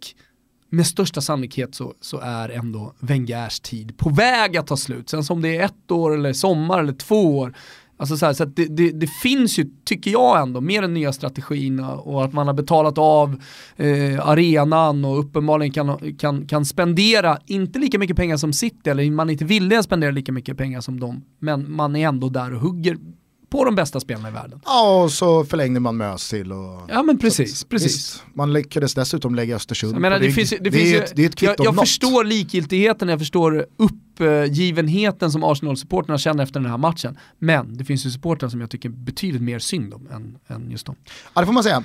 med 0.69 0.87
största 0.87 1.21
sannolikhet 1.21 1.75
så, 1.75 1.93
så 2.01 2.19
är 2.19 2.49
ändå 2.49 2.93
Wengers 2.99 3.59
tid 3.59 3.97
på 3.97 4.09
väg 4.09 4.57
att 4.57 4.67
ta 4.67 4.77
slut. 4.77 5.09
Sen 5.09 5.23
som 5.23 5.41
det 5.41 5.57
är 5.57 5.65
ett 5.65 5.91
år 5.91 6.15
eller 6.15 6.33
sommar 6.33 6.79
eller 6.79 6.93
två 6.93 7.37
år, 7.37 7.53
Alltså 8.01 8.17
så 8.17 8.25
här, 8.25 8.33
så 8.33 8.43
att 8.43 8.55
det, 8.55 8.65
det, 8.65 8.91
det 8.91 9.07
finns 9.07 9.59
ju, 9.59 9.65
tycker 9.83 10.11
jag 10.11 10.41
ändå, 10.41 10.61
med 10.61 10.83
den 10.83 10.93
nya 10.93 11.13
strategin 11.13 11.79
och 11.79 12.23
att 12.23 12.33
man 12.33 12.47
har 12.47 12.53
betalat 12.53 12.97
av 12.97 13.41
eh, 13.75 14.27
arenan 14.27 15.05
och 15.05 15.19
uppenbarligen 15.19 15.73
kan, 15.73 16.15
kan, 16.17 16.47
kan 16.47 16.65
spendera, 16.65 17.37
inte 17.45 17.79
lika 17.79 17.99
mycket 17.99 18.15
pengar 18.15 18.37
som 18.37 18.53
City, 18.53 18.89
eller 18.89 19.11
man 19.11 19.29
är 19.29 19.31
inte 19.31 19.45
villig 19.45 19.75
att 19.75 19.85
spendera 19.85 20.11
lika 20.11 20.31
mycket 20.31 20.57
pengar 20.57 20.81
som 20.81 20.99
dem, 20.99 21.21
men 21.39 21.71
man 21.71 21.95
är 21.95 22.07
ändå 22.07 22.29
där 22.29 22.53
och 22.53 22.61
hugger 22.61 22.97
på 23.51 23.65
de 23.65 23.75
bästa 23.75 23.99
spelarna 23.99 24.29
i 24.29 24.31
världen. 24.31 24.59
Ja, 24.65 25.03
och 25.03 25.11
så 25.11 25.43
förlängde 25.45 25.79
man 25.79 25.97
med 25.97 26.13
Özil 26.13 26.51
och... 26.51 26.81
Ja 26.87 27.03
men 27.03 27.17
precis, 27.17 27.57
Så 27.59 27.67
precis. 27.67 27.87
visst, 27.95 28.23
man 28.33 28.53
lyckades 28.53 28.93
dessutom 28.93 29.35
lägga 29.35 29.55
Östersund 29.55 29.93
Jag 29.95 30.01
menar, 30.01 30.17
på 30.19 30.25
det 30.25 30.31
finns, 30.31 30.49
det 30.49 30.57
det, 30.61 30.71
finns 30.71 30.93
är 30.93 31.03
ett, 31.03 31.13
det 31.15 31.21
är 31.23 31.25
ett 31.29 31.35
kvitto 31.35 31.53
jag 31.57 31.65
jag 31.65 31.75
något. 31.75 31.87
förstår 31.87 32.23
likgiltigheten, 32.23 33.09
jag 33.09 33.19
förstår 33.19 33.65
uppgivenheten 33.77 35.31
som 35.31 35.43
Arsenal-supporterna 35.43 36.17
känner 36.17 36.43
efter 36.43 36.59
den 36.59 36.69
här 36.69 36.77
matchen. 36.77 37.17
Men 37.39 37.77
det 37.77 37.85
finns 37.85 38.05
ju 38.05 38.09
supportrar 38.11 38.49
som 38.49 38.61
jag 38.61 38.69
tycker 38.69 38.89
betydligt 38.89 39.41
mer 39.41 39.59
synd 39.59 39.93
om 39.93 40.07
än, 40.11 40.37
än 40.47 40.71
just 40.71 40.85
dem. 40.85 40.95
Ja 41.33 41.41
det 41.41 41.45
får 41.45 41.53
man 41.53 41.63
säga. 41.63 41.83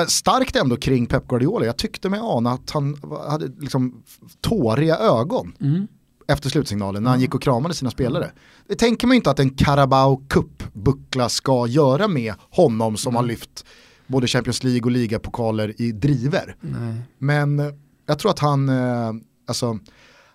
Eh, 0.00 0.06
starkt 0.06 0.56
ändå 0.56 0.76
kring 0.76 1.06
Pep 1.06 1.28
Guardiola. 1.28 1.66
Jag 1.66 1.76
tyckte 1.76 2.08
mig 2.08 2.20
ana 2.22 2.50
att 2.50 2.70
han 2.70 2.96
hade 3.28 3.50
liksom 3.60 4.02
tåriga 4.40 4.96
ögon 4.98 5.52
Mm. 5.60 5.86
Efter 6.28 6.50
slutsignalen 6.50 7.02
när 7.02 7.10
han 7.10 7.20
gick 7.20 7.34
och 7.34 7.42
kramade 7.42 7.74
sina 7.74 7.90
spelare. 7.90 8.30
Det 8.68 8.74
tänker 8.74 9.06
man 9.06 9.14
ju 9.14 9.16
inte 9.16 9.30
att 9.30 9.38
en 9.38 9.50
Carabao 9.50 10.22
Cup-buckla 10.28 11.28
ska 11.28 11.66
göra 11.66 12.08
med 12.08 12.34
honom 12.50 12.96
som 12.96 13.16
har 13.16 13.22
lyft 13.22 13.64
både 14.06 14.26
Champions 14.26 14.64
League 14.64 14.82
och 14.82 14.90
ligapokaler 14.90 15.74
i 15.82 15.92
driver. 15.92 16.56
Nej. 16.60 16.94
Men 17.18 17.60
eh, 17.60 17.66
jag 18.06 18.18
tror 18.18 18.30
att 18.30 18.38
han, 18.38 18.68
eh, 18.68 19.12
alltså, 19.48 19.78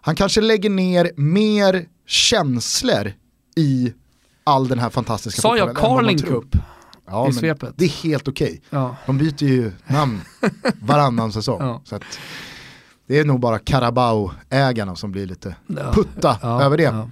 han 0.01 0.15
kanske 0.15 0.41
lägger 0.41 0.69
ner 0.69 1.11
mer 1.15 1.85
känslor 2.07 3.11
i 3.55 3.93
all 4.43 4.67
den 4.67 4.79
här 4.79 4.89
fantastiska 4.89 5.41
Sa 5.41 5.57
jag 5.57 5.77
Carling. 5.77 6.19
Cup? 6.19 6.55
Ja, 7.05 7.29
i 7.29 7.33
svepet? 7.33 7.73
Det 7.77 7.85
är 7.85 8.03
helt 8.03 8.27
okej. 8.27 8.61
Ja. 8.69 8.95
De 9.05 9.17
byter 9.17 9.43
ju 9.43 9.71
namn 9.87 10.21
varannan 10.81 11.31
säsong. 11.31 11.61
Ja. 11.61 11.81
Så 11.85 11.95
att 11.95 12.03
det 13.07 13.19
är 13.19 13.25
nog 13.25 13.39
bara 13.39 13.59
Carabao-ägarna 13.59 14.95
som 14.95 15.11
blir 15.11 15.25
lite 15.27 15.55
putta 15.93 16.37
Ja, 16.41 16.63
över 16.63 16.77
det. 16.77 16.83
ja. 16.83 17.09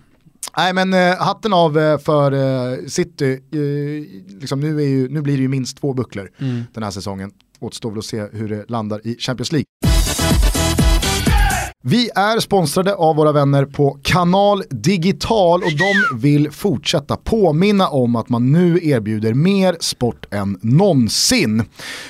Nej 0.58 0.74
men 0.74 0.94
eh, 0.94 1.18
hatten 1.18 1.54
av 1.54 1.78
eh, 1.78 1.98
för 1.98 2.32
eh, 2.32 2.86
City, 2.88 3.32
eh, 3.34 4.40
liksom, 4.40 4.60
nu, 4.60 4.84
ju, 4.84 5.10
nu 5.10 5.22
blir 5.22 5.36
det 5.38 5.42
ju 5.42 5.48
minst 5.48 5.78
två 5.78 5.94
bucklor 5.94 6.30
Mm. 6.40 6.64
den 6.74 6.84
här 6.84 6.92
säsongen. 6.92 7.32
Återstår 7.60 7.90
väl 7.90 8.00
att 8.00 8.06
se 8.06 8.28
hur 8.32 8.50
det 8.50 8.66
landar 8.70 9.08
i 9.08 9.16
Champions 9.20 9.52
League. 9.52 9.66
Vi 11.88 12.10
är 12.16 12.40
sponsrade 12.40 12.96
av 12.96 13.16
våra 13.16 13.32
vänner 13.32 13.66
på 13.66 14.00
Kanal 14.02 14.64
Digital 14.70 15.64
och 15.64 15.72
de 15.72 16.20
vill 16.20 16.52
fortsätta 16.52 17.18
påminna 17.18 17.88
om 17.88 18.16
att 18.16 18.30
man 18.30 18.52
nu 18.52 18.80
erbjuder 18.84 19.34
mer 19.34 19.78
sport 19.80 20.34
än 20.34 20.58
någonsin. 20.62 21.64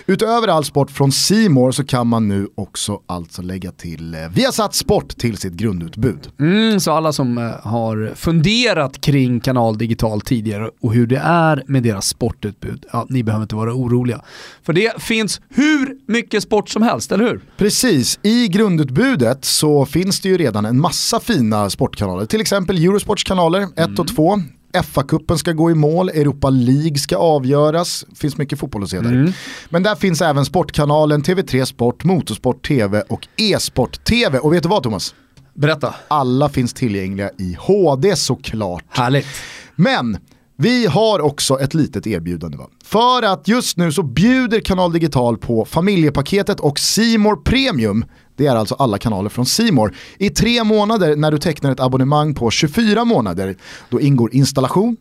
Utöver 0.06 0.48
all 0.48 0.66
sport 0.66 0.92
från 0.92 1.12
Simor 1.12 1.72
så 1.72 1.84
kan 1.84 2.08
man 2.08 2.28
nu 2.28 2.48
också 2.56 3.02
alltså 3.06 3.42
lägga 3.42 3.72
till 3.72 4.14
eh, 4.14 4.20
Viasat 4.30 4.76
Sport 4.76 5.18
till 5.18 5.38
sitt 5.38 5.54
grundutbud. 5.54 6.28
Mm, 6.40 6.80
så 6.80 6.92
alla 6.92 7.14
som 7.14 7.38
eh, 7.38 7.44
har 7.64 8.12
funderat 8.16 9.02
kring 9.02 9.40
Kanal 9.40 9.78
Digital 9.78 10.22
tidigare 10.22 10.70
och 10.82 10.94
hur 10.94 11.08
det 11.08 11.22
är 11.24 11.64
med 11.68 11.84
deras 11.84 12.08
sportutbud, 12.08 12.86
ja, 12.94 13.06
ni 13.10 13.24
behöver 13.24 13.44
inte 13.44 13.56
vara 13.56 13.74
oroliga. 13.74 14.22
För 14.64 14.74
det 14.74 15.02
finns 15.02 15.42
hur 15.50 16.12
mycket 16.12 16.44
sport 16.44 16.70
som 16.70 16.82
helst, 16.82 17.12
eller 17.12 17.26
hur? 17.26 17.42
Precis, 17.58 18.20
i 18.24 18.48
grundutbudet 18.48 19.46
så 19.46 19.65
finns 19.88 20.20
det 20.20 20.30
ju 20.30 20.38
redan 20.38 20.66
en 20.66 20.80
massa 20.80 21.20
fina 21.20 21.70
sportkanaler. 21.70 22.26
Till 22.26 22.42
exempel 22.42 22.78
Eurosports 22.78 23.24
kanaler 23.24 23.68
1 23.76 24.00
och 24.00 24.08
2. 24.08 24.42
FA-cupen 24.84 25.38
ska 25.38 25.52
gå 25.52 25.72
i 25.72 25.76
mål, 25.76 26.10
Europa 26.10 26.50
League 26.50 26.98
ska 26.98 27.18
avgöras, 27.18 28.06
finns 28.16 28.38
mycket 28.38 28.60
fotboll 28.60 28.84
att 28.84 28.90
se 28.90 29.00
där. 29.00 29.34
Men 29.70 29.84
där 29.84 29.96
finns 29.96 30.22
även 30.22 30.46
Sportkanalen, 30.46 31.24
TV3 31.24 31.66
Sport, 31.66 32.04
Motorsport 32.04 32.68
TV 32.68 33.02
och 33.02 33.28
E-sport 33.38 34.04
TV. 34.04 34.40
Och 34.40 34.54
vet 34.54 34.64
du 34.64 34.70
vad 34.70 34.84
Thomas? 34.84 35.16
Berätta. 35.54 35.96
Alla 36.08 36.50
finns 36.50 36.74
tillgängliga 36.74 37.30
i 37.38 37.56
HD 37.60 38.16
såklart. 38.16 38.84
Härligt. 38.90 39.28
Men 39.76 40.18
vi 40.58 40.86
har 40.86 41.20
också 41.20 41.60
ett 41.60 41.74
litet 41.74 42.08
erbjudande 42.08 42.58
va? 42.58 42.68
För 42.84 43.24
att 43.24 43.48
just 43.48 43.78
nu 43.78 43.92
så 43.92 44.04
bjuder 44.04 44.60
Kanal 44.60 44.94
Digital 44.94 45.38
på 45.38 45.66
familjepaketet 45.66 46.60
och 46.60 46.80
Simor 46.80 47.36
Premium. 47.36 48.06
Det 48.36 48.48
är 48.48 48.56
alltså 48.56 48.76
alla 48.76 48.98
kanaler 48.98 49.30
från 49.30 49.46
Simor 49.46 49.96
I 50.18 50.30
tre 50.30 50.64
månader 50.64 51.16
när 51.16 51.32
du 51.32 51.38
tecknar 51.38 51.72
ett 51.72 51.80
abonnemang 51.80 52.36
på 52.36 52.52
24 52.52 53.06
månader. 53.06 53.56
Då 53.90 54.02
ingår 54.02 54.36
installation, 54.36 54.98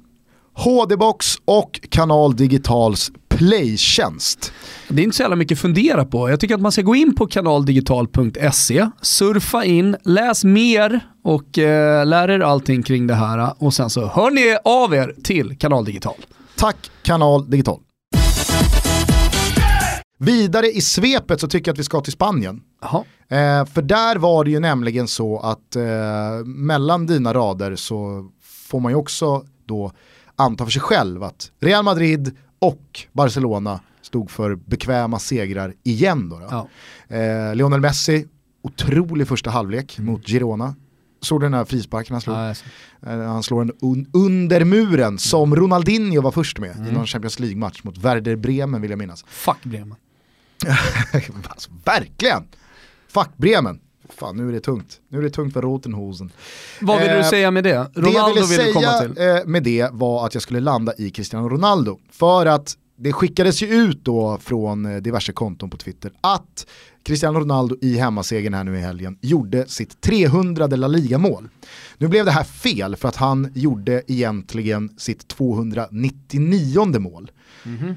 HD-box 0.55 1.37
och 1.45 1.81
Kanal 1.89 2.37
Digitals 2.37 3.13
playtjänst. 3.29 4.53
Det 4.89 5.03
är 5.03 5.05
inte 5.05 5.17
så 5.17 5.23
jävla 5.23 5.37
mycket 5.37 5.57
att 5.57 5.63
fundera 5.63 6.05
på. 6.05 6.31
Jag 6.31 6.41
tycker 6.41 6.55
att 6.55 6.61
man 6.61 6.73
ska 6.73 6.83
gå 6.83 6.95
in 6.95 7.15
på 7.15 7.27
kanaldigital.se, 7.27 8.89
surfa 9.03 9.65
in, 9.65 9.97
läs 10.05 10.45
mer 10.45 11.01
och 11.25 11.59
eh, 11.59 12.07
lär 12.07 12.31
er 12.31 12.41
allting 12.41 12.83
kring 12.83 13.07
det 13.07 13.15
här 13.15 13.55
och 13.59 13.75
sen 13.75 13.91
så 13.91 14.07
hör 14.07 14.31
ni 14.31 14.57
av 14.65 14.95
er 14.95 15.15
till 15.25 15.59
Kanal 15.59 15.85
Digital. 15.85 16.15
Tack 16.57 16.77
Kanal 17.03 17.51
Digital. 17.51 17.81
Vidare 20.19 20.67
i 20.67 20.81
svepet 20.81 21.41
så 21.41 21.49
tycker 21.49 21.69
jag 21.69 21.75
att 21.75 21.79
vi 21.79 21.85
ska 21.85 22.01
till 22.01 22.13
Spanien. 22.13 22.61
Eh, 23.29 23.65
för 23.65 23.83
där 23.83 24.17
var 24.17 24.45
det 24.45 24.51
ju 24.51 24.61
nämligen 24.61 25.09
så 25.09 25.39
att 25.39 25.77
eh, 25.77 26.45
mellan 26.47 27.07
dina 27.07 27.35
rader 27.35 27.77
så 27.77 28.31
får 28.69 28.81
man 28.81 28.93
ju 28.93 28.97
också 28.97 29.45
då 29.67 29.93
anta 30.37 30.65
för 30.65 30.71
sig 30.71 30.83
själv 30.83 31.23
att 31.23 31.51
Real 31.61 31.85
Madrid 31.85 32.37
och 32.59 33.01
Barcelona 33.13 33.81
stod 34.03 34.31
för 34.31 34.55
bekväma 34.55 35.19
segrar 35.19 35.75
igen. 35.83 36.29
Då, 36.29 36.39
då. 36.39 36.47
Ja. 36.51 36.69
Eh, 37.17 37.55
Lionel 37.55 37.81
Messi, 37.81 38.27
otrolig 38.63 39.29
första 39.29 39.51
halvlek 39.51 39.99
mm. 39.99 40.13
mot 40.13 40.29
Girona. 40.29 40.75
Såg 41.21 41.41
du 41.41 41.47
den 41.47 41.55
här 41.55 41.65
frisparken 41.65 42.15
han 42.15 42.21
slog? 42.21 42.37
Ja, 42.37 42.55
eh, 43.07 43.19
han 43.19 43.43
slår 43.43 43.65
den 43.65 43.75
un 43.83 44.07
under 44.13 44.65
muren 44.65 45.19
som 45.19 45.57
Ronaldinho 45.57 46.23
var 46.23 46.31
först 46.31 46.59
med 46.59 46.77
mm. 46.77 46.89
i 46.89 46.93
någon 46.93 47.07
Champions 47.07 47.41
League-match 47.41 47.85
mot 47.85 47.99
Werder 47.99 48.37
Bremen 48.37 48.81
vill 48.81 48.91
jag 48.91 48.99
minnas. 48.99 49.25
Fuck 49.29 49.63
Bremen. 49.63 49.97
alltså, 51.49 51.71
verkligen! 51.85 52.45
Fuck 53.09 53.37
Bremen. 53.37 53.81
Fan, 54.15 54.37
nu 54.37 54.49
är 54.49 54.53
det 54.53 54.61
tungt. 54.61 55.01
Nu 55.09 55.19
är 55.19 55.23
det 55.23 55.31
tungt 55.31 55.53
för 55.53 55.63
Rotenhosen. 55.63 56.33
Vad 56.81 57.01
vill 57.01 57.11
eh, 57.11 57.17
du 57.17 57.25
säga 57.25 57.51
med 57.51 57.65
det? 57.65 57.91
Ronaldo 57.95 58.01
det 58.03 58.11
jag 58.11 58.35
ville 58.35 58.47
säga 58.47 58.73
komma 58.73 58.99
till. 58.99 59.23
Eh, 59.23 59.47
med 59.47 59.63
det 59.63 59.89
var 59.93 60.27
att 60.27 60.35
jag 60.35 60.43
skulle 60.43 60.61
landa 60.61 60.93
i 60.99 61.11
Cristiano 61.11 61.49
Ronaldo. 61.49 61.99
För 62.11 62.47
att 62.47 62.77
det 62.97 63.13
skickades 63.13 63.63
ju 63.63 63.67
ut 63.67 64.05
då 64.05 64.39
från 64.41 64.87
eh, 64.87 64.97
diverse 64.97 65.33
konton 65.33 65.71
på 65.71 65.77
Twitter 65.77 66.13
att 66.21 66.67
Cristiano 67.03 67.41
Ronaldo 67.41 67.77
i 67.81 67.97
hemmasegern 67.97 68.55
här 68.55 68.65
nu 68.65 68.79
i 68.79 68.81
helgen 68.81 69.19
gjorde 69.21 69.69
sitt 69.69 70.01
300 70.01 70.67
La 70.67 70.87
Liga-mål. 70.87 71.49
Nu 71.99 72.09
blev 72.09 72.25
det 72.25 72.31
här 72.31 72.45
fel 72.45 72.97
för 72.97 73.09
att 73.09 73.17
han 73.17 73.53
gjorde 73.55 74.03
egentligen 74.07 74.95
sitt 74.97 75.29
299 75.29 76.99
mål. 76.99 77.31
Mm 77.65 77.79
-hmm. 77.79 77.95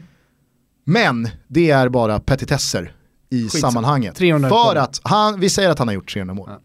Men 0.84 1.30
det 1.48 1.70
är 1.70 1.90
bara 1.90 2.20
petitesser 2.20 2.97
i 3.30 3.44
Skitsa. 3.44 3.58
sammanhanget. 3.58 4.18
För 4.18 4.76
att 4.76 5.02
han, 5.04 5.40
vi 5.40 5.50
säger 5.50 5.70
att 5.70 5.80
han 5.80 5.88
har 5.88 5.96
gjort 5.96 6.14
300 6.14 6.34
mål. 6.34 6.50
Ja. 6.50 6.60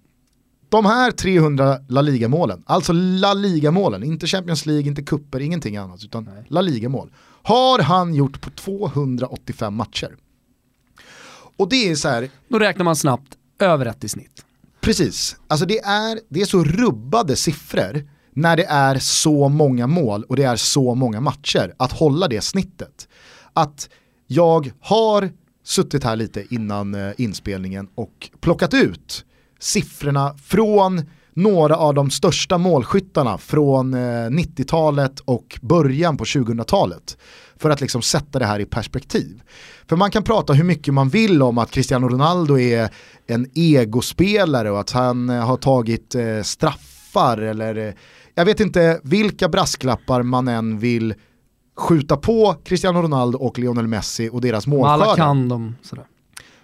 De 0.69 0.87
här 0.87 1.11
300 1.11 1.79
La 1.89 2.01
Liga-målen, 2.01 2.63
alltså 2.67 2.93
La 2.93 3.35
Liga-målen, 3.35 4.03
inte 4.03 4.27
Champions 4.27 4.67
League, 4.67 4.87
inte 4.87 5.03
kupper, 5.03 5.41
ingenting 5.41 5.77
annat, 5.77 6.05
utan 6.05 6.25
Nej. 6.25 6.45
La 6.49 6.61
Liga-mål, 6.61 7.11
har 7.43 7.79
han 7.79 8.15
gjort 8.15 8.41
på 8.41 8.51
285 8.51 9.75
matcher. 9.75 10.17
Och 11.57 11.69
det 11.69 11.91
är 11.91 11.95
så 11.95 12.09
här... 12.09 12.31
Då 12.49 12.59
räknar 12.59 12.85
man 12.85 12.97
snabbt 12.97 13.37
över 13.59 13.87
ett 13.87 14.05
i 14.05 14.09
snitt. 14.09 14.45
Precis, 14.81 15.37
alltså 15.49 15.67
det 15.67 15.79
är, 15.79 16.21
det 16.29 16.41
är 16.41 16.47
så 16.47 16.65
rubbade 16.65 17.37
siffror 17.37 18.09
när 18.35 18.57
det 18.57 18.65
är 18.65 18.99
så 18.99 19.49
många 19.49 19.87
mål 19.87 20.25
och 20.25 20.37
det 20.37 20.43
är 20.43 20.57
så 20.57 20.95
många 20.95 21.21
matcher 21.21 21.75
att 21.77 21.93
hålla 21.93 22.29
det 22.29 22.41
snittet. 22.41 23.09
Att 23.53 23.89
jag 24.27 24.73
har 24.81 25.31
suttit 25.65 26.05
här 26.05 26.17
lite 26.17 26.55
innan 26.55 26.95
eh, 26.95 27.13
inspelningen 27.17 27.89
och 27.95 28.31
plockat 28.41 28.75
ut 28.75 29.25
siffrorna 29.59 30.35
från 30.45 31.03
några 31.35 31.77
av 31.77 31.95
de 31.95 32.11
största 32.11 32.59
målskyttarna 32.59 33.39
från 33.39 33.95
eh, 33.95 33.99
90-talet 34.31 35.21
och 35.21 35.59
början 35.63 36.17
på 36.17 36.25
2000-talet. 36.25 37.17
För 37.57 37.71
att 37.71 37.81
liksom 37.81 38.03
sätta 38.03 38.39
det 38.39 38.47
här 38.47 38.61
i 38.61 38.65
perspektiv. 38.65 39.43
För 39.89 39.97
man 39.97 40.11
kan 40.11 40.23
prata 40.23 40.53
hur 40.53 40.65
mycket 40.65 40.95
man 40.95 41.09
vill 41.09 41.43
om 41.43 41.59
att 41.59 41.71
Cristiano 41.71 42.09
Ronaldo 42.09 42.59
är 42.59 42.91
en 43.27 43.47
egospelare 43.55 44.71
och 44.71 44.81
att 44.81 44.91
han 44.91 45.31
eh, 45.31 45.47
har 45.47 45.57
tagit 45.57 46.17
straffar 46.43 47.39
eller 47.39 47.95
jag 48.35 48.45
vet 48.45 48.61
inte 48.61 49.01
vilka 49.03 49.49
brasklappar 49.49 50.23
man 50.23 50.49
än 50.49 50.79
vill 50.79 51.15
skjuta 51.77 52.17
på 52.17 52.55
Cristiano 52.65 53.03
Ronaldo 53.03 53.39
och 53.39 53.59
Lionel 53.59 53.87
Messi 53.87 54.29
och 54.33 54.41
deras 54.41 54.67
målskördar. 54.67 55.05
Alla 55.05 55.17
kan 55.17 55.49
dem. 55.49 55.77
Sådär. 55.83 56.05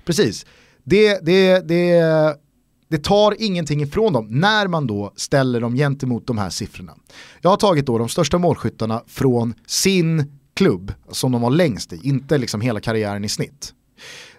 Precis. 0.05 0.47
Det, 0.85 1.19
det, 1.27 1.69
det, 1.69 2.03
det 2.89 2.99
tar 2.99 3.35
ingenting 3.39 3.83
ifrån 3.83 4.13
dem 4.13 4.27
när 4.31 4.67
man 4.67 4.87
då 4.87 5.13
ställer 5.17 5.61
dem 5.61 5.77
gentemot 5.77 6.27
de 6.27 6.39
här 6.39 6.51
siffrorna. 6.51 6.93
Jag 7.41 7.51
har 7.51 7.57
tagit 7.57 7.87
då 7.87 7.99
de 7.99 8.09
största 8.09 8.39
målskyttarna 8.39 9.03
från 9.07 9.55
sin 9.67 10.39
klubb 10.55 10.93
som 11.11 11.33
de 11.33 11.43
var 11.43 11.51
längst 11.51 11.93
i, 11.93 12.01
inte 12.03 12.39
liksom 12.39 12.61
hela 12.61 12.81
karriären 12.81 13.25
i 13.25 13.29
snitt. 13.29 13.75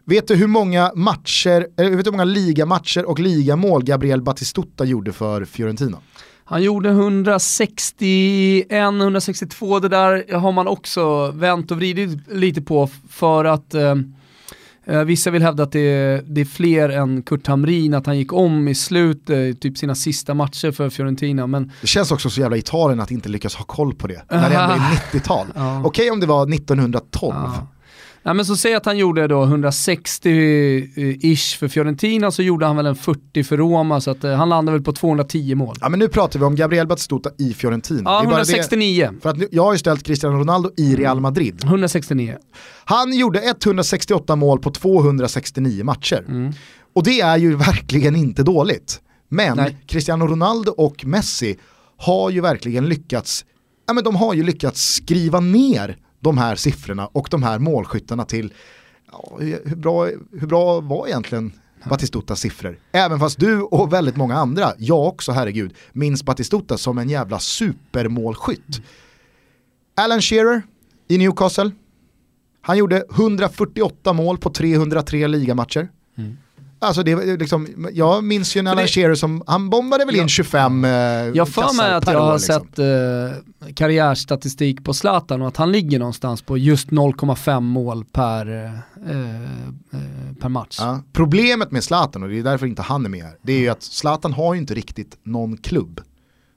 Vet 0.03 0.28
du 0.28 0.36
hur 0.36 0.47
många 0.47 0.91
matcher, 0.95 1.59
vet 1.59 1.78
du 1.78 2.03
hur 2.03 2.11
många 2.11 2.24
ligamatcher 2.24 3.05
och 3.05 3.20
ligamål 3.20 3.84
Gabriel 3.84 4.22
Batistuta 4.22 4.86
gjorde 4.86 5.11
för 5.11 5.45
Fiorentina? 5.45 5.97
Han 6.50 6.64
gjorde 6.64 6.89
161, 6.89 8.72
162, 8.72 9.80
det 9.80 9.89
där 9.89 10.34
har 10.38 10.52
man 10.52 10.68
också 10.68 11.32
vänt 11.32 11.72
och 11.72 11.78
vridit 11.78 12.28
lite 12.28 12.62
på 12.62 12.89
för 13.10 13.45
att 13.45 13.74
eh, 13.74 13.95
eh, 14.86 15.04
vissa 15.04 15.32
vill 15.32 15.41
hävda 15.41 15.64
att 15.64 15.72
det 15.72 15.80
är, 15.80 16.22
det 16.26 16.41
är 16.41 16.45
fler 16.45 16.89
än 16.89 17.24
Kurt 17.24 17.47
Hamrin, 17.47 17.93
att 17.93 18.06
han 18.06 18.18
gick 18.18 18.34
om 18.34 18.68
i 18.68 18.76
slutet, 18.76 19.62
typ 19.62 19.78
sina 19.78 19.95
sista 19.95 20.34
matcher 20.34 20.72
för 20.72 20.89
Fiorentina. 20.89 21.47
Men... 21.47 21.72
Det 21.82 21.88
känns 21.88 22.12
också 22.12 22.30
så 22.30 22.41
jävla 22.41 22.58
Italien 22.58 23.00
att 23.00 23.12
inte 23.12 23.30
lyckas 23.30 23.56
ha 23.56 23.66
koll 23.66 23.95
på 23.95 24.08
det, 24.08 24.22
när 24.30 24.50
det 24.50 24.56
ändå 24.56 24.76
är 24.76 24.80
90-tal. 25.14 25.47
Ja. 25.56 25.80
Okej 25.80 25.88
okay, 25.88 26.10
om 26.12 26.20
det 26.20 26.28
var 26.28 26.54
1912. 26.54 27.36
Ja. 27.36 27.68
Ja, 28.24 28.34
men 28.34 28.45
så 28.45 28.55
säg 28.55 28.74
att 28.74 28.86
han 28.86 28.97
gjorde 28.97 29.28
då 29.28 29.45
160-ish 29.45 31.57
för 31.57 31.67
Fiorentina, 31.67 32.32
så 32.32 32.41
gjorde 32.41 32.65
han 32.65 32.76
väl 32.76 32.86
en 32.86 32.95
40 32.95 33.43
för 33.43 33.57
Roma, 33.57 34.01
så 34.01 34.11
att, 34.11 34.24
eh, 34.24 34.34
han 34.34 34.49
landade 34.49 34.78
väl 34.78 34.86
på 34.86 34.93
210 34.93 35.55
mål. 35.55 35.76
Ja 35.82 35.89
men 35.89 35.99
nu 35.99 36.07
pratar 36.07 36.39
vi 36.39 36.45
om 36.45 36.55
Gabriel 36.55 36.88
Batistuta 36.88 37.30
i 37.38 37.53
Fiorentina. 37.53 38.01
Ja, 38.05 38.24
169. 38.24 39.09
Det, 39.13 39.22
för 39.22 39.30
att 39.30 39.38
jag 39.51 39.63
har 39.63 39.74
ju 39.74 39.80
ställt 39.80 40.03
Cristiano 40.03 40.38
Ronaldo 40.38 40.72
i 40.78 40.95
Real 40.95 41.20
Madrid. 41.20 41.63
169. 41.63 42.38
Han 42.86 43.13
gjorde 43.13 43.39
168 43.39 44.36
mål 44.36 44.59
på 44.59 44.72
269 44.72 45.84
matcher. 45.84 46.26
Mm. 46.28 46.53
Och 46.95 47.03
det 47.03 47.22
är 47.22 47.38
ju 47.38 47.55
verkligen 47.55 48.15
inte 48.15 48.43
dåligt. 48.43 49.01
Men 49.30 49.57
Nej. 49.57 49.78
Cristiano 49.88 50.28
Ronaldo 50.28 50.72
och 50.72 51.05
Messi 51.05 51.57
har 51.97 52.30
ju 52.30 52.41
verkligen 52.41 52.89
lyckats, 52.89 53.45
ja 53.88 53.93
men 53.93 54.03
de 54.03 54.15
har 54.15 54.34
ju 54.34 54.43
lyckats 54.43 54.93
skriva 54.93 55.39
ner 55.39 55.97
de 56.20 56.38
här 56.38 56.55
siffrorna 56.55 57.07
och 57.07 57.28
de 57.32 57.43
här 57.43 57.59
målskyttarna 57.59 58.26
till 58.26 58.53
ja, 59.11 59.38
hur, 59.39 59.76
bra, 59.76 60.05
hur 60.32 60.47
bra 60.47 60.80
var 60.80 61.07
egentligen 61.07 61.51
Batistutas 61.89 62.39
siffror. 62.39 62.80
Även 62.91 63.20
fast 63.20 63.39
du 63.39 63.61
och 63.61 63.93
väldigt 63.93 64.15
många 64.15 64.36
andra, 64.36 64.74
jag 64.78 65.07
också 65.07 65.32
herregud, 65.32 65.74
minns 65.91 66.24
Batistuta 66.24 66.78
som 66.78 66.97
en 66.97 67.09
jävla 67.09 67.39
supermålskytt. 67.39 68.82
Alan 69.95 70.22
Shearer 70.22 70.61
i 71.07 71.17
Newcastle, 71.17 71.72
han 72.61 72.78
gjorde 72.78 73.03
148 73.11 74.13
mål 74.13 74.38
på 74.38 74.49
303 74.49 75.28
ligamatcher. 75.28 75.89
Mm. 76.17 76.38
Alltså 76.82 77.03
det, 77.03 77.39
liksom, 77.39 77.67
jag 77.93 78.23
minns 78.23 78.55
ju 78.55 78.61
när 78.61 78.71
Alan 78.71 78.88
Shearer 78.88 79.15
som, 79.15 79.43
han 79.47 79.69
bombade 79.69 80.05
väl 80.05 80.15
in 80.15 80.30
25 80.30 80.86
eh, 80.86 80.91
Jag 80.91 81.49
för 81.49 81.77
mig 81.77 81.93
att 81.93 82.07
jag 82.07 82.19
har 82.19 82.34
liksom. 82.34 82.59
sett 82.59 82.80
eh, 82.80 83.73
karriärstatistik 83.73 84.84
på 84.84 84.93
Zlatan 84.93 85.41
och 85.41 85.47
att 85.47 85.57
han 85.57 85.71
ligger 85.71 85.99
någonstans 85.99 86.41
på 86.41 86.57
just 86.57 86.89
0,5 86.89 87.59
mål 87.59 88.05
per, 88.05 88.65
eh, 88.65 88.73
eh, 89.13 90.36
per 90.41 90.49
match. 90.49 90.77
Ja. 90.80 91.01
Problemet 91.13 91.71
med 91.71 91.84
Zlatan, 91.84 92.23
och 92.23 92.30
det 92.30 92.39
är 92.39 92.43
därför 92.43 92.65
inte 92.65 92.82
han 92.82 93.05
är 93.05 93.09
med 93.09 93.23
här, 93.23 93.34
det 93.41 93.53
är 93.53 93.59
ju 93.59 93.69
att 93.69 93.84
Zlatan 93.84 94.34
har 94.34 94.53
ju 94.53 94.59
inte 94.59 94.73
riktigt 94.73 95.17
någon 95.23 95.57
klubb 95.57 96.01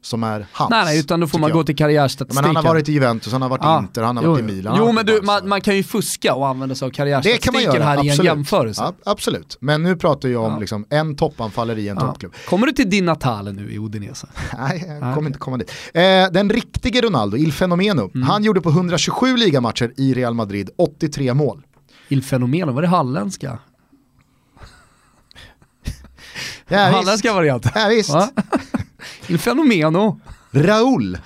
som 0.03 0.23
är 0.23 0.47
hans. 0.53 0.71
Nej, 0.71 0.85
nej 0.85 1.01
utan 1.01 1.21
då 1.21 1.27
får 1.27 1.39
man 1.39 1.49
jag. 1.49 1.57
gå 1.57 1.65
till 1.65 1.77
karriärstatistiken. 1.77 2.45
Men 2.45 2.57
han 2.57 2.65
har 2.65 2.73
varit 2.73 2.89
i 2.89 2.93
Juventus, 2.93 3.33
han 3.33 3.43
har 3.43 3.49
varit 3.49 3.65
i 3.65 3.79
Inter, 3.79 4.03
han 4.03 4.17
har 4.17 4.25
jo, 4.25 4.31
varit 4.31 4.43
i 4.43 4.47
Milan. 4.47 4.77
Jo 4.79 4.93
men 4.93 5.07
du, 5.07 5.21
man, 5.23 5.49
man, 5.49 5.61
kan 5.61 5.77
ju 5.77 5.83
fuska 5.83 6.35
och 6.35 6.49
använda 6.49 6.75
sig 6.75 6.87
av 6.87 6.91
karriärstatistiken 6.91 7.83
här 7.83 7.97
absolut. 7.97 8.17
i 8.17 8.19
en 8.19 8.25
jämförelse. 8.25 8.83
Ja, 8.83 8.93
absolut, 9.05 9.57
men 9.61 9.83
nu 9.83 9.97
pratar 9.97 10.29
jag 10.29 10.43
om 10.43 10.53
ja. 10.53 10.59
liksom 10.59 10.87
en 10.91 11.17
toppanfallare 11.17 11.81
i 11.81 11.89
en 11.89 11.97
ja. 12.01 12.07
toppklubb. 12.07 12.35
Kommer 12.49 12.67
du 12.67 12.73
till 12.73 12.91
din 12.91 13.05
Natale 13.05 13.53
nu 13.53 13.73
i 13.73 13.79
Udinese? 13.79 14.27
nej, 14.59 14.99
jag 15.01 15.15
kommer 15.15 15.27
inte 15.27 15.39
komma 15.39 15.57
dit. 15.57 15.73
Eh, 15.95 16.03
den 16.31 16.51
riktige 16.51 17.01
Ronaldo, 17.01 17.37
Il 17.37 17.53
Fenomeno, 17.53 18.11
mm. 18.15 18.29
han 18.29 18.45
gjorde 18.45 18.61
på 18.61 18.69
127 18.69 19.37
ligamatcher 19.37 19.93
i 19.97 20.15
Real 20.15 20.35
Madrid 20.35 20.71
83 20.79 21.35
mål. 21.35 21.63
Il 22.09 22.23
Fenomeno, 22.23 22.73
var 22.73 22.83
det 22.83 22.89
halländska? 22.89 23.59
ja, 26.69 26.79
halländska 26.79 27.33
variant. 27.33 27.67
Ja, 27.75 27.89
visst. 27.89 28.15
Il 29.29 29.39
Fenomeno. 29.39 30.21
Raúl. 30.51 31.19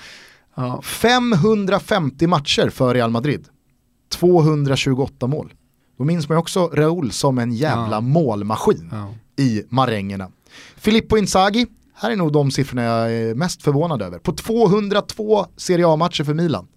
Ja. 0.54 0.82
550 0.82 2.26
matcher 2.26 2.68
för 2.70 2.94
Real 2.94 3.10
Madrid. 3.10 3.44
228 4.08 5.26
mål. 5.26 5.52
Då 5.98 6.04
minns 6.04 6.28
man 6.28 6.38
också 6.38 6.66
Raúl 6.72 7.12
som 7.12 7.38
en 7.38 7.52
jävla 7.52 7.96
Ja. 7.96 8.00
målmaskin 8.00 8.88
Ja. 8.92 9.14
i 9.44 9.62
marängerna. 9.68 10.30
Filippo 10.76 11.16
Inzaghi, 11.16 11.66
här 11.94 12.10
är 12.10 12.16
nog 12.16 12.32
de 12.32 12.50
siffrorna 12.50 12.82
jag 12.82 13.12
är 13.12 13.34
mest 13.34 13.62
förvånad 13.62 14.02
över. 14.02 14.18
På 14.18 14.32
202 14.32 15.46
Serie 15.56 15.86
A-matcher 15.88 16.24
för 16.24 16.34
Milan. 16.34 16.68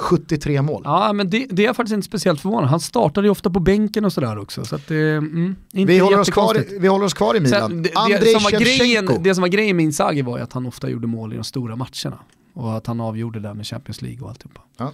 73 0.00 0.62
mål. 0.62 0.82
Ja, 0.84 1.12
men 1.12 1.30
det, 1.30 1.46
det 1.50 1.62
är 1.62 1.66
jag 1.66 1.76
faktiskt 1.76 1.94
inte 1.94 2.06
speciellt 2.06 2.40
förvånad. 2.40 2.70
Han 2.70 2.80
startade 2.80 3.26
ju 3.26 3.30
ofta 3.30 3.50
på 3.50 3.60
bänken 3.60 4.04
och 4.04 4.12
sådär 4.12 4.38
också. 4.38 4.64
Så 4.64 4.76
att 4.76 4.90
mm, 4.90 5.56
inte 5.72 5.92
Vi 5.92 5.98
håller, 5.98 6.18
oss 6.18 6.30
kvar, 6.30 6.42
jättekonstigt. 6.44 6.82
vi 6.82 6.88
håller 6.88 7.04
oss 7.04 7.14
kvar 7.14 7.36
i 7.36 7.40
Milan. 7.40 7.70
Sen, 7.70 7.82
det, 7.82 7.90
Andrei 7.94 8.18
det, 8.34 8.40
som 8.40 8.58
grejen, 8.60 9.22
det 9.22 9.34
som 9.34 9.42
var 9.42 9.48
grejen 9.48 9.76
med 9.76 9.84
Inzaghi 9.84 10.22
var 10.22 10.36
ju 10.36 10.42
att 10.42 10.52
han 10.52 10.66
ofta 10.66 10.88
gjorde 10.88 11.06
mål 11.06 11.32
i 11.32 11.36
de 11.36 11.44
stora 11.44 11.76
matcherna. 11.76 12.18
Och 12.54 12.76
att 12.76 12.86
han 12.86 13.00
avgjorde 13.00 13.40
där 13.40 13.54
med 13.54 13.66
Champions 13.66 14.02
League 14.02 14.22
och 14.22 14.28
alltihopa. 14.28 14.60
Ja. 14.76 14.92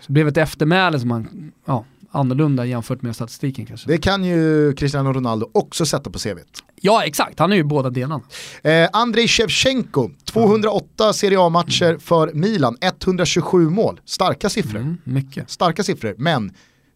Så 0.00 0.06
det 0.06 0.12
blev 0.12 0.28
ett 0.28 0.36
eftermäle 0.36 1.00
som 1.00 1.10
han, 1.10 1.52
ja, 1.64 1.84
annorlunda 2.10 2.66
jämfört 2.66 3.02
med 3.02 3.14
statistiken 3.14 3.66
kanske. 3.66 3.88
Det 3.88 3.98
kan 3.98 4.24
ju 4.24 4.72
Cristiano 4.72 5.12
Ronaldo 5.12 5.50
också 5.52 5.86
sätta 5.86 6.10
på 6.10 6.18
CVt. 6.18 6.64
Ja 6.82 7.04
exakt, 7.04 7.38
han 7.38 7.52
är 7.52 7.56
ju 7.56 7.64
båda 7.64 7.90
delarna. 7.90 8.20
Eh, 8.62 8.88
Andrei 8.92 9.28
Shevchenko, 9.28 10.10
208 10.24 11.12
Serie 11.12 11.40
A-matcher 11.40 11.98
för 12.00 12.32
Milan, 12.34 12.76
127 12.80 13.70
mål. 13.70 14.00
Starka 14.04 14.48
siffror. 14.48 14.80
Mm, 14.80 14.96
mycket. 15.04 15.50
Starka 15.50 15.82
siffror, 15.84 16.14
men 16.18 16.54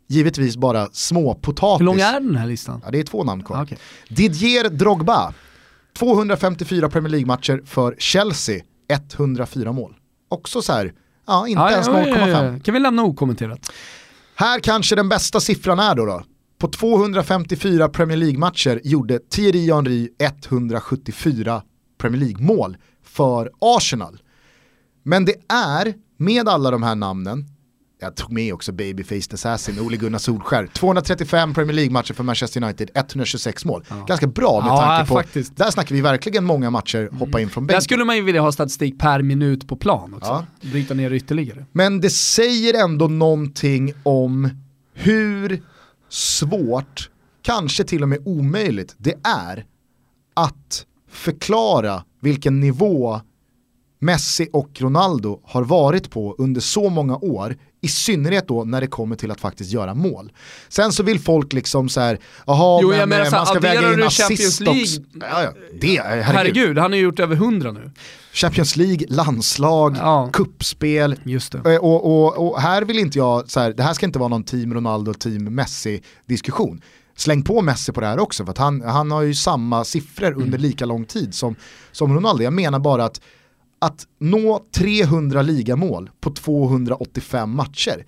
givetvis 0.09 0.57
bara 0.57 0.89
små 0.93 1.35
potatis. 1.35 1.81
Hur 1.81 1.85
lång 1.87 2.01
är 2.01 2.21
den 2.21 2.37
här 2.37 2.47
listan? 2.47 2.81
Ja, 2.85 2.91
det 2.91 2.99
är 2.99 3.05
två 3.05 3.25
namn 3.25 3.43
kvar. 3.45 3.57
Ah, 3.57 3.63
okej. 3.63 3.79
Didier 4.09 4.69
Drogba, 4.69 5.33
254 5.99 6.89
Premier 6.89 7.11
League-matcher 7.11 7.63
för 7.67 7.97
Chelsea, 7.99 8.63
104 9.17 9.73
mål. 9.73 9.95
Också 10.29 10.63
så 10.63 10.73
här, 10.73 10.93
ja 11.27 11.49
inte 11.49 11.61
Ja, 11.61 11.71
ens 11.71 11.87
ja, 11.87 12.07
ja, 12.09 12.17
0,5. 12.17 12.53
ja. 12.55 12.61
Kan 12.65 12.75
vi 12.75 12.81
lämna 12.81 13.03
okommenterat? 13.03 13.73
Här 14.35 14.61
kanske 14.61 14.97
den 14.97 15.09
bästa 15.09 15.41
siffran 15.41 15.79
är 15.79 15.95
då. 15.95 16.05
då. 16.07 16.23
På 16.59 16.69
254 16.69 17.89
Premier 17.89 18.17
League-matcher 18.19 18.81
gjorde 18.85 19.19
Thierry 19.31 19.73
Henry 19.73 20.09
174 20.19 21.63
Premier 21.99 22.21
League-mål 22.21 22.77
för 23.05 23.51
Arsenal. 23.61 24.19
Men 25.03 25.25
det 25.25 25.35
är, 25.49 25.95
med 26.17 26.49
alla 26.49 26.71
de 26.71 26.83
här 26.83 26.95
namnen, 26.95 27.45
jag 28.01 28.17
tog 28.17 28.33
med 28.33 28.55
också 28.55 28.73
Babyface 28.73 29.35
Assassin, 29.35 29.81
Ole 29.81 29.97
Gunnar 29.97 30.19
Solskär, 30.19 30.67
235 30.67 31.55
Premier 31.55 31.75
League-matcher 31.75 32.15
för 32.15 32.25
Manchester 32.25 32.63
United, 32.65 32.91
126 32.95 33.65
mål. 33.65 33.85
Ganska 34.09 34.27
bra 34.27 34.61
med 34.61 34.69
Ja, 34.69 34.81
tanke 34.81 35.09
på, 35.09 35.15
faktiskt. 35.15 35.57
där 35.57 35.71
snackar 35.71 35.95
vi 35.95 36.01
verkligen 36.01 36.45
många 36.45 36.71
matcher 36.71 37.09
hoppa 37.13 37.41
in 37.41 37.51
från 37.51 37.65
Där 37.65 37.69
bänken. 37.69 37.83
skulle 37.83 38.05
man 38.05 38.17
ju 38.17 38.23
vilja 38.23 38.41
ha 38.41 38.53
statistik 38.53 38.99
per 38.99 39.23
minut 39.23 39.69
på 39.69 39.77
plan 39.77 40.15
också. 40.15 40.31
Ja. 40.63 40.69
Bryta 40.71 40.95
ner 40.95 41.13
ytterligare. 41.13 41.67
Men 41.73 42.01
det 42.01 42.11
säger 42.11 42.85
ändå 42.85 43.09
någonting 43.09 43.93
om 44.03 44.49
hur 44.95 45.63
svårt, 46.09 47.11
kanske 47.43 47.85
till 47.85 48.03
och 48.03 48.09
med 48.09 48.19
omöjligt, 48.25 48.95
det 48.99 49.15
är 49.25 49.67
att 50.35 50.87
förklara 51.09 52.05
vilken 52.21 52.61
nivå 52.61 53.21
Messi 54.05 54.49
och 54.53 54.71
Ronaldo 54.79 55.41
har 55.45 55.63
varit 55.65 56.11
på 56.11 56.35
under 56.39 56.61
så 56.61 56.89
många 56.91 57.17
år, 57.17 57.57
i 57.81 57.89
synnerhet 57.89 58.49
då 58.49 58.65
när 58.65 58.81
det 58.81 58.87
kommer 58.87 59.17
till 59.17 59.31
att 59.31 59.41
faktiskt 59.41 59.73
göra 59.73 59.95
mål. 59.95 60.33
Sen 60.69 60.93
så 60.93 61.03
vill 61.03 61.21
folk 61.21 61.53
liksom 61.53 61.89
så 61.89 62.01
här, 62.01 62.19
jaha 62.47 62.79
Jo, 62.83 62.89
men 62.89 63.09
menar 63.09 63.25
eh, 63.27 63.31
man 63.33 63.47
ska 63.47 63.61
väga 63.61 63.93
in 63.93 64.03
assist 64.03 64.61
också. 64.61 65.01
Ja, 65.21 65.43
ja, 65.43 65.53
det, 65.81 66.01
herregud. 66.03 66.25
Herregud, 66.25 66.79
han 66.79 66.93
har 66.93 66.97
ju 66.97 67.05
gjort 67.05 67.21
över 67.21 67.37
100 67.37 67.73
nu. 67.73 67.91
Champions 68.33 68.77
League, 68.77 69.07
landslag, 69.09 69.97
Ja. 70.01 70.31
kuppspel, 70.33 71.17
Just 71.25 71.53
det. 71.53 71.75
Eh, 71.75 71.81
Och, 71.81 72.07
och, 72.25 72.49
och 72.49 72.61
här 72.61 72.83
vill 72.83 72.99
inte 72.99 73.19
jag, 73.19 73.51
så 73.51 73.61
här, 73.61 73.73
det 73.73 73.83
här 73.83 73.95
ska 73.95 74.07
inte 74.07 74.19
vara 74.19 74.29
någon 74.29 74.45
team 74.45 74.75
Ronaldo, 74.75 75.15
team 75.15 75.45
Messi 75.55 76.03
diskussion. 76.29 76.81
Släng 77.17 77.43
på 77.43 77.63
Messi 77.63 77.93
på 77.93 78.01
det 78.01 78.07
här 78.07 78.19
också 78.19 78.45
för 78.45 78.51
att 78.51 78.59
han, 78.59 78.81
han 78.83 79.11
har 79.11 79.23
ju 79.23 79.35
samma 79.35 79.85
siffror 79.85 80.27
Mm. 80.27 80.43
under 80.43 80.59
lika 80.59 80.85
lång 80.87 81.05
tid 81.05 81.35
som, 81.35 81.55
som 81.93 82.15
Ronaldo. 82.15 82.43
Jag 82.45 82.53
menar 82.53 82.79
bara 82.79 83.05
att, 83.05 83.21
att 83.85 84.07
nå 84.21 84.65
300 84.75 85.43
ligamål 85.43 86.11
på 86.21 86.31
285 86.31 87.51
matcher, 87.57 88.07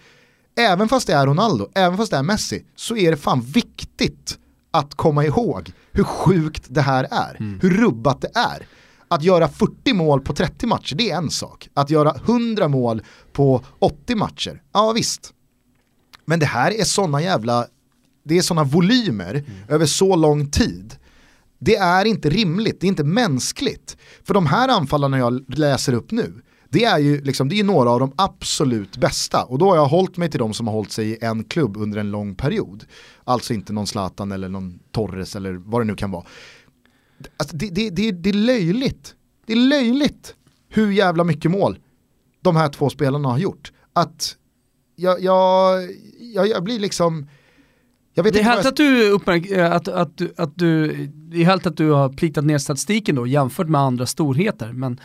även 0.59 0.89
fast 0.89 1.07
det 1.07 1.13
är 1.13 1.27
Ronaldo, 1.27 1.69
även 1.75 1.97
fast 1.97 2.11
det 2.11 2.17
är 2.17 2.23
Messi, 2.23 2.65
så 2.77 2.97
är 2.97 3.11
det 3.11 3.17
fan 3.17 3.41
viktigt 3.41 4.39
att 4.71 4.95
komma 4.95 5.25
ihåg 5.25 5.73
hur 5.93 6.05
sjukt 6.05 6.63
det 6.69 6.81
här 6.81 7.05
är, 7.11 7.37
Mm. 7.39 7.59
hur 7.63 7.71
rubbat 7.71 8.21
det 8.21 8.31
är. 8.35 8.67
Att 9.09 9.23
göra 9.23 9.49
40 9.49 9.93
mål 9.93 10.21
på 10.21 10.33
30 10.35 10.67
matcher, 10.67 10.95
det 10.97 11.11
är 11.11 11.17
en 11.17 11.31
sak. 11.31 11.69
Att 11.75 11.91
göra 11.91 12.15
100 12.27 12.69
mål 12.69 13.03
på 13.33 13.65
80 13.79 14.15
matcher, 14.15 14.63
ja 14.73 14.93
visst. 14.93 15.33
Men 16.25 16.39
det 16.41 16.47
här 16.47 16.81
är 16.81 16.85
sådana 16.85 17.23
jävla, 17.23 17.67
det 18.25 18.39
är 18.39 18.43
sådana 18.43 18.65
volymer 18.65 19.45
över 19.69 19.87
så 19.87 20.17
lång 20.17 20.51
tid. 20.51 20.95
Det 21.59 21.77
är 21.77 22.05
inte 22.05 22.31
rimligt, 22.31 22.81
det 22.81 22.87
är 22.87 22.89
inte 22.89 23.05
mänskligt. 23.05 23.97
För 24.25 24.35
de 24.35 24.47
här 24.47 24.69
anfallarna 24.69 25.19
jag 25.19 25.59
läser 25.59 25.93
upp 25.93 26.11
nu, 26.11 26.43
det 26.69 26.85
är 26.85 26.99
ju 26.99 27.21
liksom, 27.21 27.49
det 27.49 27.61
är 27.61 27.65
några 27.65 27.91
av 27.91 28.01
de 28.01 28.13
absolut 28.17 28.97
bästa. 28.97 29.45
Och 29.45 29.59
då 29.59 29.69
har 29.69 29.77
jag 29.77 29.87
hållit 29.87 30.17
mig 30.17 30.31
till 30.31 30.41
de 30.41 30.55
som 30.55 30.67
har 30.67 30.75
hållit 30.75 30.93
sig 30.93 31.09
i 31.11 31.19
en 31.21 31.45
klubb 31.45 31.77
under 31.77 31.99
en 31.99 32.11
lång 32.11 32.35
period. 32.35 32.85
Alltså 33.25 33.55
inte 33.55 33.73
någon 33.73 33.87
Zlatan 33.87 34.33
eller 34.33 34.49
någon 34.49 34.79
Torres 34.93 35.37
eller 35.37 35.53
vad 35.53 35.81
det 35.81 35.85
nu 35.85 35.95
kan 35.95 36.11
vara. 36.11 36.25
Alltså 37.37 37.57
det, 37.57 37.71
det, 37.71 37.91
det, 37.91 38.13
det 38.13 38.29
är 38.29 38.35
löjligt. 38.35 39.15
Det 39.47 39.53
är 39.53 39.57
löjligt 39.57 40.35
hur 40.69 40.91
jävla 40.91 41.25
mycket 41.25 41.51
mål 41.51 41.79
de 42.43 42.57
här 42.57 42.69
två 42.69 42.91
spelarna 42.91 43.29
har 43.29 43.39
gjort. 43.39 43.73
Att 43.93 44.37
jag, 44.97 45.23
jag, 45.23 45.83
jag, 46.35 46.49
jag 46.49 46.65
blir 46.65 46.79
liksom... 46.79 47.29
Jag 48.19 48.23
vet 48.25 48.33
Det 48.35 48.41
är 48.41 48.45
helt 48.45 48.65
jag- 48.65 48.69
att 48.71 48.77
du, 48.77 49.11
uppmärk- 49.11 49.51
eh, 49.53 49.73
att, 49.73 49.89
att, 49.89 50.17
du- 50.19 50.35
att 50.37 50.53
du, 50.59 50.93
det 51.15 51.41
är 51.41 51.45
helt 51.45 51.67
att 51.67 51.77
du 51.77 51.91
har 51.91 52.09
plitat 52.09 52.45
ner 52.45 52.59
statistiken 52.59 53.15
då 53.15 53.27
jämfört 53.27 53.69
med 53.69 53.81
andra 53.81 54.07
storheter. 54.07 54.73
Men, 54.73 55.01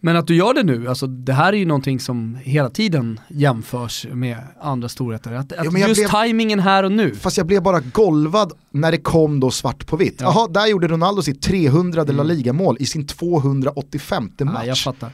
men 0.00 0.16
att 0.16 0.26
du 0.26 0.34
gör 0.36 0.54
det 0.54 0.62
nu, 0.62 0.88
alltså 0.88 1.06
det 1.06 1.32
här 1.32 1.52
är 1.52 1.56
ju 1.56 1.64
någonting 1.66 2.00
som 2.00 2.38
hela 2.42 2.70
tiden 2.70 3.20
jämförs 3.28 4.06
med 4.12 4.36
andra 4.60 4.88
storheter. 4.88 5.32
Att, 5.32 5.52
att 5.52 5.64
jag 5.64 5.88
just 5.88 6.00
blev- 6.00 6.08
tajmingen 6.08 6.58
här 6.60 6.82
och 6.82 6.92
nu. 6.92 7.14
Fast 7.14 7.36
jag 7.36 7.46
blev 7.46 7.62
bara 7.62 7.80
golvad 7.80 8.52
när 8.70 8.90
det 8.90 8.98
kom 8.98 9.40
då 9.40 9.50
svart 9.50 9.86
på 9.86 9.96
vitt. 9.96 10.16
Ja. 10.20 10.26
Mm. 10.26 10.34
Jaha, 10.38 10.48
där 10.48 10.66
gjorde 10.66 10.88
Ronaldo 10.88 11.22
sitt 11.22 11.42
300 11.42 12.04
La 12.04 12.22
Liga-mål 12.22 12.76
i 12.80 12.86
sin 12.86 13.06
285 13.06 14.30
Ja, 14.38 14.44
match. 14.44 14.66
jag 14.66 14.78
fattar. 14.78 15.10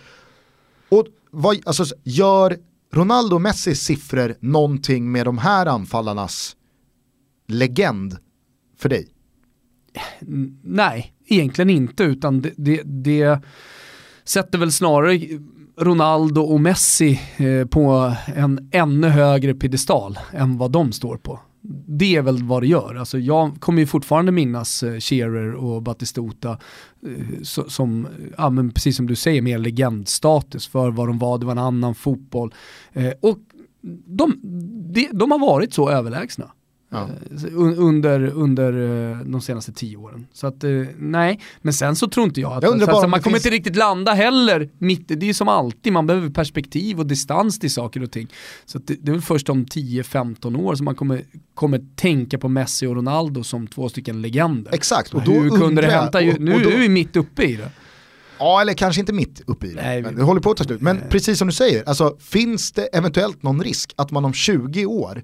Och 0.88 1.06
vad, 1.30 1.56
alltså, 1.64 1.84
gör 2.04 2.56
Ronaldo 2.92 3.34
och 3.34 3.42
Messis 3.42 3.80
siffror 3.80 4.34
någonting 4.40 5.12
med 5.12 5.24
de 5.26 5.38
här 5.38 5.66
anfallarnas 5.66 6.56
legend 7.46 8.16
för 8.78 8.88
dig? 8.88 9.08
Nej, 10.62 11.14
egentligen 11.26 11.70
inte, 11.70 12.04
utan 12.04 12.40
det, 12.40 12.52
det, 12.56 12.82
det 12.84 13.40
sätter 14.24 14.58
väl 14.58 14.72
snarare 14.72 15.20
Ronaldo 15.78 16.40
och 16.40 16.60
Messi 16.60 17.20
eh, 17.36 17.66
på 17.66 18.14
en 18.34 18.68
ännu 18.72 19.08
högre 19.08 19.54
piedestal 19.54 20.18
än 20.32 20.58
vad 20.58 20.70
de 20.70 20.92
står 20.92 21.16
på. 21.16 21.40
Det 21.86 22.16
är 22.16 22.22
väl 22.22 22.42
vad 22.42 22.62
det 22.62 22.66
gör. 22.66 22.94
Alltså 22.94 23.18
jag 23.18 23.60
kommer 23.60 23.80
ju 23.80 23.86
fortfarande 23.86 24.32
minnas 24.32 24.82
eh, 24.82 25.00
Shearer 25.00 25.54
och 25.54 25.82
Batistuta 25.82 26.50
eh, 26.50 27.42
som, 27.42 28.08
ja, 28.36 28.50
men 28.50 28.70
precis 28.70 28.96
som 28.96 29.06
du 29.06 29.14
säger, 29.14 29.42
mer 29.42 29.58
legendstatus 29.58 30.68
för 30.68 30.90
vad 30.90 31.08
de 31.08 31.18
var, 31.18 31.38
det 31.38 31.46
var 31.46 31.52
en 31.52 31.58
annan 31.58 31.94
fotboll. 31.94 32.54
Och 33.20 33.38
de, 34.06 34.40
de 35.12 35.30
har 35.30 35.38
varit 35.38 35.74
så 35.74 35.90
överlägsna. 35.90 36.50
Ja. 36.90 37.08
Eh, 37.30 37.36
un- 37.52 37.76
under, 37.76 38.26
under 38.26 38.72
eh, 39.12 39.18
de 39.18 39.40
senaste 39.40 39.72
tio 39.72 39.96
åren. 39.96 40.26
Så 40.32 40.46
att 40.46 40.64
eh, 40.64 40.70
nej, 40.98 41.40
men 41.62 41.72
sen 41.72 41.96
så 41.96 42.08
tror 42.08 42.26
inte 42.26 42.40
jag 42.40 42.52
att 42.52 42.62
Jag 42.62 42.80
så, 42.80 42.86
så 42.86 43.08
man 43.08 43.20
kommer 43.20 43.20
finns- 43.36 43.46
inte 43.46 43.56
riktigt 43.56 43.76
landa 43.76 44.12
heller 44.12 44.70
mitt, 44.78 45.08
det 45.08 45.14
är 45.14 45.26
ju 45.26 45.34
som 45.34 45.48
alltid, 45.48 45.92
man 45.92 46.06
behöver 46.06 46.30
perspektiv 46.30 46.98
och 46.98 47.06
distans 47.06 47.58
till 47.58 47.72
saker 47.72 48.02
och 48.02 48.10
ting. 48.10 48.28
Så 48.64 48.78
det, 48.78 48.94
det 49.02 49.10
är 49.10 49.12
väl 49.12 49.22
först 49.22 49.48
om 49.48 49.64
10-15 49.66 50.56
år 50.60 50.74
som 50.74 50.84
man 50.84 50.94
kommer, 50.94 51.24
kommer 51.54 51.80
tänka 51.96 52.38
på 52.38 52.48
Messi 52.48 52.86
och 52.86 52.96
Ronaldo 52.96 53.44
som 53.44 53.66
två 53.66 53.88
stycken 53.88 54.22
legender. 54.22 54.74
Exakt, 54.74 55.14
och 55.14 55.22
då 55.24 55.32
Hur 55.32 55.50
kunde 55.50 55.66
undrar 55.66 55.82
det 55.86 55.92
hämta, 55.92 56.20
ju, 56.20 56.34
nu 56.38 56.54
och 56.54 56.60
då- 56.60 56.70
är 56.70 56.78
vi 56.78 56.88
mitt 56.88 57.16
uppe 57.16 57.42
i 57.44 57.56
det. 57.56 57.70
Ja, 58.38 58.60
eller 58.60 58.72
kanske 58.74 59.00
inte 59.00 59.12
mitt 59.12 59.42
uppe 59.46 59.66
i 59.66 59.72
det. 59.72 59.82
Nej, 59.82 60.02
Men 60.02 60.16
det 60.16 60.22
håller 60.22 60.40
på 60.40 60.50
att 60.50 60.56
ta 60.56 60.64
slut. 60.64 60.80
Men 60.80 61.00
precis 61.10 61.38
som 61.38 61.48
du 61.48 61.54
säger, 61.54 61.88
alltså, 61.88 62.16
finns 62.20 62.72
det 62.72 62.82
eventuellt 62.82 63.42
någon 63.42 63.62
risk 63.62 63.92
att 63.96 64.10
man 64.10 64.24
om 64.24 64.32
20 64.32 64.86
år 64.86 65.22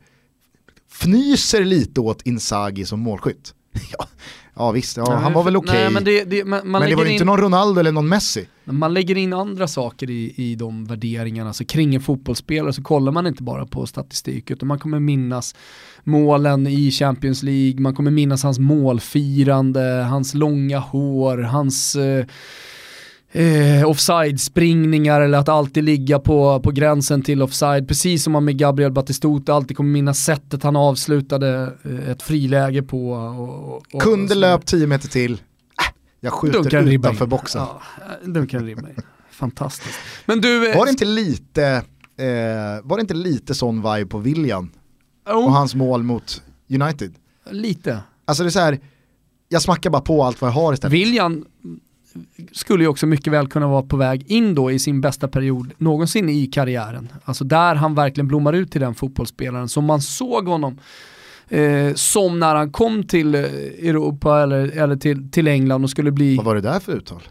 fnyser 1.05 1.65
lite 1.65 2.01
åt 2.01 2.23
Inzaghi 2.23 2.85
som 2.85 3.01
målskytt? 3.01 3.55
ja, 3.99 4.07
ja 4.55 4.71
visst, 4.71 4.97
ja, 4.97 5.15
han 5.15 5.33
var 5.33 5.43
väl 5.43 5.57
okej. 5.57 5.75
Nej, 5.75 5.91
men 5.91 6.05
det, 6.05 6.25
det, 6.25 6.45
man, 6.45 6.71
man 6.71 6.81
men 6.81 6.91
det 6.91 6.97
var 6.97 7.05
ju 7.05 7.09
in... 7.09 7.15
inte 7.15 7.25
någon 7.25 7.41
Ronaldo 7.41 7.81
eller 7.81 7.93
någon 7.93 8.09
Messi. 8.09 8.49
Man 8.65 8.95
lägger 8.95 9.17
in 9.17 9.33
andra 9.33 9.69
saker 9.69 10.11
i, 10.11 10.35
i 10.37 10.55
de 10.55 10.85
värderingarna, 10.85 11.53
så 11.53 11.65
kring 11.65 11.95
en 11.95 12.01
fotbollsspelare 12.01 12.73
så 12.73 12.83
kollar 12.83 13.13
man 13.13 13.27
inte 13.27 13.43
bara 13.43 13.67
på 13.67 13.87
statistik 13.87 14.51
utan 14.51 14.69
man 14.69 14.79
kommer 14.79 15.01
minnas 15.01 15.55
målen 16.05 16.67
i 16.67 16.91
Champions 16.91 17.43
League, 17.43 17.81
man 17.81 17.95
kommer 17.95 18.11
minnas 18.11 18.43
hans 18.43 18.59
målfirande, 18.59 20.07
hans 20.11 20.35
långa 20.35 20.79
hår, 20.79 21.39
hans 21.39 21.97
eh, 21.97 22.27
eh, 23.33 23.89
offside-springningar 23.89 25.21
eller 25.21 25.39
att 25.39 25.49
alltid 25.49 25.85
ligga 25.85 26.19
på, 26.19 26.61
på 26.61 26.71
gränsen 26.71 27.23
till 27.23 27.43
offside. 27.43 27.89
Precis 27.89 28.25
som 28.25 28.33
man 28.33 28.45
med 28.45 28.59
Gabriel 28.59 28.93
Batistuta 28.93 29.55
alltid 29.55 29.77
kommer 29.77 29.91
minnas 29.91 30.19
sättet 30.19 30.63
han 30.63 30.77
avslutade 30.77 31.73
eh, 31.85 32.11
ett 32.11 32.23
friläge 32.23 32.83
på. 32.83 33.13
Och, 33.13 33.95
och, 33.95 34.03
Kunde 34.03 34.35
löpt 34.35 34.67
10 34.67 34.87
meter 34.87 35.09
till. 35.09 35.33
Äh, 35.33 35.39
jag 36.21 36.33
skjuter 36.33 36.89
utanför 36.89 37.27
boxen. 37.27 37.63
Ja, 37.63 37.81
dunkar 38.25 38.59
en 38.59 38.67
ribba. 38.67 38.83
Fantastiskt. 39.31 39.99
Men 40.27 40.41
du, 40.41 40.71
eh, 40.71 40.79
var 40.79 40.85
det 40.85 40.91
inte 40.91 41.05
lite, 41.05 41.65
eh, 42.17 42.85
var 42.85 42.97
det 42.97 43.01
inte 43.01 43.15
lite 43.15 43.55
sån 43.55 43.77
vibe 43.77 44.07
på 44.07 44.19
William? 44.19 44.71
Oh. 45.29 45.45
Och 45.45 45.53
hans 45.53 45.75
mål 45.75 46.03
mot 46.03 46.43
United? 46.69 47.15
Lite. 47.51 48.01
Alltså 48.25 48.43
det 48.43 48.49
är 48.49 48.51
så 48.51 48.61
här, 48.61 48.81
jag 49.49 49.63
smackar 49.63 49.91
bara 49.91 50.03
på 50.03 50.25
allt 50.25 50.41
vad 50.41 50.51
jag 50.51 50.55
har 50.55 50.73
istället. 50.73 50.95
William 50.95 51.45
skulle 52.53 52.85
ju 52.85 52.89
också 52.89 53.07
mycket 53.07 53.33
väl 53.33 53.49
kunna 53.49 53.67
vara 53.67 53.83
på 53.83 53.97
väg 53.97 54.25
in 54.31 54.55
då 54.55 54.71
i 54.71 54.79
sin 54.79 55.01
bästa 55.01 55.29
period 55.29 55.73
någonsin 55.79 56.29
i 56.29 56.47
karriären. 56.47 57.09
Alltså 57.25 57.45
där 57.45 57.75
han 57.75 57.95
verkligen 57.95 58.29
blommar 58.29 58.53
ut 58.53 58.73
till 58.73 58.81
den 58.81 58.95
fotbollsspelaren 58.95 59.69
som 59.69 59.85
man 59.85 60.01
såg 60.01 60.49
honom 60.49 60.79
eh, 61.49 61.95
som 61.95 62.39
när 62.39 62.55
han 62.55 62.73
kom 62.73 63.03
till 63.03 63.35
eh, 63.35 63.41
Europa 63.41 64.43
eller, 64.43 64.79
eller 64.79 64.97
till, 64.97 65.31
till 65.31 65.49
England 65.49 65.85
och 65.85 65.91
skulle 65.91 66.11
bli... 66.11 66.37
Vad 66.37 66.47
var 66.47 66.55
det 66.55 66.61
där 66.61 66.81
för 66.81 66.93
uttal? 66.93 67.23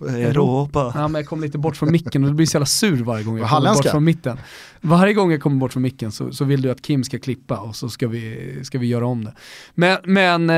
Europa. 0.00 0.92
Ja, 0.94 1.08
men 1.08 1.14
jag 1.14 1.26
kom 1.26 1.40
lite 1.40 1.58
bort 1.58 1.76
från 1.76 1.92
micken 1.92 2.24
och 2.24 2.30
det 2.30 2.34
blir 2.34 2.46
så 2.46 2.56
jävla 2.56 2.66
sur 2.66 3.04
varje 3.04 3.24
gång 3.24 3.38
jag 3.38 3.48
kommer 3.48 3.74
bort 3.74 3.86
från 3.86 4.04
mitten. 4.04 4.38
Varje 4.80 5.14
gång 5.14 5.30
jag 5.30 5.40
kommer 5.40 5.56
bort 5.56 5.72
från 5.72 5.82
micken 5.82 6.12
så, 6.12 6.32
så 6.32 6.44
vill 6.44 6.62
du 6.62 6.70
att 6.70 6.82
Kim 6.82 7.04
ska 7.04 7.18
klippa 7.18 7.58
och 7.58 7.76
så 7.76 7.88
ska 7.88 8.08
vi, 8.08 8.60
ska 8.62 8.78
vi 8.78 8.86
göra 8.86 9.06
om 9.06 9.24
det. 9.24 9.32
Men, 9.74 9.98
men 10.04 10.50
eh, 10.50 10.56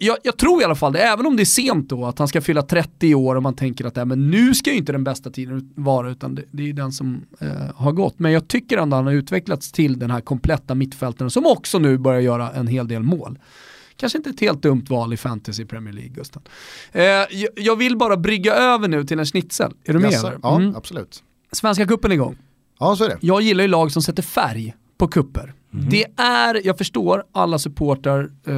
jag, 0.00 0.16
jag, 0.22 0.36
tror 0.36 0.62
i 0.62 0.64
alla 0.64 0.74
fall 0.74 0.92
det, 0.92 0.98
även 0.98 1.26
om 1.26 1.36
det 1.36 1.42
är 1.42 1.44
sent 1.44 1.88
då, 1.88 2.04
att 2.04 2.18
han 2.18 2.28
ska 2.28 2.40
fylla 2.40 2.62
30 2.62 3.14
år 3.14 3.34
och 3.34 3.42
man 3.42 3.54
tänker 3.54 3.84
att 3.84 3.96
äh, 3.96 4.04
men 4.04 4.30
nu 4.30 4.54
ska 4.54 4.70
ju 4.70 4.76
inte 4.76 4.92
den 4.92 5.04
bästa 5.04 5.30
tiden 5.30 5.72
vara 5.74 6.10
utan 6.10 6.34
det, 6.34 6.42
det 6.50 6.68
är 6.68 6.72
den 6.72 6.92
som 6.92 7.20
eh, 7.40 7.48
har 7.74 7.92
gått. 7.92 8.18
Men 8.18 8.32
jag 8.32 8.48
tycker 8.48 8.78
ändå 8.78 8.96
han 8.96 9.06
har 9.06 9.12
utvecklats 9.12 9.72
till 9.72 9.98
den 9.98 10.10
här 10.10 10.20
kompletta 10.20 10.74
mittfältaren 10.74 11.30
som 11.30 11.46
också 11.46 11.78
nu 11.78 11.98
börjar 11.98 12.20
göra 12.20 12.50
en 12.50 12.66
hel 12.66 12.88
del 12.88 13.02
mål. 13.02 13.38
Kanske 14.02 14.18
inte 14.18 14.30
ett 14.30 14.40
helt 14.40 14.62
dumt 14.62 14.84
val 14.88 15.12
i 15.12 15.16
fantasy 15.16 15.64
Premier 15.64 15.94
League, 15.94 16.10
Gusten. 16.10 16.42
Eh, 16.92 17.02
jag 17.56 17.76
vill 17.76 17.96
bara 17.96 18.16
brygga 18.16 18.54
över 18.54 18.88
nu 18.88 19.04
till 19.04 19.18
en 19.18 19.26
schnitzel. 19.26 19.72
Är 19.84 19.92
du 19.92 19.98
med? 19.98 20.12
Yes, 20.12 20.24
ja, 20.42 20.56
mm. 20.56 20.76
absolut. 20.76 21.22
Svenska 21.52 21.86
kuppen 21.86 22.10
är 22.10 22.14
igång. 22.14 22.36
Ja, 22.80 22.96
så 22.96 23.04
är 23.04 23.08
det. 23.08 23.18
Jag 23.20 23.42
gillar 23.42 23.62
ju 23.64 23.68
lag 23.68 23.92
som 23.92 24.02
sätter 24.02 24.22
färg 24.22 24.74
på 24.98 25.08
kupper. 25.08 25.54
Mm. 25.74 25.88
Det 25.90 26.06
är, 26.16 26.66
jag 26.66 26.78
förstår, 26.78 27.24
alla 27.32 27.58
supportrar 27.58 28.30
eh, 28.46 28.54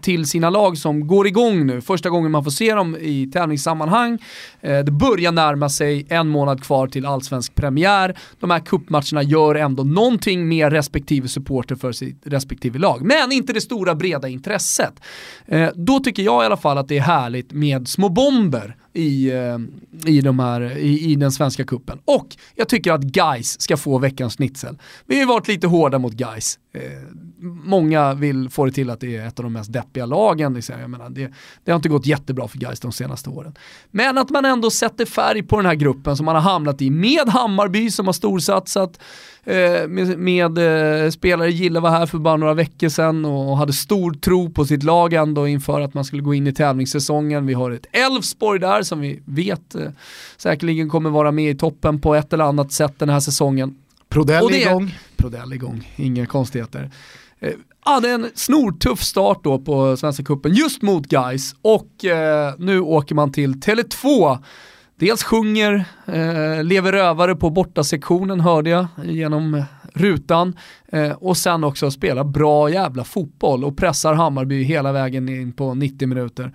till 0.00 0.26
sina 0.26 0.50
lag 0.50 0.78
som 0.78 1.06
går 1.06 1.26
igång 1.26 1.66
nu. 1.66 1.80
Första 1.80 2.10
gången 2.10 2.30
man 2.30 2.44
får 2.44 2.50
se 2.50 2.74
dem 2.74 2.96
i 3.00 3.30
tävlingssammanhang. 3.32 4.18
Eh, 4.60 4.78
det 4.78 4.92
börjar 4.92 5.32
närma 5.32 5.68
sig 5.68 6.06
en 6.08 6.28
månad 6.28 6.62
kvar 6.62 6.86
till 6.86 7.06
allsvensk 7.06 7.54
premiär. 7.54 8.18
De 8.40 8.50
här 8.50 8.60
kuppmatcherna 8.60 9.22
gör 9.22 9.54
ändå 9.54 9.84
någonting 9.84 10.48
med 10.48 10.72
respektive 10.72 11.28
supporter 11.28 11.76
för 11.76 11.92
sitt 11.92 12.22
respektive 12.24 12.78
lag. 12.78 13.02
Men 13.02 13.32
inte 13.32 13.52
det 13.52 13.60
stora 13.60 13.94
breda 13.94 14.28
intresset. 14.28 14.94
Eh, 15.46 15.68
då 15.74 16.00
tycker 16.00 16.22
jag 16.22 16.42
i 16.42 16.46
alla 16.46 16.56
fall 16.56 16.78
att 16.78 16.88
det 16.88 16.98
är 16.98 17.02
härligt 17.02 17.52
med 17.52 17.88
små 17.88 18.08
bomber 18.08 18.76
i, 18.92 19.30
eh, 19.30 19.58
i, 20.06 20.20
de 20.20 20.38
här, 20.38 20.78
i, 20.78 21.12
i 21.12 21.14
den 21.14 21.32
svenska 21.32 21.64
kuppen. 21.64 21.98
Och 22.04 22.36
jag 22.54 22.68
tycker 22.68 22.92
att 22.92 23.02
Guys 23.02 23.60
ska 23.60 23.76
få 23.76 23.98
veckans 23.98 24.36
schnitzel. 24.36 24.78
Vi 25.06 25.14
har 25.14 25.20
ju 25.20 25.28
varit 25.28 25.48
lite 25.48 25.66
hårda 25.66 25.98
mot 25.98 26.12
Guys. 26.12 26.58
Många 27.40 28.14
vill 28.14 28.50
få 28.50 28.64
det 28.64 28.72
till 28.72 28.90
att 28.90 29.00
det 29.00 29.16
är 29.16 29.26
ett 29.26 29.38
av 29.38 29.42
de 29.42 29.52
mest 29.52 29.72
deppiga 29.72 30.06
lagen. 30.06 30.54
Liksom. 30.54 30.80
Jag 30.80 30.90
menar, 30.90 31.10
det, 31.10 31.32
det 31.64 31.70
har 31.70 31.76
inte 31.76 31.88
gått 31.88 32.06
jättebra 32.06 32.48
för 32.48 32.58
Guys 32.58 32.80
de 32.80 32.92
senaste 32.92 33.30
åren. 33.30 33.54
Men 33.90 34.18
att 34.18 34.30
man 34.30 34.44
ändå 34.44 34.70
sätter 34.70 35.04
färg 35.04 35.42
på 35.42 35.56
den 35.56 35.66
här 35.66 35.74
gruppen 35.74 36.16
som 36.16 36.26
man 36.26 36.34
har 36.34 36.42
hamnat 36.42 36.82
i 36.82 36.90
med 36.90 37.28
Hammarby 37.28 37.90
som 37.90 38.06
har 38.06 38.12
storsatsat, 38.12 39.00
eh, 39.44 39.88
med, 39.88 40.18
med 40.18 40.58
eh, 41.04 41.10
spelare 41.10 41.50
Gille 41.50 41.80
var 41.80 41.90
här 41.90 42.06
för 42.06 42.18
bara 42.18 42.36
några 42.36 42.54
veckor 42.54 42.88
sedan 42.88 43.24
och 43.24 43.56
hade 43.56 43.72
stor 43.72 44.12
tro 44.12 44.50
på 44.50 44.64
sitt 44.64 44.82
lag 44.82 45.12
ändå 45.12 45.48
inför 45.48 45.80
att 45.80 45.94
man 45.94 46.04
skulle 46.04 46.22
gå 46.22 46.34
in 46.34 46.46
i 46.46 46.52
tävlingssäsongen. 46.52 47.46
Vi 47.46 47.54
har 47.54 47.70
ett 47.70 47.86
Elfsborg 47.92 48.60
där 48.60 48.82
som 48.82 49.00
vi 49.00 49.22
vet 49.24 49.74
eh, 49.74 49.82
säkerligen 50.36 50.88
kommer 50.88 51.10
vara 51.10 51.32
med 51.32 51.50
i 51.50 51.54
toppen 51.54 52.00
på 52.00 52.14
ett 52.14 52.32
eller 52.32 52.44
annat 52.44 52.72
sätt 52.72 52.94
den 52.98 53.08
här 53.08 53.20
säsongen. 53.20 53.76
Prodell 54.08 54.54
igång. 54.54 54.94
Prodell 55.16 55.52
igång, 55.52 55.92
inga 55.96 56.26
konstigheter. 56.26 56.90
Eh, 57.40 57.52
hade 57.80 58.10
en 58.10 58.30
snortuff 58.34 59.02
start 59.02 59.44
då 59.44 59.58
på 59.58 59.96
Svenska 59.96 60.24
Cupen 60.24 60.52
just 60.52 60.82
mot 60.82 61.06
Guys 61.06 61.54
och 61.62 62.04
eh, 62.04 62.54
nu 62.58 62.80
åker 62.80 63.14
man 63.14 63.32
till 63.32 63.54
Tele2 63.54 64.38
Dels 64.98 65.22
sjunger 65.22 65.84
eh, 66.06 66.64
Lever 66.64 66.92
rövare 66.92 67.36
på 67.36 67.50
bortasektionen 67.50 68.40
hörde 68.40 68.70
jag 68.70 68.86
genom 69.04 69.64
rutan 69.94 70.56
eh, 70.92 71.10
och 71.10 71.36
sen 71.36 71.64
också 71.64 71.90
spelar 71.90 72.24
bra 72.24 72.70
jävla 72.70 73.04
fotboll 73.04 73.64
och 73.64 73.76
pressar 73.76 74.14
Hammarby 74.14 74.62
hela 74.62 74.92
vägen 74.92 75.28
in 75.28 75.52
på 75.52 75.74
90 75.74 76.08
minuter. 76.08 76.52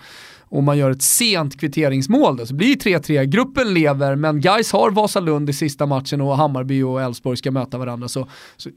Och 0.54 0.64
man 0.64 0.78
gör 0.78 0.92
ett 0.92 1.02
sent 1.02 1.60
kvitteringsmål 1.60 2.38
då, 2.38 2.46
så 2.46 2.56
blir 2.56 2.76
det 2.76 3.00
3-3. 3.00 3.24
Gruppen 3.24 3.74
lever, 3.74 4.16
men 4.16 4.42
Guys 4.42 4.72
har 4.72 4.92
Vasalund 4.92 5.50
i 5.50 5.54
sista 5.54 5.86
matchen 5.86 6.22
och 6.22 6.38
Hammarby 6.38 6.82
och 6.82 7.02
Elfsborg 7.02 7.38
ska 7.38 7.52
möta 7.52 7.78
varandra. 7.78 8.08
Så, 8.08 8.28
så 8.58 8.70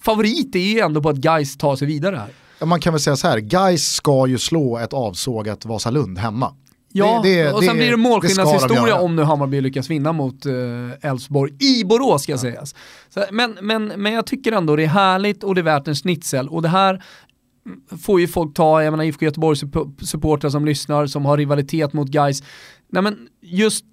favorit 0.00 0.54
är 0.54 0.58
ju 0.58 0.80
ändå 0.80 1.02
på 1.02 1.08
att 1.08 1.16
Guys 1.16 1.56
tar 1.56 1.76
sig 1.76 1.86
vidare 1.86 2.16
här. 2.16 2.66
Man 2.66 2.80
kan 2.80 2.92
väl 2.92 3.00
säga 3.00 3.16
så 3.16 3.28
här, 3.28 3.38
Guys 3.38 3.88
ska 3.88 4.26
ju 4.26 4.38
slå 4.38 4.78
ett 4.78 4.92
avsågat 4.92 5.64
Vasalund 5.64 6.18
hemma. 6.18 6.54
Ja, 6.92 7.20
det, 7.24 7.42
det, 7.42 7.52
och 7.52 7.64
sen 7.64 7.74
det, 7.74 7.78
blir 7.78 7.90
det 7.90 7.96
målskillnadshistoria 7.96 9.00
om 9.00 9.16
nu 9.16 9.22
Hammarby 9.22 9.60
lyckas 9.60 9.90
vinna 9.90 10.12
mot 10.12 10.46
eh, 10.46 11.10
Elfsborg 11.10 11.52
uh, 11.52 11.58
i 11.62 11.84
Borås 11.84 12.22
ska 12.22 12.32
ja. 12.32 12.38
sägas. 12.38 12.74
Så, 13.08 13.24
men, 13.30 13.58
men, 13.62 13.86
men 13.86 14.12
jag 14.12 14.26
tycker 14.26 14.52
ändå 14.52 14.76
det 14.76 14.82
är 14.82 14.86
härligt 14.86 15.44
och 15.44 15.54
det 15.54 15.60
är 15.60 15.62
värt 15.62 15.88
en 15.88 15.96
snitsel 15.96 16.48
och 16.48 16.62
det 16.62 16.68
här 16.68 17.02
får 18.02 18.20
ju 18.20 18.28
folk 18.28 18.54
ta, 18.54 18.82
jag 18.82 18.90
menar 18.90 19.04
IFK 19.04 19.24
Göteborgs 19.24 19.64
supportrar 20.00 20.50
som 20.50 20.64
lyssnar 20.64 21.06
som 21.06 21.24
har 21.24 21.36
rivalitet 21.36 21.92
mot 21.92 22.08
guys. 22.08 22.42
Nej 22.88 23.02
men 23.02 23.28
just 23.40 23.84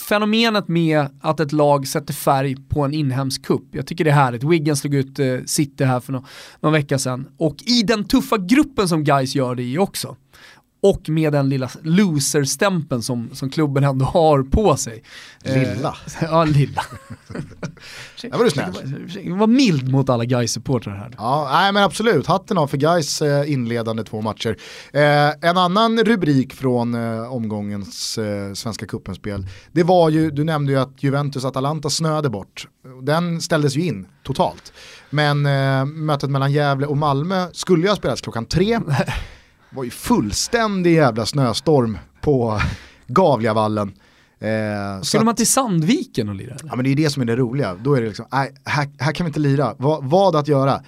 fenomenet 0.00 0.68
med 0.68 1.06
att 1.20 1.40
ett 1.40 1.52
lag 1.52 1.88
sätter 1.88 2.14
färg 2.14 2.56
på 2.68 2.84
en 2.84 2.94
inhemsk 2.94 3.44
kupp. 3.44 3.74
Jag 3.74 3.86
tycker 3.86 4.04
det 4.04 4.10
är 4.10 4.14
härligt. 4.14 4.44
Wiggen 4.44 4.76
slog 4.76 4.94
ut 4.94 5.18
eh, 5.18 5.38
City 5.46 5.84
här 5.84 6.00
för 6.00 6.12
någon, 6.12 6.24
någon 6.60 6.72
vecka 6.72 6.98
sedan. 6.98 7.28
Och 7.36 7.56
i 7.62 7.82
den 7.82 8.04
tuffa 8.04 8.38
gruppen 8.38 8.88
som 8.88 9.04
guys 9.04 9.34
gör 9.34 9.54
det 9.54 9.62
i 9.62 9.78
också 9.78 10.16
och 10.90 11.08
med 11.08 11.32
den 11.32 11.48
lilla 11.48 11.70
loser-stämpeln 11.82 13.02
som, 13.02 13.30
som 13.32 13.50
klubben 13.50 13.84
ändå 13.84 14.04
har 14.04 14.42
på 14.42 14.76
sig. 14.76 15.02
Lilla. 15.44 15.88
Eh, 15.88 15.94
ja, 16.30 16.44
lilla. 16.44 16.82
Där 18.22 18.38
var 18.38 18.44
du 18.44 18.50
snäll. 18.50 18.72
Var 19.38 19.46
mild 19.46 19.88
mot 19.88 20.10
alla 20.10 20.24
guys 20.24 20.52
supportrar 20.52 20.96
här. 20.96 21.10
Ja, 21.18 21.48
nej 21.52 21.72
men 21.72 21.82
absolut. 21.82 22.26
Hatten 22.26 22.58
av 22.58 22.66
för 22.66 22.76
Gais 22.76 23.22
eh, 23.22 23.52
inledande 23.52 24.04
två 24.04 24.20
matcher. 24.20 24.56
Eh, 24.92 25.48
en 25.50 25.56
annan 25.56 26.04
rubrik 26.04 26.54
från 26.54 26.94
eh, 26.94 27.32
omgångens 27.32 28.18
eh, 28.18 28.52
Svenska 28.52 28.86
cupen-spel, 28.86 29.46
det 29.72 29.82
var 29.82 30.10
ju, 30.10 30.30
du 30.30 30.44
nämnde 30.44 30.72
ju 30.72 30.78
att 30.78 31.02
Juventus-Atalanta 31.02 31.90
snöade 31.90 32.30
bort. 32.30 32.68
Den 33.02 33.40
ställdes 33.40 33.76
ju 33.76 33.84
in 33.84 34.06
totalt. 34.22 34.72
Men 35.10 35.46
eh, 35.46 35.84
mötet 35.84 36.30
mellan 36.30 36.52
Gävle 36.52 36.86
och 36.86 36.96
Malmö 36.96 37.46
skulle 37.52 37.82
ju 37.82 37.88
ha 37.88 37.96
spelats 37.96 38.20
klockan 38.20 38.44
tre. 38.44 38.80
var 39.76 39.84
ju 39.84 39.90
fullständig 39.90 40.94
jävla 40.94 41.26
snöstorm 41.26 41.98
på 42.20 42.60
Gavliavallen. 43.06 43.92
Eh, 44.40 45.02
Skulle 45.02 45.24
man 45.24 45.34
till 45.34 45.46
Sandviken 45.46 46.28
och 46.28 46.34
lira? 46.34 46.56
Ja 46.64 46.76
men 46.76 46.84
det 46.84 46.90
är 46.92 46.96
det 46.96 47.10
som 47.10 47.22
är 47.22 47.26
det 47.26 47.36
roliga. 47.36 47.74
Då 47.74 47.94
är 47.94 48.00
det 48.00 48.08
liksom, 48.08 48.26
nej, 48.32 48.54
här, 48.64 48.88
här 48.98 49.12
kan 49.12 49.26
vi 49.26 49.28
inte 49.28 49.40
lira. 49.40 49.74
Va, 49.78 49.98
vad 50.02 50.36
att 50.36 50.48
göra? 50.48 50.82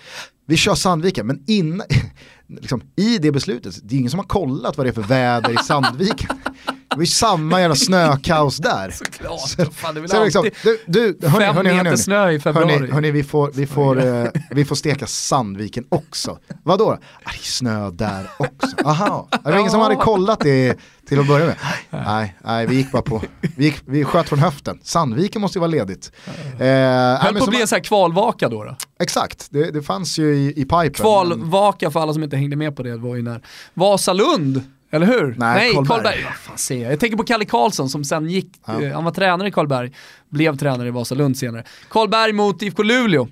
Vi 0.47 0.57
kör 0.57 0.75
Sandviken, 0.75 1.27
men 1.27 1.45
innan, 1.47 1.87
liksom, 2.47 2.83
i 2.97 3.19
det 3.19 3.33
beslutet, 3.33 3.75
det 3.83 3.95
är 3.95 3.99
ingen 3.99 4.11
som 4.11 4.19
har 4.21 4.27
kollat 4.27 4.77
vad 4.77 4.87
det 4.87 4.91
är 4.91 4.95
för 4.95 5.03
väder 5.03 5.53
i 5.53 5.57
Sandviken. 5.57 6.37
Var 6.99 7.03
ju 7.03 7.07
samma 7.07 7.61
jävla 7.61 7.77
snökaos 7.77 8.57
där. 8.57 8.91
Såklart, 8.91 9.41
så, 9.41 9.65
fan, 9.65 9.95
det 9.95 10.01
är 10.01 10.09
väl 10.09 10.25
liksom, 10.25 10.51
du, 10.63 10.79
du, 10.87 11.29
hörni, 11.29 11.45
fem 11.45 11.57
hörni, 11.57 11.69
hörni, 11.69 11.83
meter 11.83 11.97
snö 11.97 12.31
i 12.31 12.41
februari. 12.41 12.73
Hörni, 12.73 12.93
hörni 12.93 13.11
vi, 13.11 13.25
får, 13.25 13.51
vi, 13.55 13.67
får, 13.67 14.07
eh, 14.07 14.31
vi 14.51 14.65
får 14.65 14.77
steka 14.77 15.07
Sandviken 15.07 15.85
också. 15.89 16.39
Vadå? 16.63 16.91
Ah, 16.91 17.31
det 17.33 17.39
är 17.39 17.43
snö 17.43 17.91
där 17.91 18.31
också. 18.39 18.77
Aha, 18.85 19.29
det 19.31 19.51
var 19.51 19.59
ingen 19.59 19.71
som 19.71 19.81
hade 19.81 19.97
kollat 19.97 20.41
det 20.41 20.79
till 21.09 21.21
att 21.21 21.29
börja 21.29 21.47
med. 21.47 21.57
Nej, 21.91 22.37
nej 22.45 22.67
vi 22.67 22.77
gick 22.77 22.93
bara 22.93 23.03
på, 23.03 23.23
vi, 23.57 23.65
gick, 23.65 23.83
vi 23.85 24.05
sköt 24.05 24.29
från 24.29 24.39
höften. 24.39 24.79
Sandviken 24.83 25.41
måste 25.41 25.59
ju 25.59 25.61
vara 25.61 25.71
ledigt. 25.71 26.13
Eh, 26.59 26.67
Höll 26.67 27.35
på 27.39 27.45
att 27.45 27.51
bli 27.51 27.61
en 27.61 27.69
sån 27.69 27.77
här 27.77 27.85
kvalvaka 27.85 28.49
då? 28.49 28.65
då? 28.65 28.77
Exakt, 29.01 29.47
det, 29.51 29.71
det 29.71 29.83
fanns 29.83 30.19
ju 30.19 30.35
i, 30.35 30.49
i 30.51 30.65
pipen. 30.65 30.93
Kvalvaka 30.93 31.91
för 31.91 32.01
alla 32.01 32.13
som 32.13 32.23
inte 32.23 32.37
hängde 32.37 32.57
med 32.57 32.77
på 32.77 32.83
det 32.83 32.97
var 32.97 33.17
ju 33.17 33.23
när 33.23 33.43
Vasalund 33.75 34.63
Eller 34.91 35.07
hur? 35.07 35.35
Nej, 35.39 35.73
Karlberg. 35.75 36.25
Vad 36.25 36.35
fan 36.35 36.59
säger 36.59 36.83
jag? 36.83 36.93
jag 36.93 37.01
tänker 37.01 37.17
på 37.17 37.25
Kalle 37.25 37.45
Karlsson 37.45 37.89
som 37.89 38.05
sen 38.05 38.31
gick, 38.31 38.53
Ja. 38.67 38.83
eh, 38.83 38.93
han 38.95 39.05
var 39.05 39.11
tränare 39.11 39.49
i 39.49 39.51
Karlberg, 39.51 39.93
blev 40.29 40.57
tränare 40.57 40.89
i 40.89 40.91
Vasalund 40.91 41.37
senare. 41.39 41.65
Karlberg 41.91 42.33
mot 42.33 42.63
IFK 42.63 42.83
Luleå 42.83 43.29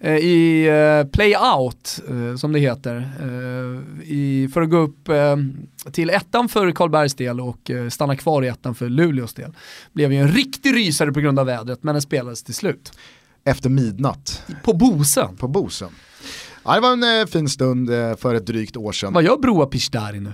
eh, 0.00 0.16
i 0.16 0.66
eh, 0.66 1.10
play-out, 1.10 2.00
eh, 2.08 2.36
som 2.36 2.52
det 2.52 2.58
heter, 2.58 2.96
eh, 3.20 4.02
i, 4.12 4.48
för 4.54 4.62
att 4.62 4.70
gå 4.70 4.76
upp 4.76 5.08
eh, 5.08 5.36
till 5.92 6.10
ettan 6.10 6.48
för 6.48 6.70
Karlbergs 6.72 7.14
del 7.14 7.40
och 7.40 7.70
stanna 7.90 8.16
kvar 8.16 8.42
i 8.44 8.48
ettan 8.48 8.74
för 8.74 8.88
Luleås 8.88 9.34
del. 9.34 9.52
Blev 9.92 10.12
ju 10.12 10.18
en 10.20 10.28
riktig 10.32 10.74
rysare 10.76 11.12
på 11.12 11.20
grund 11.20 11.38
av 11.38 11.46
vädret, 11.46 11.82
men 11.82 11.94
den 11.94 12.02
spelades 12.02 12.42
till 12.42 12.54
slut. 12.54 12.92
Efter 13.44 13.70
midnatt 13.70 14.42
På 14.64 14.72
Bosön. 14.72 15.36
på 15.36 15.48
Bosön. 15.48 15.90
Ja, 16.64 16.74
det 16.74 16.80
var 16.80 17.20
en 17.20 17.26
fin 17.28 17.48
stund 17.48 17.88
för 18.18 18.34
ett 18.34 18.46
drygt 18.46 18.76
år 18.76 18.92
sedan. 18.92 19.12
Vad 19.12 19.24
gör 19.24 19.36
Broa 19.36 19.66
Pishdari 19.66 20.20
nu? 20.20 20.32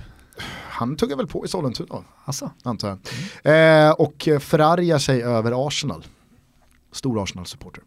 Han 0.75 0.97
tuggar 0.97 1.17
väl 1.17 1.27
på 1.27 1.45
i 1.45 1.49
Sollentuna, 1.49 2.05
Alltså. 2.25 2.51
antar 2.65 2.89
jag. 3.43 3.87
Eh, 3.87 3.91
och 3.93 4.29
förargar 4.41 4.99
sig 4.99 5.23
över 5.23 5.67
Arsenal. 5.67 6.05
Stor 6.93 7.23
Arsenal-supporter. 7.23 7.83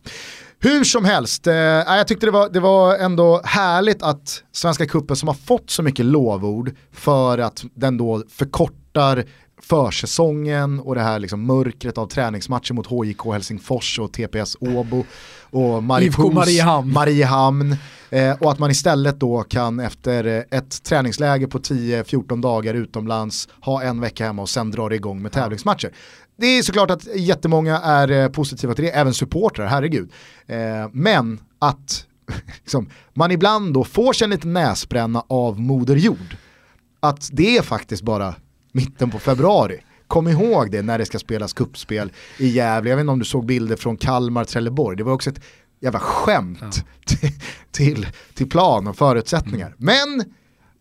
Hur 0.60 0.84
som 0.84 1.06
helst, 1.06 1.48
eh, 1.48 1.54
jag 1.56 2.08
tyckte 2.08 2.26
det 2.26 2.32
var, 2.32 2.50
det 2.50 2.60
var 2.60 2.96
ändå 2.96 3.42
härligt 3.44 4.04
att 4.04 4.44
Svenska 4.52 4.86
Cupen 4.86 5.16
som 5.16 5.28
har 5.28 5.36
fått 5.36 5.70
så 5.70 5.84
mycket 5.84 6.06
lovord 6.06 6.76
för 6.92 7.38
att 7.38 7.64
den 7.74 7.98
då 7.98 8.24
förkortar 8.30 9.26
försäsongen 9.62 10.80
och 10.80 10.96
det 10.96 11.02
här 11.02 11.20
liksom 11.20 11.46
mörkret 11.46 11.98
av 11.98 12.08
träningsmatcher 12.08 12.74
mot 12.74 12.88
HJK 12.88 13.26
Helsingfors 13.34 14.00
och 14.00 14.14
TPS 14.14 14.58
Åbo 14.60 15.06
och 15.50 15.84
Mariehamn. 15.84 16.94
Mariehamn. 16.94 17.76
Eh, 18.10 18.32
och 18.32 18.52
att 18.52 18.60
man 18.60 18.72
istället 18.72 19.20
då 19.20 19.44
kan 19.44 19.80
efter 19.80 20.26
eh, 20.26 20.58
ett 20.60 20.84
träningsläger 20.84 21.48
på 21.48 21.60
10-14 21.60 22.42
dagar 22.42 22.74
utomlands 22.74 23.50
ha 23.62 23.84
en 23.84 24.02
vecka 24.02 24.26
hemma 24.26 24.42
och 24.42 24.50
sen 24.50 24.72
dra 24.72 24.90
det 24.90 24.96
igång 24.96 25.22
med 25.22 25.32
tävlingsmatcher. 25.32 25.92
Det 26.38 26.46
är 26.46 26.64
såklart 26.64 26.92
att 26.92 27.16
jättemånga 27.16 27.80
är 27.80 28.12
eh, 28.12 28.30
positiva 28.30 28.74
till 28.74 28.86
det, 28.86 28.92
även 28.92 29.14
supportrar, 29.14 29.66
herregud. 29.66 30.12
Eh, 30.46 30.58
men 30.92 31.40
att 31.60 32.06
liksom, 32.64 32.90
man 33.14 33.32
ibland 33.32 33.74
då 33.74 33.84
får 33.84 34.14
sig 34.14 34.26
en 34.26 34.32
liten 34.32 34.54
näsbränna 34.54 35.24
av 35.28 35.60
Moder 35.60 35.96
Jord. 35.96 36.38
Att 37.00 37.30
det 37.32 37.58
är 37.58 37.62
faktiskt 37.62 38.04
bara 38.04 38.36
mitten 38.78 39.10
på 39.12 39.20
februari. 39.20 39.80
Kom 40.08 40.28
ihåg 40.28 40.72
det 40.72 40.82
när 40.82 40.98
det 40.98 41.06
ska 41.06 41.20
spelas 41.20 41.54
kuppspel 41.54 42.12
i 42.38 42.48
Gävle. 42.48 42.90
Jag 42.90 42.98
vet 42.98 43.02
inte 43.04 43.12
om 43.12 43.20
du 43.20 43.26
såg 43.26 43.46
bilder 43.46 43.76
från 43.76 43.98
Kalmar, 43.98 44.44
Trelleborg. 44.44 44.98
Det 44.98 45.04
var 45.04 45.14
också 45.14 45.30
ett 45.30 45.42
jävla 45.82 46.00
skämt 46.00 46.84
till, 47.06 47.30
till, 47.72 48.08
till 48.34 48.50
plan 48.50 48.88
och 48.88 48.96
förutsättningar. 48.98 49.76
Men 49.78 50.24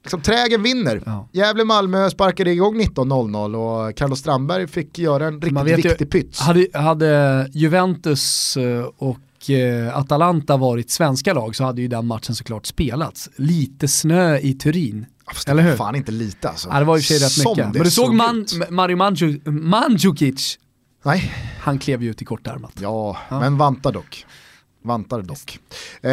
liksom, 0.02 0.20
trägen 0.20 0.62
vinner. 0.62 1.02
Ja. 1.06 1.28
Gävle-Malmö 1.32 2.10
sparkade 2.10 2.50
igång 2.50 2.80
19.00 2.80 3.54
och 3.88 3.96
Carlos 3.96 4.18
Strandberg 4.18 4.66
fick 4.66 4.98
göra 4.98 5.26
en 5.26 5.40
riktigt 5.40 5.62
vet 5.66 5.84
ju- 5.84 5.88
viktig 5.88 6.10
pyts. 6.10 6.40
Hade, 6.40 6.66
hade 6.74 7.46
Juventus 7.52 8.56
eh, 8.56 8.84
och 8.96 9.50
eh, 9.50 9.98
Atalanta 9.98 10.56
varit 10.56 10.90
svenska 10.90 11.34
lag 11.34 11.56
så 11.56 11.64
hade 11.64 11.82
ju 11.82 11.88
den 11.88 12.06
matchen 12.06 12.34
såklart 12.34 12.66
spelats. 12.66 13.30
Lite 13.36 13.88
snö 13.88 14.38
i 14.38 14.54
Turin. 14.54 15.06
Fast 15.32 15.48
eller 15.48 15.62
hur? 15.62 15.76
Fan 15.76 15.94
inte 15.94 16.12
lite 16.12 16.48
alltså. 16.48 16.68
Ja, 16.68 16.78
det 16.78 16.84
var 16.84 16.96
för 16.96 17.02
sig 17.02 17.18
rätt 17.18 17.48
mycket. 17.56 17.74
Men 17.74 17.82
du 17.84 17.90
såg 17.90 18.14
man. 18.14 18.46
Mario 18.70 18.96
Mandzu- 18.96 19.50
Mandzukic, 19.50 20.58
Nej, 21.04 21.32
han 21.60 21.78
klev 21.78 22.02
ju 22.02 22.10
ut 22.10 22.22
i 22.22 22.24
kortärmat. 22.24 22.72
ja, 22.80 23.16
Ja. 23.28 23.40
men 23.40 23.56
vantar 23.58 23.92
dock. 23.92 24.26
Vantar 24.84 25.22
dock. 25.22 25.58
Eh, 26.02 26.10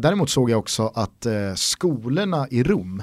däremot 0.00 0.30
såg 0.30 0.50
jag 0.50 0.58
också 0.58 0.92
att 0.94 1.26
eh, 1.26 1.32
skolorna 1.54 2.48
i 2.50 2.62
Rom 2.62 3.02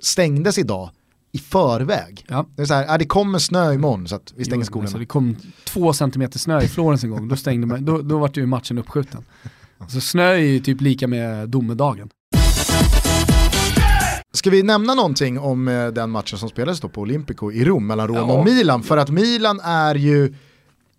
stängdes 0.00 0.58
idag 0.58 0.90
i 1.32 1.38
förväg. 1.38 2.24
Ja. 2.28 2.46
Det 2.56 2.62
är 2.62 2.66
så 2.66 2.74
här, 2.74 2.86
ah, 2.94 2.98
det 2.98 3.04
kommer 3.06 3.38
snö 3.38 3.72
imorgon 3.72 4.08
så 4.08 4.16
att 4.16 4.32
vi 4.36 4.44
stänger 4.44 4.62
Jo, 4.62 4.66
skolorna. 4.66 4.86
Alltså, 4.86 4.98
det 4.98 5.06
kom 5.06 5.36
två 5.64 5.92
centimeter 5.92 6.38
snö 6.38 6.62
i 6.62 6.68
Florens 6.68 7.04
en 7.04 7.10
gång, 7.10 7.28
då, 7.28 7.36
stängde 7.36 7.66
man, 7.66 7.84
då, 7.84 8.02
då 8.02 8.18
var 8.18 8.30
ju 8.34 8.46
matchen 8.46 8.78
uppskjuten. 8.78 9.24
Så 9.88 10.00
snö 10.00 10.24
är 10.32 10.36
ju 10.38 10.60
typ 10.60 10.80
lika 10.80 11.06
med 11.08 11.48
domedagen. 11.48 12.08
Ska 14.34 14.50
vi 14.50 14.62
nämna 14.62 14.94
någonting 14.94 15.38
om 15.38 15.68
eh, 15.68 15.86
den 15.86 16.10
matchen 16.10 16.38
som 16.38 16.48
spelades 16.48 16.80
då 16.80 16.88
på 16.88 17.00
Olympico 17.00 17.52
i 17.52 17.64
Rom 17.64 17.86
mellan 17.86 18.08
Roma 18.08 18.20
Ja. 18.20 18.38
och 18.38 18.44
Milan? 18.44 18.82
För 18.82 18.96
att 18.96 19.10
Milan 19.10 19.60
är 19.60 19.94
ju, 19.94 20.34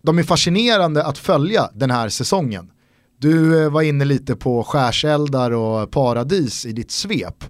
de 0.01 0.19
är 0.19 0.23
fascinerande 0.23 1.03
att 1.05 1.17
följa 1.17 1.69
den 1.73 1.91
här 1.91 2.09
säsongen. 2.09 2.71
Du 3.17 3.63
eh, 3.63 3.69
var 3.71 3.81
inne 3.81 4.05
lite 4.05 4.35
på 4.35 4.63
skärseldar 4.63 5.51
och 5.51 5.91
paradis 5.91 6.65
i 6.65 6.71
ditt 6.71 6.91
svep. 6.91 7.43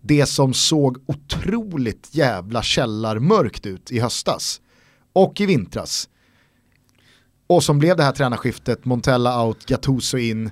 Det 0.00 0.26
som 0.26 0.54
såg 0.54 0.98
otroligt 1.06 2.08
jävla 2.10 2.62
källarmörkt 2.62 3.66
ut 3.66 3.90
i 3.92 3.98
höstas 4.00 4.60
och 5.12 5.40
i 5.40 5.46
vintras. 5.46 6.08
Och 7.46 7.64
som 7.64 7.78
blev 7.78 7.96
det 7.96 8.02
här 8.02 8.12
tränarskiftet, 8.12 8.84
Montella 8.84 9.44
out, 9.44 9.66
Gattuso 9.66 10.18
in. 10.18 10.50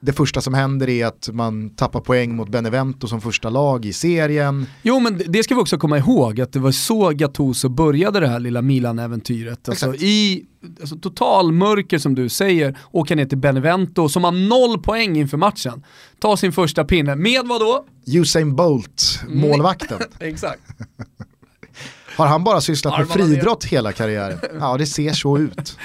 Det 0.00 0.12
första 0.12 0.40
som 0.40 0.54
händer 0.54 0.88
är 0.88 1.06
att 1.06 1.28
man 1.32 1.70
tappar 1.70 2.00
poäng 2.00 2.36
mot 2.36 2.48
Benevento 2.48 3.06
som 3.08 3.20
första 3.20 3.50
lag 3.50 3.84
i 3.84 3.92
serien. 3.92 4.66
Jo 4.82 5.00
men 5.00 5.22
det- 5.26 5.42
ska 5.42 5.54
vi 5.54 5.60
också 5.60 5.78
komma 5.78 5.98
ihåg, 5.98 6.40
att 6.40 6.52
det 6.52 6.58
var 6.58 6.72
så 6.72 7.10
Gattuso 7.10 7.68
började 7.68 8.20
det 8.20 8.28
här 8.28 8.40
lilla 8.40 8.62
Milan-äventyret. 8.62 9.68
Alltså 9.68 9.94
i 9.94 10.44
alltså, 10.80 10.96
total 10.96 11.52
mörker 11.52 11.98
som 11.98 12.14
du 12.14 12.28
säger, 12.28 12.78
åka 12.92 13.14
ner 13.14 13.26
till 13.26 13.38
Benevento 13.38 14.08
som 14.08 14.24
har 14.24 14.32
noll 14.32 14.82
poäng 14.82 15.16
inför 15.16 15.36
matchen. 15.36 15.84
Ta 16.20 16.36
sin 16.36 16.52
första 16.52 16.84
pinne, 16.84 17.14
med 17.16 17.40
vad 17.46 17.60
då? 17.60 17.84
Usain 18.06 18.56
Bolt, 18.56 19.20
målvakten. 19.28 19.98
Exakt. 20.20 20.62
Har 22.16 22.26
han 22.26 22.44
bara 22.44 22.60
sysslat 22.60 22.98
med 22.98 23.08
friidrott 23.08 23.64
hela 23.64 23.92
karriären? 23.92 24.38
Ja, 24.60 24.76
det 24.76 24.86
ser 24.86 25.12
så 25.12 25.38
ut. 25.38 25.76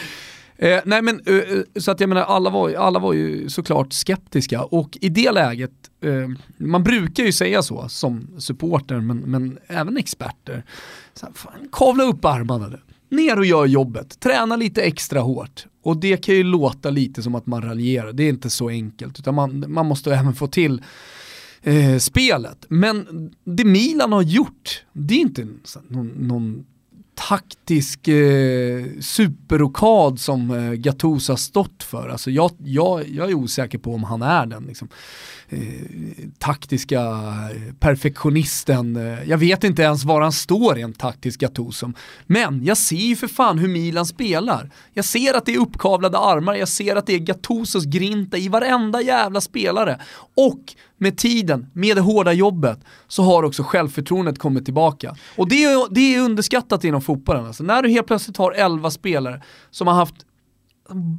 Eh, 0.61 0.79
nej 0.85 1.01
men, 1.01 1.21
eh, 1.25 1.81
så 1.81 1.91
att 1.91 1.99
jag 1.99 2.09
menar, 2.09 2.21
alla 2.21 2.49
var, 2.49 2.73
alla 2.73 2.99
var 2.99 3.13
ju 3.13 3.49
såklart 3.49 3.93
skeptiska 3.93 4.63
och 4.63 4.97
i 5.01 5.09
det 5.09 5.31
läget, 5.31 5.71
eh, 6.03 6.29
man 6.57 6.83
brukar 6.83 7.23
ju 7.23 7.31
säga 7.31 7.61
så 7.61 7.89
som 7.89 8.27
supporter 8.37 8.99
men, 8.99 9.17
men 9.17 9.59
även 9.67 9.97
experter. 9.97 10.65
Så 11.13 11.25
här, 11.25 11.33
fan, 11.33 11.69
kavla 11.71 12.03
upp 12.03 12.25
armarna 12.25 12.67
nu. 12.67 12.79
Ner 13.17 13.39
och 13.39 13.45
gör 13.45 13.65
jobbet, 13.65 14.19
träna 14.19 14.55
lite 14.55 14.81
extra 14.81 15.19
hårt. 15.19 15.65
Och 15.83 15.97
det 15.97 16.17
kan 16.17 16.35
ju 16.35 16.43
låta 16.43 16.89
lite 16.89 17.23
som 17.23 17.35
att 17.35 17.45
man 17.45 17.61
raljerar, 17.61 18.13
det 18.13 18.23
är 18.23 18.29
inte 18.29 18.49
så 18.49 18.69
enkelt. 18.69 19.19
Utan 19.19 19.35
man, 19.35 19.65
man 19.67 19.85
måste 19.85 20.15
även 20.15 20.33
få 20.33 20.47
till 20.47 20.81
eh, 21.61 21.97
spelet. 21.97 22.65
Men 22.69 23.05
det 23.43 23.65
Milan 23.65 24.11
har 24.11 24.21
gjort, 24.21 24.85
det 24.93 25.13
är 25.13 25.19
inte 25.19 25.47
någon, 25.87 26.07
någon 26.07 26.65
taktisk 27.27 28.07
eh, 28.07 28.85
superrokad 29.01 30.19
som 30.19 30.51
eh, 30.51 30.71
Gattuso 30.71 31.31
har 31.31 31.37
stått 31.37 31.83
för. 31.83 32.09
Alltså 32.09 32.31
jag, 32.31 32.51
jag, 32.57 33.09
jag 33.09 33.29
är 33.29 33.33
osäker 33.33 33.77
på 33.77 33.93
om 33.93 34.03
han 34.03 34.21
är 34.21 34.45
den 34.45 34.63
liksom, 34.63 34.87
eh, 35.40 35.40
Eh, 35.53 35.59
taktiska 36.39 37.01
eh, 37.01 37.73
perfektionisten. 37.79 38.95
Eh, 38.95 39.29
jag 39.29 39.37
vet 39.37 39.63
inte 39.63 39.81
ens 39.81 40.03
var 40.03 40.21
han 40.21 40.31
står 40.31 40.75
rent 40.75 40.99
taktiskt 40.99 41.39
Gattuso. 41.39 41.91
Men 42.25 42.63
jag 42.63 42.77
ser 42.77 42.95
ju 42.95 43.15
för 43.15 43.27
fan 43.27 43.57
hur 43.57 43.67
Milan 43.67 44.05
spelar. 44.05 44.71
Jag 44.93 45.05
ser 45.05 45.33
att 45.33 45.45
det 45.45 45.53
är 45.53 45.59
uppkavlade 45.59 46.17
armar, 46.17 46.55
jag 46.55 46.67
ser 46.67 46.95
att 46.95 47.05
det 47.05 47.13
är 47.13 47.19
Gattusos 47.19 47.85
grinta 47.85 48.37
i 48.37 48.47
varenda 48.47 49.01
jävla 49.01 49.41
spelare. 49.41 49.99
Och 50.37 50.73
med 50.97 51.17
tiden, 51.17 51.67
med 51.73 51.97
det 51.97 52.01
hårda 52.01 52.33
jobbet, 52.33 52.79
så 53.07 53.23
har 53.23 53.43
också 53.43 53.63
självförtroendet 53.63 54.39
kommit 54.39 54.65
tillbaka. 54.65 55.15
Och 55.35 55.49
det 55.49 55.63
är, 55.63 55.93
det 55.93 56.15
är 56.15 56.19
underskattat 56.21 56.83
inom 56.83 57.01
fotbollen. 57.01 57.45
Alltså, 57.45 57.63
när 57.63 57.83
du 57.83 57.89
helt 57.89 58.07
plötsligt 58.07 58.37
har 58.37 58.51
11 58.51 58.91
spelare 58.91 59.41
som 59.71 59.87
har 59.87 59.93
haft 59.93 60.15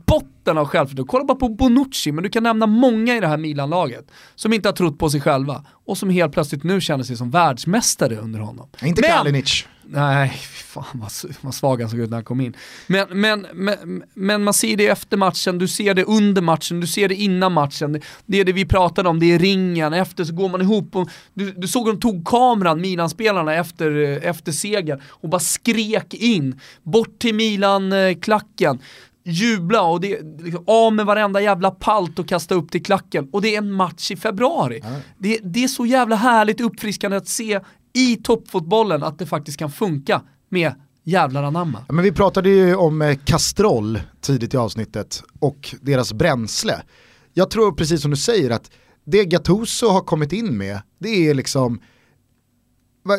botten 0.06 0.58
av 0.58 0.66
självförtroende. 0.66 1.10
Kolla 1.10 1.24
bara 1.24 1.38
på 1.38 1.48
Bonucci, 1.48 2.12
men 2.12 2.24
du 2.24 2.30
kan 2.30 2.42
nämna 2.42 2.66
många 2.66 3.16
i 3.16 3.20
det 3.20 3.26
här 3.26 3.36
Milan-laget 3.36 4.10
som 4.34 4.52
inte 4.52 4.68
har 4.68 4.72
trott 4.74 4.98
på 4.98 5.10
sig 5.10 5.20
själva 5.20 5.64
och 5.86 5.98
som 5.98 6.10
helt 6.10 6.32
plötsligt 6.32 6.64
nu 6.64 6.80
känner 6.80 7.04
sig 7.04 7.16
som 7.16 7.30
världsmästare 7.30 8.16
under 8.16 8.40
honom. 8.40 8.68
Inte 8.82 9.00
Men- 9.00 9.10
Kalinic. 9.10 9.66
Nej, 9.84 10.28
fan 10.52 10.84
vad, 10.92 11.10
vad 11.40 11.54
svag 11.54 11.80
han 11.80 11.90
såg 11.90 12.00
ut 12.00 12.10
när 12.10 12.16
han 12.16 12.24
kom 12.24 12.40
in. 12.40 12.56
Men, 12.86 13.06
men, 13.10 13.46
men, 13.52 14.02
men 14.14 14.44
man 14.44 14.54
ser 14.54 14.76
det 14.76 14.86
efter 14.86 15.16
matchen, 15.16 15.58
du 15.58 15.68
ser 15.68 15.94
det 15.94 16.04
under 16.04 16.42
matchen, 16.42 16.80
du 16.80 16.86
ser 16.86 17.08
det 17.08 17.14
innan 17.14 17.52
matchen. 17.52 18.00
Det 18.26 18.40
är 18.40 18.44
det 18.44 18.52
vi 18.52 18.64
pratade 18.64 19.08
om, 19.08 19.20
det 19.20 19.26
är 19.32 19.38
ringen, 19.38 19.92
efter 19.92 20.24
så 20.24 20.34
går 20.34 20.48
man 20.48 20.60
ihop 20.62 20.96
och 20.96 21.08
du, 21.34 21.52
du 21.52 21.68
såg 21.68 21.86
de 21.86 22.00
tog 22.00 22.24
kameran, 22.26 22.80
Milan-spelarna, 22.80 23.54
efter, 23.54 24.02
eh, 24.02 24.28
efter 24.30 24.52
segern 24.52 25.00
och 25.08 25.28
bara 25.28 25.40
skrek 25.40 26.14
in, 26.14 26.60
bort 26.82 27.18
till 27.18 27.34
Milan-klacken. 27.34 28.78
Jubla 29.24 29.82
och 29.82 30.00
det, 30.00 30.20
liksom, 30.38 30.64
av 30.66 30.92
med 30.92 31.06
varenda 31.06 31.40
jävla 31.40 31.70
palt 31.70 32.18
och 32.18 32.28
kasta 32.28 32.54
upp 32.54 32.70
till 32.70 32.82
klacken. 32.82 33.28
Och 33.32 33.42
det 33.42 33.54
är 33.54 33.58
en 33.58 33.72
match 33.72 34.10
i 34.10 34.16
februari. 34.16 34.82
Det, 35.18 35.38
det 35.42 35.64
är 35.64 35.68
så 35.68 35.86
jävla 35.86 36.16
härligt 36.16 36.60
uppfriskande 36.60 37.16
att 37.16 37.28
se 37.28 37.60
i 37.92 38.16
toppfotbollen 38.16 39.02
att 39.02 39.18
det 39.18 39.26
faktiskt 39.26 39.58
kan 39.58 39.70
funka 39.70 40.22
med 40.48 40.74
jävlar 41.04 41.42
anamma. 41.42 41.84
Ja, 41.88 41.94
men 41.94 42.04
vi 42.04 42.12
pratade 42.12 42.48
ju 42.48 42.74
om 42.76 43.02
eh, 43.02 43.18
Castrol 43.24 44.00
tidigt 44.20 44.54
i 44.54 44.56
avsnittet 44.56 45.22
och 45.38 45.74
deras 45.80 46.12
bränsle. 46.12 46.82
Jag 47.32 47.50
tror 47.50 47.72
precis 47.72 48.02
som 48.02 48.10
du 48.10 48.16
säger 48.16 48.50
att 48.50 48.70
det 49.04 49.24
Gattuso 49.24 49.88
har 49.88 50.00
kommit 50.00 50.32
in 50.32 50.56
med, 50.58 50.80
det 50.98 51.28
är 51.28 51.34
liksom 51.34 51.80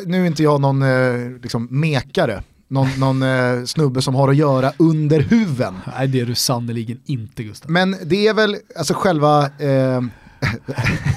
nu 0.06 0.22
är 0.22 0.26
inte 0.26 0.42
jag 0.42 0.60
någon 0.60 0.82
eh, 0.82 1.30
liksom, 1.42 1.68
mekare, 1.70 2.42
någon, 2.74 2.88
någon 2.98 3.22
eh, 3.22 3.64
snubbe 3.64 4.02
som 4.02 4.14
har 4.14 4.28
att 4.28 4.36
göra 4.36 4.72
under 4.76 5.20
huven. 5.20 5.74
Nej 5.96 6.08
det 6.08 6.20
är 6.20 6.26
du 6.26 6.34
sannerligen 6.34 7.00
inte 7.04 7.42
Gustav. 7.42 7.70
Men 7.70 7.96
det 8.04 8.26
är 8.26 8.34
väl 8.34 8.56
alltså 8.76 8.94
själva 8.94 9.44
eh, 9.58 10.00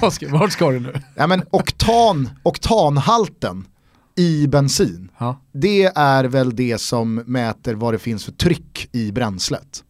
Vart 0.30 0.52
ska, 0.52 0.70
du 0.70 0.80
nu? 0.80 1.02
ja, 1.14 1.26
men 1.26 1.42
oktan, 1.50 2.30
oktanhalten 2.42 3.64
i 4.16 4.46
bensin. 4.46 5.10
Ja. 5.18 5.40
Det 5.52 5.84
är 5.84 6.24
väl 6.24 6.56
det 6.56 6.78
som 6.80 7.14
mäter 7.14 7.74
vad 7.74 7.94
det 7.94 7.98
finns 7.98 8.24
för 8.24 8.32
tryck 8.32 8.88
i 8.92 9.12
bränslet. 9.12 9.84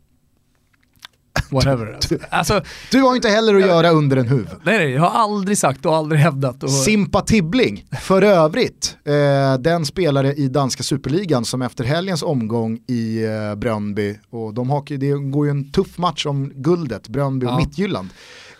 Whatever. 1.51 1.93
Alltså, 1.95 2.17
alltså, 2.31 2.61
Du 2.91 3.01
har 3.01 3.17
inte 3.17 3.29
heller 3.29 3.55
att 3.55 3.61
göra 3.61 3.91
under 3.91 4.17
en 4.17 4.29
huv. 4.29 4.51
nej, 4.63 4.79
nej, 4.79 4.91
jag 4.91 5.03
har 5.03 5.11
aldrig 5.23 5.59
sagt 5.59 5.87
och 5.87 5.97
aldrig 5.97 6.21
hävdat. 6.21 6.63
Och, 6.63 6.71
Simpa 6.71 7.21
Tibbling, 7.21 7.85
för 8.01 8.23
övrigt, 8.23 8.97
eh, 9.05 9.59
den 9.61 9.87
spelare 9.87 10.35
i 10.35 10.49
danska 10.49 10.83
superligan 10.83 11.45
som 11.45 11.63
efter 11.63 11.85
helgens 11.85 12.23
omgång 12.23 12.79
i 12.87 13.25
eh, 13.25 13.55
Bröndby, 13.55 14.19
och 14.31 14.55
de 14.55 14.71
har, 14.71 14.99
det 14.99 15.13
går 15.31 15.47
ju 15.47 15.51
en 15.51 15.73
tuff 15.73 15.99
match 15.99 16.27
om 16.27 16.53
guldet, 16.55 17.09
Bröndby 17.09 17.47
och 17.47 17.51
Ja. 17.51 17.57
Midtjylland. 17.59 18.09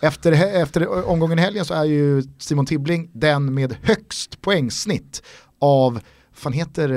Efter, 0.01 0.31
efter 0.61 1.07
omgången 1.09 1.39
i 1.39 1.41
helgen 1.41 1.65
så 1.65 1.73
är 1.73 1.83
ju 1.83 2.23
Simon 2.37 2.65
Tibbling 2.65 3.09
den 3.13 3.53
med 3.53 3.75
högst 3.83 4.41
poängsnitt 4.41 5.23
av, 5.61 5.99
fan 6.33 6.53
heter 6.53 6.89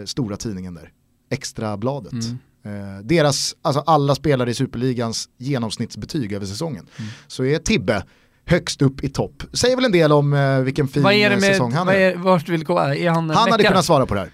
eh, 0.00 0.04
stora 0.04 0.36
tidningen 0.36 0.74
där? 0.74 0.90
Extrabladet. 1.30 2.12
Mm. 2.12 2.38
Eh, 2.66 3.02
deras, 3.02 3.56
alltså 3.62 3.82
alla 3.86 4.14
spelare 4.14 4.50
i 4.50 4.54
superligans 4.54 5.28
genomsnittsbetyg 5.38 6.32
över 6.32 6.46
säsongen. 6.46 6.86
Mm. 6.98 7.10
Så 7.26 7.44
är 7.44 7.58
Tibbe 7.58 8.02
högst 8.46 8.82
upp 8.82 9.04
i 9.04 9.08
topp. 9.08 9.42
Säger 9.52 9.76
väl 9.76 9.84
en 9.84 9.92
del 9.92 10.12
om 10.12 10.32
eh, 10.32 10.58
vilken 10.58 10.88
fin 10.88 11.06
är 11.06 11.30
eh, 11.30 11.30
med, 11.30 11.42
säsong 11.42 11.72
han 11.72 11.86
vad 11.86 11.96
är. 11.96 12.00
är, 12.00 12.16
vart 12.16 12.48
vill? 12.48 12.62
Är 12.62 13.10
han 13.10 13.30
Han 13.30 13.50
hade 13.50 13.64
kunnat 13.64 13.84
svara 13.84 14.06
på 14.06 14.14
det 14.14 14.20
här. 14.20 14.30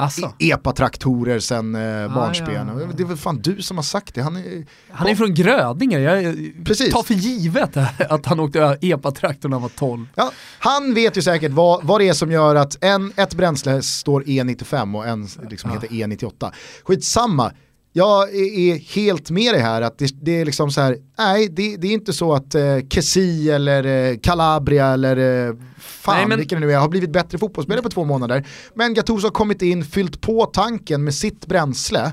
Asså? 0.00 0.32
Epa-traktorer 0.38 1.38
sen 1.38 1.74
eh, 1.74 2.14
barnsben. 2.14 2.68
ja, 2.68 2.80
ja. 2.80 2.86
Det 2.96 3.02
är 3.02 3.06
väl 3.06 3.16
fan 3.16 3.40
du 3.42 3.62
som 3.62 3.76
har 3.76 3.84
sagt 3.84 4.14
det. 4.14 4.22
Han 4.22 4.36
är, 4.36 4.66
Han 4.90 5.08
är 5.08 5.14
från 5.14 5.34
Grödinge, 5.34 5.98
jag 5.98 6.36
Precis. 6.64 6.92
tar 6.92 7.02
för 7.02 7.14
givet 7.14 7.76
att 8.10 8.26
han 8.26 8.40
åkte 8.40 8.78
epa-traktorn 8.80 9.50
när 9.50 9.54
han 9.54 9.62
var 9.62 9.68
12. 9.68 10.06
ja, 10.14 10.32
han 10.58 10.94
vet 10.94 11.16
ju 11.16 11.22
säkert 11.22 11.52
vad, 11.52 11.84
vad 11.84 12.00
det 12.00 12.08
är 12.08 12.12
som 12.12 12.32
gör 12.32 12.54
att 12.54 12.84
en, 12.84 13.12
ett 13.16 13.34
bränsle 13.34 13.82
står 13.82 14.22
E95 14.22 14.96
och 14.96 15.06
en 15.06 15.28
liksom 15.50 15.70
heter 15.70 15.88
E98. 15.88 16.52
Skitsamma. 16.84 17.52
Jag 17.98 18.34
är, 18.34 18.94
helt 18.94 19.30
med 19.30 19.54
dig 19.54 19.62
här 19.62 19.82
att 19.82 19.98
det, 19.98 20.10
det 20.22 20.40
är 20.40 20.44
liksom 20.44 20.70
så 20.70 20.80
här, 20.80 20.96
nej 21.18 21.48
det, 21.48 21.76
det 21.76 21.86
är 21.86 21.92
inte 21.92 22.12
så 22.12 22.34
att 22.34 22.54
eh, 22.54 22.78
Kessie 22.90 23.54
eller 23.54 24.10
eh, 24.10 24.18
Calabria 24.18 24.86
eller 24.86 25.46
eh, 25.48 25.54
fan 25.78 26.16
Nej, 26.16 26.26
men- 26.26 26.38
vilken 26.38 26.60
det 26.60 26.66
nu 26.66 26.72
är 26.72 26.78
har 26.78 26.88
blivit 26.88 27.10
bättre 27.10 27.38
fotbollsspelare 27.38 27.82
på 27.82 27.88
två 27.90 28.04
månader. 28.04 28.46
Men 28.74 28.94
Gattuso 28.94 29.26
har 29.26 29.30
kommit 29.30 29.62
in, 29.62 29.84
fyllt 29.84 30.20
på 30.20 30.46
tanken 30.46 31.04
med 31.04 31.14
sitt 31.14 31.46
bränsle 31.46 32.12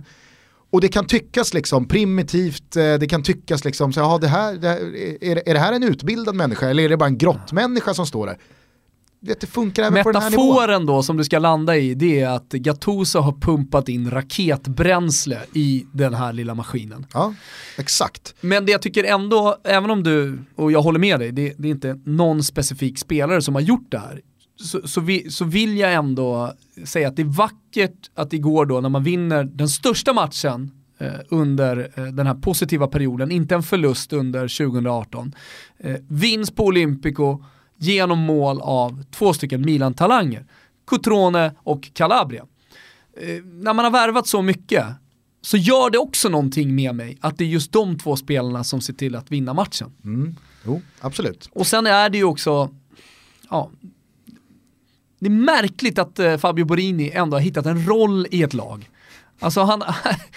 och 0.71 0.81
det 0.81 0.87
kan 0.87 1.05
tyckas 1.05 1.53
liksom 1.53 1.87
primitivt, 1.87 2.75
eh, 2.75 2.93
det 2.93 3.07
kan 3.07 3.23
tyckas 3.23 3.65
liksom, 3.65 3.93
så, 3.93 3.99
ja, 3.99 4.17
det 4.21 4.27
här, 4.27 4.53
det 4.53 4.67
här, 4.67 4.95
är, 5.23 5.49
är 5.49 5.53
det 5.53 5.59
här 5.59 5.73
en 5.73 5.83
utbildad 5.83 6.35
människa 6.35 6.69
eller 6.69 6.83
är 6.83 6.89
det 6.89 6.97
bara 6.97 7.09
en 7.09 7.17
grottmänniska 7.17 7.93
som 7.93 8.05
står 8.05 8.27
där? 8.27 8.37
Vet, 9.25 9.41
det 9.41 9.47
funkar 9.47 9.83
även 9.83 10.03
på 10.03 10.11
den 10.11 10.21
här 10.21 10.29
nivån. 10.29 10.47
Metaforen 10.47 10.85
då 10.85 11.03
som 11.03 11.17
du 11.17 11.23
ska 11.23 11.39
landa 11.39 11.77
i 11.77 11.93
det 11.93 12.21
är 12.21 12.29
att 12.29 12.49
Gattuso 12.51 13.19
har 13.19 13.31
pumpat 13.31 13.89
in 13.89 14.11
raketbränsle 14.11 15.39
i 15.53 15.85
den 15.91 16.13
här 16.13 16.33
lilla 16.33 16.55
maskinen. 16.55 17.05
Ja, 17.13 17.33
exakt. 17.77 18.35
Men 18.41 18.65
det 18.65 18.71
jag 18.71 18.81
tycker 18.81 19.03
ändå, 19.03 19.57
även 19.63 19.91
om 19.91 20.03
du, 20.03 20.39
och 20.55 20.71
jag 20.71 20.81
håller 20.81 20.99
med 20.99 21.19
dig, 21.19 21.31
det, 21.31 21.53
det 21.57 21.67
är 21.67 21.71
inte 21.71 21.99
någon 22.05 22.43
specifik 22.43 22.99
spelare 22.99 23.41
som 23.41 23.55
har 23.55 23.61
gjort 23.61 23.91
det 23.91 23.99
här, 23.99 24.21
så, 24.61 24.87
så, 24.87 25.01
vi, 25.01 25.31
så 25.31 25.45
vill 25.45 25.77
jag 25.77 25.93
ändå 25.93 26.53
säga 26.85 27.07
att 27.07 27.15
det 27.15 27.21
är 27.21 27.37
vackert 27.37 28.09
att 28.15 28.33
igår 28.33 28.65
då 28.65 28.81
när 28.81 28.89
man 28.89 29.03
vinner 29.03 29.43
den 29.43 29.69
största 29.69 30.13
matchen 30.13 30.71
eh, 30.97 31.13
under 31.29 31.91
eh, 31.95 32.03
den 32.03 32.27
här 32.27 32.35
positiva 32.35 32.87
perioden, 32.87 33.31
inte 33.31 33.55
en 33.55 33.63
förlust 33.63 34.13
under 34.13 34.41
2018, 34.41 35.35
eh, 35.77 35.95
vinns 36.07 36.51
på 36.51 36.65
Olympico 36.65 37.43
genom 37.77 38.19
mål 38.19 38.61
av 38.61 39.03
två 39.11 39.33
stycken 39.33 39.61
Milan-talanger, 39.61 40.45
Cotrone 40.85 41.51
och 41.57 41.89
Calabria. 41.93 42.45
Eh, 43.17 43.43
när 43.43 43.73
man 43.73 43.85
har 43.85 43.91
värvat 43.91 44.27
så 44.27 44.41
mycket 44.41 44.85
så 45.41 45.57
gör 45.57 45.89
det 45.89 45.97
också 45.97 46.29
någonting 46.29 46.75
med 46.75 46.95
mig 46.95 47.17
att 47.21 47.37
det 47.37 47.43
är 47.43 47.47
just 47.47 47.71
de 47.71 47.97
två 47.99 48.15
spelarna 48.15 48.63
som 48.63 48.81
ser 48.81 48.93
till 48.93 49.15
att 49.15 49.31
vinna 49.31 49.53
matchen. 49.53 49.91
Mm. 50.03 50.35
Jo, 50.65 50.81
absolut. 51.01 51.49
Och 51.51 51.67
sen 51.67 51.87
är 51.87 52.09
det 52.09 52.17
ju 52.17 52.23
också, 52.23 52.69
ja, 53.49 53.71
det 55.19 55.25
är 55.25 55.31
märkligt 55.31 55.99
att 55.99 56.19
eh, 56.19 56.37
Fabio 56.37 56.65
Borini 56.65 57.11
ändå 57.11 57.37
har 57.37 57.41
hittat 57.41 57.65
en 57.65 57.85
roll 57.85 58.27
i 58.31 58.43
ett 58.43 58.53
lag. 58.53 58.89
Alltså 59.39 59.61
han, 59.61 59.83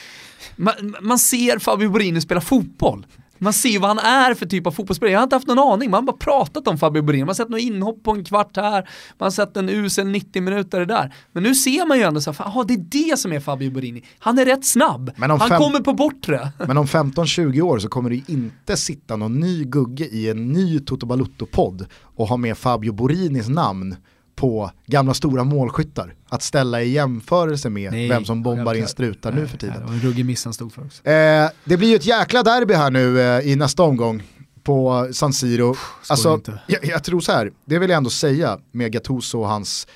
man, 0.56 0.96
man 1.00 1.18
ser 1.18 1.58
Fabio 1.58 1.90
Borini 1.90 2.20
spela 2.20 2.40
fotboll. 2.40 3.06
Man 3.38 3.52
ser 3.52 3.78
vad 3.78 3.88
han 3.90 3.98
är 3.98 4.34
för 4.34 4.46
typ 4.46 4.66
av 4.66 4.70
fotbollsspelare. 4.70 5.12
Jag 5.12 5.18
har 5.18 5.22
inte 5.24 5.36
haft 5.36 5.46
någon 5.46 5.72
aning, 5.72 5.90
man 5.90 5.98
har 5.98 6.06
bara 6.12 6.16
pratat 6.16 6.68
om 6.68 6.78
Fabio 6.78 7.02
Borini. 7.02 7.22
Man 7.22 7.28
har 7.28 7.34
sett 7.34 7.48
något 7.48 7.60
inhopp 7.60 8.02
på 8.02 8.10
en 8.10 8.24
kvart 8.24 8.56
här, 8.56 8.72
man 9.18 9.26
har 9.26 9.30
sett 9.30 9.56
en 9.56 9.68
usel 9.68 10.06
90 10.06 10.42
minuter 10.42 10.84
där. 10.86 11.14
Men 11.32 11.42
nu 11.42 11.54
ser 11.54 11.86
man 11.86 11.98
ju 11.98 12.04
ändå 12.04 12.20
så 12.20 12.32
här, 12.32 12.64
det 12.64 12.74
är 12.74 13.10
det 13.10 13.16
som 13.18 13.32
är 13.32 13.40
Fabio 13.40 13.70
Borini. 13.70 14.02
Han 14.18 14.38
är 14.38 14.44
rätt 14.44 14.64
snabb, 14.66 15.10
han 15.40 15.48
fem- 15.48 15.58
kommer 15.62 15.80
på 15.80 15.92
bortre. 15.92 16.52
Men 16.58 16.76
om 16.78 16.86
15-20 16.86 17.60
år 17.60 17.78
så 17.78 17.88
kommer 17.88 18.10
det 18.10 18.16
ju 18.16 18.22
inte 18.26 18.76
sitta 18.76 19.16
någon 19.16 19.40
ny 19.40 19.64
gugge 19.64 20.04
i 20.04 20.30
en 20.30 20.48
ny 20.52 20.78
Toto 20.80 21.06
Balutto-podd 21.06 21.86
och 22.02 22.26
ha 22.28 22.36
med 22.36 22.58
Fabio 22.58 22.92
Borinis 22.92 23.48
namn 23.48 23.96
på 24.38 24.70
gamla 24.86 25.14
stora 25.14 25.44
målskyttar. 25.44 26.14
Att 26.28 26.42
ställa 26.42 26.82
i 26.82 26.90
jämförelse 26.90 27.70
med 27.70 27.92
Nej, 27.92 28.08
vem 28.08 28.24
som 28.24 28.42
bombar 28.42 28.74
in 28.74 28.86
strutar 28.86 29.32
nu 29.32 29.46
för 29.46 29.58
tiden. 29.58 29.80
Det 29.80 29.86
var 29.86 29.92
en 29.92 30.00
ruggig 30.00 30.24
miss 30.24 30.44
han 30.44 30.54
stod 30.54 30.72
för 30.72 30.84
också. 30.84 31.06
Eh, 31.06 31.48
det 31.64 31.76
blir 31.76 31.88
ju 31.88 31.96
ett 31.96 32.06
jäkla 32.06 32.42
derby 32.42 32.74
här 32.74 32.90
nu 32.90 33.20
eh, 33.20 33.48
i 33.48 33.56
nästa 33.56 33.82
omgång 33.82 34.22
på 34.62 35.08
San 35.12 35.32
Siro. 35.32 35.76
Alltså, 36.08 36.34
inte. 36.34 36.60
jag, 36.66 36.84
jag 36.84 37.04
tror 37.04 37.20
så 37.20 37.32
här, 37.32 37.52
det 37.64 37.78
vill 37.78 37.90
jag 37.90 37.96
ändå 37.96 38.10
säga 38.10 38.58
med 38.72 38.92
Gattuso 38.92 39.40
och 39.40 39.48
hans, 39.48 39.86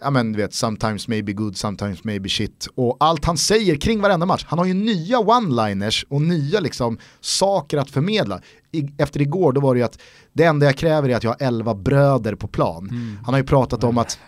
ja 0.00 0.10
men 0.10 0.32
du 0.32 0.38
vet, 0.38 0.54
sometimes 0.54 1.08
maybe 1.08 1.32
good, 1.32 1.56
sometimes 1.56 2.04
maybe 2.04 2.28
shit. 2.28 2.68
Och 2.74 2.96
allt 3.00 3.24
han 3.24 3.36
säger 3.36 3.76
kring 3.76 4.00
varenda 4.00 4.26
match. 4.26 4.44
Han 4.48 4.58
har 4.58 4.66
ju 4.66 4.74
nya 4.74 5.18
one-liners 5.18 6.04
och 6.08 6.22
nya 6.22 6.60
liksom 6.60 6.98
saker 7.20 7.78
att 7.78 7.90
förmedla. 7.90 8.40
I, 8.72 8.88
efter 8.98 9.22
igår 9.22 9.52
då 9.52 9.60
var 9.60 9.74
det 9.74 9.78
ju 9.78 9.84
att 9.84 9.98
det 10.32 10.44
enda 10.44 10.66
jag 10.66 10.76
kräver 10.76 11.08
är 11.08 11.16
att 11.16 11.24
jag 11.24 11.30
har 11.30 11.46
11 11.46 11.74
bröder 11.74 12.34
på 12.34 12.48
plan. 12.48 12.88
Mm. 12.90 13.18
Han 13.24 13.34
har 13.34 13.38
ju 13.38 13.46
pratat 13.46 13.84
om 13.84 13.98
att 13.98 14.18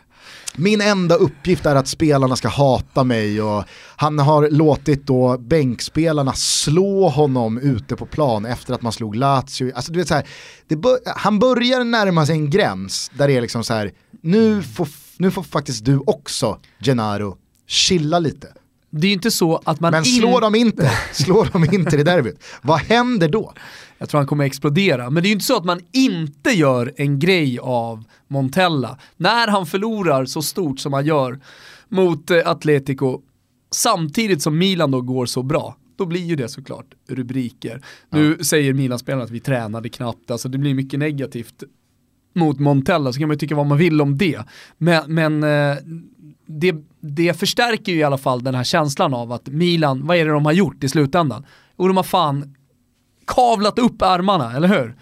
min 0.57 0.81
enda 0.81 1.15
uppgift 1.15 1.67
är 1.67 1.75
att 1.75 1.89
spelarna 1.89 2.37
ska 2.37 2.49
hata 2.49 3.05
mig 3.05 3.43
och 3.43 3.65
han 3.97 4.19
har 4.19 4.51
låtit 4.51 5.07
då 5.07 5.39
bänkspelarna 5.39 6.33
slå 6.33 7.09
honom 7.09 7.59
ute 7.59 7.97
på 7.97 8.07
plan 8.07 8.47
efter 8.47 8.75
att 8.75 8.83
man 8.83 8.93
slog 8.93 9.17
Lazio. 9.17 9.73
Alltså 9.75 9.93
du 9.93 9.99
vet 9.99 10.09
så 10.09 10.15
här, 10.15 10.27
bör, 10.69 10.99
han 11.17 11.39
börjar 11.39 11.85
närma 11.85 12.27
sig 12.27 12.35
en 12.35 12.51
gräns 12.51 13.11
där 13.15 13.29
det 13.29 13.37
är 13.37 13.41
liksom 13.41 13.65
så 13.65 13.75
här, 13.75 13.93
nu 14.23 14.63
får, 14.63 14.89
nu 15.19 15.31
får 15.31 15.43
faktiskt 15.43 15.85
du 15.85 15.99
också, 16.07 16.59
Gennaro, 16.81 17.37
chilla 17.67 18.19
lite. 18.19 18.49
Det 18.91 19.07
är 19.07 19.09
ju 19.09 19.15
inte 19.15 19.31
så 19.31 19.61
att 19.65 19.81
man 19.81 19.93
Men 19.93 20.05
slår 20.05 20.41
de 20.41 20.55
inte, 20.55 20.91
slår 21.13 21.49
de 21.53 21.75
inte 21.75 21.97
i 21.97 22.03
derbyt, 22.03 22.45
vad 22.63 22.79
händer 22.79 23.29
då? 23.29 23.53
Jag 23.99 24.09
tror 24.09 24.19
han 24.19 24.27
kommer 24.27 24.45
explodera. 24.45 25.11
Men 25.11 25.23
det 25.23 25.27
är 25.27 25.31
ju 25.31 25.35
inte 25.35 25.45
så 25.45 25.57
att 25.57 25.65
man 25.65 25.81
inte 25.93 26.51
gör 26.51 26.93
en 26.97 27.19
grej 27.19 27.59
av 27.59 28.05
Montella. 28.29 28.99
När 29.17 29.49
han 29.49 29.67
förlorar 29.67 30.25
så 30.25 30.43
stort 30.43 30.81
som 30.81 30.93
han 30.93 31.07
gör 31.07 31.41
mot 31.89 32.31
eh, 32.31 32.49
Atletico, 32.49 33.21
samtidigt 33.71 34.43
som 34.43 34.59
Milan 34.59 34.91
då 34.91 35.01
går 35.01 35.27
så 35.27 35.43
bra, 35.43 35.77
då 35.97 36.07
blir 36.07 36.25
ju 36.25 36.37
det 36.37 36.49
såklart 36.49 36.87
rubriker. 37.09 37.83
Nu 38.11 38.39
säger 38.45 38.73
Milan-spelarna 38.73 39.25
att 39.25 39.31
vi 39.31 39.41
tränade 39.41 39.89
knappt, 39.89 40.31
alltså 40.31 40.49
det 40.49 40.59
blir 40.59 40.75
mycket 40.75 40.99
negativt 41.01 41.63
mot 42.39 42.59
Montella, 42.59 43.13
så 43.13 43.19
kan 43.19 43.29
man 43.29 43.35
ju 43.35 43.39
tycka 43.39 43.55
vad 43.55 43.67
man 43.67 43.79
vill 43.79 44.01
om 44.01 44.19
det. 44.19 44.41
Men, 44.79 45.15
men 45.15 45.43
eh, 45.43 45.77
det, 46.47 46.75
det 47.01 47.35
förstärker 47.39 47.93
ju 47.93 47.99
i 47.99 48.03
alla 48.03 48.19
fall 48.19 48.45
den 48.45 48.55
här 48.55 48.65
känslan 48.65 49.15
av 49.15 49.33
att 49.33 49.47
Milan, 49.47 50.07
vad 50.07 50.17
är 50.17 50.25
det 50.25 50.31
de 50.31 50.45
har 50.45 50.53
gjort 50.53 50.85
i 50.85 50.89
slutändan? 50.89 51.47
Jo, 51.79 51.87
de 51.89 51.97
har 51.97 52.05
fan 52.05 52.55
kavlat 53.27 53.79
upp 53.79 54.03
armarna, 54.03 54.57
eller 54.57 54.69
hur? 54.69 54.97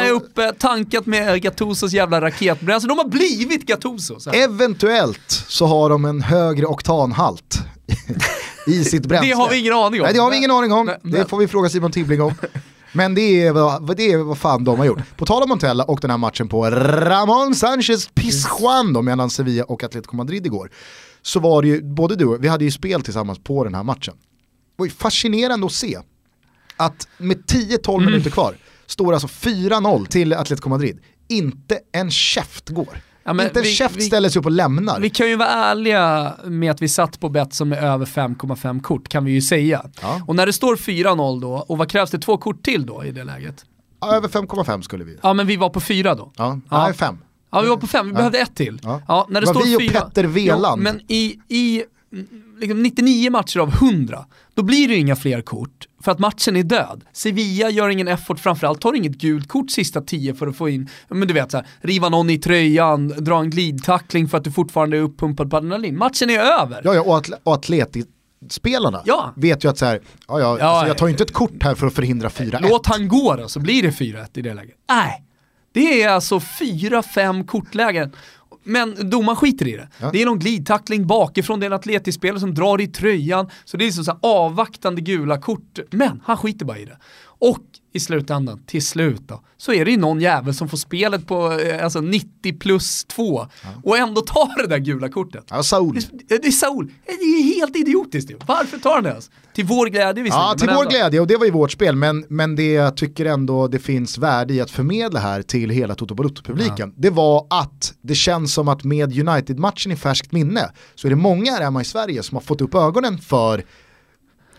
Sig 0.00 0.06
är 0.10 0.16
och- 0.16 0.22
uppe, 0.22 0.52
tankat 0.52 1.06
med 1.06 1.42
Gattusos 1.42 1.92
jävla 1.92 2.20
raketbränsle. 2.20 2.88
De 2.88 2.98
har 2.98 3.08
blivit 3.08 3.66
Gattuso. 3.66 4.30
Eventuellt 4.32 5.44
så 5.48 5.66
har 5.66 5.90
de 5.90 6.04
en 6.04 6.22
högre 6.22 6.66
oktanhalt 6.66 7.58
i 8.66 8.84
sitt 8.84 9.06
bränsle. 9.06 9.28
Det 9.28 9.34
har 9.34 9.50
vi 9.50 9.58
ingen 9.58 9.72
aning 9.72 10.00
om. 10.00 10.04
Nej 10.04 10.14
det 10.14 10.20
har 10.20 10.30
vi 10.30 10.36
ingen 10.36 10.50
aning 10.50 10.72
om, 10.72 10.86
Men- 10.86 10.94
det 11.02 11.18
men- 11.18 11.26
får 11.28 11.38
vi 11.38 11.48
fråga 11.48 11.68
Simon 11.68 11.92
Tibbling 11.92 12.20
om. 12.22 12.34
Men 12.96 13.14
det 13.14 13.46
är, 13.46 13.52
vad, 13.52 13.96
det 13.96 14.12
är 14.12 14.18
vad 14.18 14.38
fan 14.38 14.64
de 14.64 14.78
har 14.78 14.86
gjort. 14.86 15.16
På 15.16 15.26
tal 15.26 15.42
om 15.42 15.48
Montella 15.48 15.84
och 15.84 16.00
den 16.00 16.10
här 16.10 16.18
matchen 16.18 16.48
på 16.48 16.70
Ramon 16.70 17.54
Sanchez 17.54 18.08
Pizjuan 18.14 18.92
då 18.92 19.02
medan 19.02 19.30
Sevilla 19.30 19.64
och 19.64 19.82
Atletico 19.84 20.16
Madrid 20.16 20.46
igår. 20.46 20.70
Så 21.22 21.40
var 21.40 21.62
det 21.62 21.68
ju, 21.68 21.82
både 21.82 22.16
du 22.16 22.24
och 22.24 22.44
vi 22.44 22.48
hade 22.48 22.64
ju 22.64 22.70
spel 22.70 23.02
tillsammans 23.02 23.38
på 23.44 23.64
den 23.64 23.74
här 23.74 23.82
matchen. 23.82 24.14
Det 24.16 24.74
var 24.76 24.86
ju 24.86 24.92
fascinerande 24.92 25.66
att 25.66 25.72
se 25.72 25.98
att 26.76 27.08
med 27.18 27.36
10-12 27.44 27.94
Mm. 27.94 28.04
minuter 28.06 28.30
kvar 28.30 28.56
står 28.86 29.12
alltså 29.12 29.26
4-0 29.28 30.06
till 30.06 30.32
Atletico 30.32 30.68
Madrid. 30.68 30.98
Inte 31.28 31.78
en 31.92 32.10
käft 32.10 32.68
går. 32.68 32.98
Ja, 33.24 33.42
inte 33.42 33.60
en 33.60 33.64
käft 33.64 34.02
ställer 34.02 34.28
sig 34.28 34.40
upp 34.40 34.46
och 34.46 34.52
lämnar. 34.52 35.00
Vi 35.00 35.10
kan 35.10 35.28
ju 35.28 35.36
vara 35.36 35.48
ärliga 35.48 36.34
med 36.44 36.70
att 36.70 36.82
vi 36.82 36.88
satt 36.88 37.20
på 37.20 37.28
bett 37.28 37.54
som 37.54 37.72
är 37.72 37.76
över 37.76 38.06
5,5 38.06 38.80
kort 38.80 39.08
kan 39.08 39.24
vi 39.24 39.32
ju 39.32 39.42
säga. 39.42 39.84
Ja. 40.02 40.20
Och 40.26 40.36
när 40.36 40.46
det 40.46 40.52
står 40.52 40.76
4-0 40.76 41.40
då, 41.40 41.52
och 41.52 41.78
vad 41.78 41.90
krävs 41.90 42.10
det? 42.10 42.18
Två 42.18 42.36
kort 42.36 42.62
till 42.62 42.86
då 42.86 43.04
i 43.04 43.10
det 43.10 43.24
läget? 43.24 43.64
Ja, 44.00 44.16
över 44.16 44.28
5,5 44.28 44.80
skulle 44.80 45.04
vi. 45.04 45.18
Ja 45.22 45.32
men 45.32 45.46
vi 45.46 45.56
var 45.56 45.70
på 45.70 45.80
4 45.80 46.14
då. 46.14 46.32
Ja, 46.36 46.60
ja. 46.70 46.84
nej 46.84 46.94
5. 46.94 47.18
Ja 47.52 47.60
vi 47.60 47.68
var 47.68 47.76
på 47.76 47.86
5, 47.86 48.06
vi 48.06 48.12
behövde 48.12 48.38
ett 48.38 48.54
till. 48.54 48.80
Ja. 48.82 49.26
när 49.28 49.40
det, 49.40 49.46
var 49.46 49.54
står 49.54 49.64
vi 49.64 49.76
och 49.76 49.80
4, 49.80 50.00
Petter 50.00 50.24
Veland. 50.24 50.82
Men 50.82 51.00
i, 51.08 51.38
i 51.48 51.84
liksom 52.58 52.82
99 52.82 53.30
matcher 53.30 53.58
av 53.60 53.74
100, 53.74 54.26
då 54.54 54.62
blir 54.62 54.88
det 54.88 54.94
ju 54.94 55.00
inga 55.00 55.16
fler 55.16 55.42
kort. 55.42 55.88
För 56.04 56.12
att 56.12 56.18
matchen 56.18 56.56
är 56.56 56.62
död. 56.62 57.04
Sevilla 57.12 57.70
gör 57.70 57.88
ingen 57.88 58.08
effort, 58.08 58.40
framförallt 58.40 58.80
tar 58.80 58.92
inget 58.92 59.12
gult 59.12 59.48
kort 59.48 59.70
sista 59.70 60.00
10 60.00 60.34
för 60.34 60.46
att 60.46 60.56
få 60.56 60.68
in, 60.68 60.88
men 61.08 61.28
du 61.28 61.34
vet 61.34 61.50
så 61.50 61.56
här, 61.56 61.66
riva 61.80 62.08
någon 62.08 62.30
i 62.30 62.38
tröjan, 62.38 63.08
dra 63.08 63.40
en 63.40 63.50
glidtackling 63.50 64.28
för 64.28 64.38
att 64.38 64.44
du 64.44 64.52
fortfarande 64.52 64.96
är 64.96 65.00
uppumpad 65.00 65.50
på 65.50 65.56
adrenalin. 65.56 65.98
Matchen 65.98 66.30
är 66.30 66.38
över. 66.38 66.82
Ja, 66.84 66.94
ja 66.94 67.02
och, 67.02 67.16
atl 67.16 67.32
och 67.42 67.54
atletiskt 67.54 68.10
spelarna 68.50 69.02
ja. 69.04 69.32
vet 69.36 69.64
ju 69.64 69.68
att 69.68 69.78
så 69.78 69.84
här, 69.84 70.00
ja, 70.28 70.40
ja, 70.40 70.58
ja 70.58 70.66
alltså 70.66 70.86
jag 70.86 70.98
tar 70.98 71.06
ju 71.06 71.10
inte 71.10 71.24
ett 71.24 71.32
kort 71.32 71.62
här 71.62 71.74
för 71.74 71.86
att 71.86 71.94
förhindra 71.94 72.28
4-1. 72.28 72.58
Låt 72.60 72.86
han 72.86 73.08
gå 73.08 73.36
då, 73.36 73.48
så 73.48 73.60
blir 73.60 73.82
det 73.82 73.90
4-1 73.90 74.26
i 74.34 74.42
det 74.42 74.54
läget. 74.54 74.76
Nej, 74.88 75.24
det 75.72 76.02
är 76.02 76.08
alltså 76.08 76.38
4-5 76.38 77.46
kortlägen 77.46 78.12
men 78.64 79.10
domaren 79.10 79.36
skiter 79.36 79.68
i 79.68 79.72
det. 79.72 79.88
Ja. 79.98 80.10
Det 80.12 80.22
är 80.22 80.26
någon 80.26 80.38
glidtackling 80.38 81.06
bakifrån, 81.06 81.60
det 81.60 81.66
är 81.66 81.70
en 81.70 81.72
atletisk 81.72 82.18
spelare 82.18 82.40
som 82.40 82.54
drar 82.54 82.80
i 82.80 82.86
tröjan. 82.86 83.50
Så 83.64 83.76
det 83.76 83.86
är 83.86 83.90
så, 83.90 84.04
så 84.04 84.18
avvaktande 84.22 85.00
gula 85.00 85.38
kort. 85.38 85.78
Men 85.90 86.20
han 86.24 86.36
skiter 86.36 86.66
bara 86.66 86.78
i 86.78 86.84
det. 86.84 86.98
Och 87.24 87.64
i 87.94 88.00
slutändan, 88.00 88.60
till 88.66 88.86
slut 88.86 89.22
då, 89.26 89.40
så 89.56 89.72
är 89.72 89.84
det 89.84 89.90
ju 89.90 89.96
någon 89.96 90.20
jävel 90.20 90.54
som 90.54 90.68
får 90.68 90.76
spelet 90.76 91.26
på 91.26 91.52
eh, 91.52 91.84
alltså 91.84 92.00
90 92.00 92.58
plus 92.58 93.04
2 93.04 93.46
ja. 93.62 93.68
och 93.84 93.98
ändå 93.98 94.20
tar 94.20 94.62
det 94.62 94.68
där 94.68 94.78
gula 94.78 95.08
kortet. 95.08 95.44
Ja, 95.50 95.62
Saul. 95.62 95.94
Det, 95.94 96.42
det 96.42 96.46
är 96.46 96.50
Saul. 96.50 96.92
Det 97.06 97.12
är 97.12 97.54
helt 97.56 97.76
idiotiskt 97.76 98.30
ju. 98.30 98.36
Varför 98.46 98.78
tar 98.78 98.94
han 98.94 99.02
det 99.02 99.10
ens? 99.10 99.30
Till 99.54 99.64
vår 99.64 99.86
glädje 99.86 100.22
visserligen. 100.22 100.48
Ja, 100.48 100.54
till 100.58 100.68
vår 100.68 100.78
ändå. 100.78 100.90
glädje 100.90 101.20
och 101.20 101.26
det 101.26 101.36
var 101.36 101.44
ju 101.44 101.50
vårt 101.50 101.72
spel. 101.72 101.96
Men, 101.96 102.24
men 102.28 102.56
det 102.56 102.72
jag 102.72 102.96
tycker 102.96 103.26
ändå 103.26 103.68
det 103.68 103.78
finns 103.78 104.18
värde 104.18 104.54
i 104.54 104.60
att 104.60 104.70
förmedla 104.70 105.20
här 105.20 105.42
till 105.42 105.70
hela 105.70 105.94
Toto 105.94 106.14
Balotto-publiken. 106.14 106.92
Ja. 106.96 107.02
Det 107.02 107.10
var 107.10 107.46
att 107.50 107.94
det 108.02 108.14
känns 108.14 108.54
som 108.54 108.68
att 108.68 108.84
med 108.84 109.28
United-matchen 109.28 109.92
i 109.92 109.96
färskt 109.96 110.32
minne 110.32 110.70
så 110.94 111.08
är 111.08 111.10
det 111.10 111.16
många 111.16 111.52
här 111.52 111.62
hemma 111.62 111.80
i 111.80 111.84
Sverige 111.84 112.22
som 112.22 112.36
har 112.36 112.42
fått 112.42 112.60
upp 112.60 112.74
ögonen 112.74 113.18
för 113.18 113.64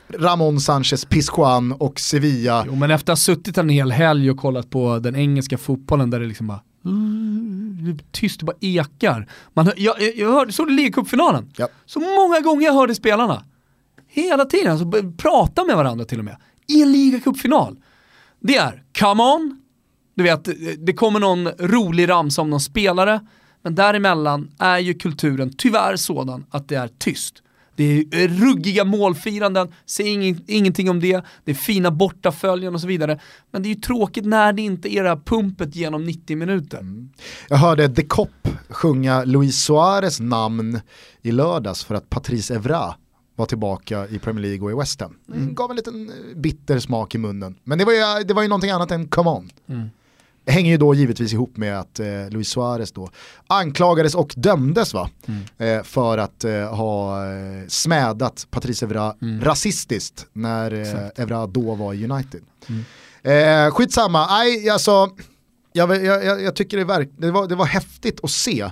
Ramon 0.08 0.60
Sanchez 0.60 1.06
Pizjuan 1.06 1.72
och 1.72 2.00
Sevilla. 2.00 2.64
Jo 2.68 2.76
men 2.76 2.92
efter 2.92 3.14
att 3.14 3.20
ha 3.20 3.24
suttit 3.24 3.58
en 3.58 3.70
hel 3.70 3.92
helg 3.92 4.32
och 4.32 4.38
kollat 4.38 4.70
på 4.70 5.00
den 5.00 5.16
engelska 5.16 5.58
fotbollen 5.58 6.10
där 6.10 6.20
det 6.20 6.26
liksom 6.26 6.48
bara 6.48 6.62
tyst 8.12 8.42
och 8.42 8.46
bara 8.46 8.58
ekar. 8.60 9.28
Man 9.54 9.66
hör, 9.66 9.74
jag, 9.78 9.96
jag 10.16 10.32
hörde, 10.32 10.52
såg 10.52 10.68
du 10.68 10.74
ligacupfinalen? 10.74 11.52
Ja. 11.58 11.68
Så 11.86 12.00
många 12.00 12.40
gånger 12.40 12.66
jag 12.66 12.74
hörde 12.74 12.96
spelarna. 12.96 13.44
Hela 14.08 14.46
tiden, 14.46 14.72
alltså, 14.72 15.14
prata 15.18 15.66
med 15.66 15.76
varandra 15.76 16.06
till 16.06 16.20
och 16.20 16.26
med. 16.26 16.38
I 16.68 16.82
en 16.82 16.92
ligacupfinal. 16.92 17.78
Det 18.40 18.58
är, 18.58 18.84
come 19.00 19.24
on, 19.24 19.62
du 20.16 20.24
vet, 20.24 20.50
det 20.78 20.94
kommer 20.94 21.20
någon 21.20 21.48
rolig 21.48 22.10
ramsa 22.10 22.42
om 22.42 22.50
någon 22.50 22.60
spelare, 22.60 23.28
men 23.62 23.76
däremellan 23.76 24.52
är 24.60 24.80
ju 24.80 24.94
kulturen 24.94 25.54
tyvärr 25.58 25.96
sådan 25.96 26.46
att 26.50 26.68
det 26.70 26.76
är 26.76 26.88
tyst. 26.88 27.42
Det 27.76 28.00
är 28.12 28.28
ruggiga 28.28 28.84
målfiranden, 28.84 29.74
säg 29.86 30.08
ing 30.08 30.44
ingenting 30.48 30.90
om 30.90 31.00
det, 31.00 31.22
det 31.44 31.52
är 31.52 31.56
fina 31.56 31.92
bortaföljen 31.92 32.76
och 32.76 32.82
så 32.82 32.88
vidare. 32.88 33.20
Men 33.52 33.64
det 33.64 33.68
är 33.68 33.74
ju 33.74 33.82
tråkigt 33.82 34.26
när 34.26 34.54
det 34.54 34.62
inte 34.62 34.96
är 34.96 35.04
det 35.04 35.10
här 35.10 35.22
pumpet 35.26 35.76
genom 35.76 36.04
90 36.04 36.38
minuter. 36.38 36.78
Mm. 36.78 37.10
Jag 37.50 37.58
hörde 37.58 37.90
The 37.90 38.04
Cop 38.04 38.30
sjunga 38.70 39.24
Luis 39.24 39.64
Suarez 39.64 40.20
namn 40.20 40.80
i 41.22 41.32
lördags 41.32 41.84
för 41.84 41.96
att 41.96 42.10
Patrice 42.10 42.52
Evra 42.52 42.96
var 43.36 43.46
tillbaka 43.46 44.08
i 44.08 44.20
Premier 44.20 44.42
League 44.42 44.66
och 44.66 44.72
i 44.72 44.76
West 44.76 45.02
Ham. 45.02 45.18
Mm. 45.34 45.56
Gav 45.56 45.70
en 45.70 45.76
liten 45.76 46.10
eh, 46.10 46.38
bitter 46.38 46.80
smak 46.80 47.16
i 47.16 47.18
munnen. 47.18 47.56
Men 47.64 47.78
det 47.78 47.86
var 47.86 47.94
ju, 47.94 48.24
det 48.24 48.34
var 48.34 48.42
ju 48.42 48.48
någonting 48.48 48.72
annat 48.72 48.92
än 48.92 49.08
come 49.08 49.30
on. 49.30 49.52
Mm. 49.68 49.90
Det 50.46 50.52
hänger 50.52 50.72
ju 50.72 50.78
då 50.78 50.94
givetvis 50.94 51.34
ihop 51.34 51.58
med 51.58 51.80
att 51.80 52.00
eh, 52.00 52.30
Luis 52.30 52.50
Suarez 52.50 52.92
då 52.92 53.10
anklagades 53.48 54.16
och 54.16 54.34
dömdes 54.38 54.94
va? 54.94 55.10
Mm. 55.26 55.78
Eh, 55.80 55.84
för 55.84 56.18
att 56.18 56.44
eh, 56.44 56.76
ha 56.76 57.26
eh, 57.26 57.68
smädat 57.68 58.48
Patrice 58.52 58.84
Evra 58.84 59.16
mm. 59.22 59.42
rasistiskt 59.42 60.26
när 60.34 60.72
eh, 60.72 61.24
Evra 61.24 61.48
då 61.48 61.76
var 61.76 61.94
i 61.94 62.12
United. 62.12 62.42
Mm. 62.70 62.86
Eh, 63.24 63.72
skitsamma, 63.72 64.28
nej 64.28 64.70
alltså 64.70 65.10
jag, 65.74 66.04
jag, 66.06 66.42
jag, 66.42 66.56
tycker 66.56 66.78
det, 66.78 66.84
verk, 66.84 67.10
det, 67.18 67.32
var, 67.32 67.48
det 67.48 67.56
var 67.56 67.66
häftigt 67.66 68.20
att 68.24 68.32
se 68.32 68.70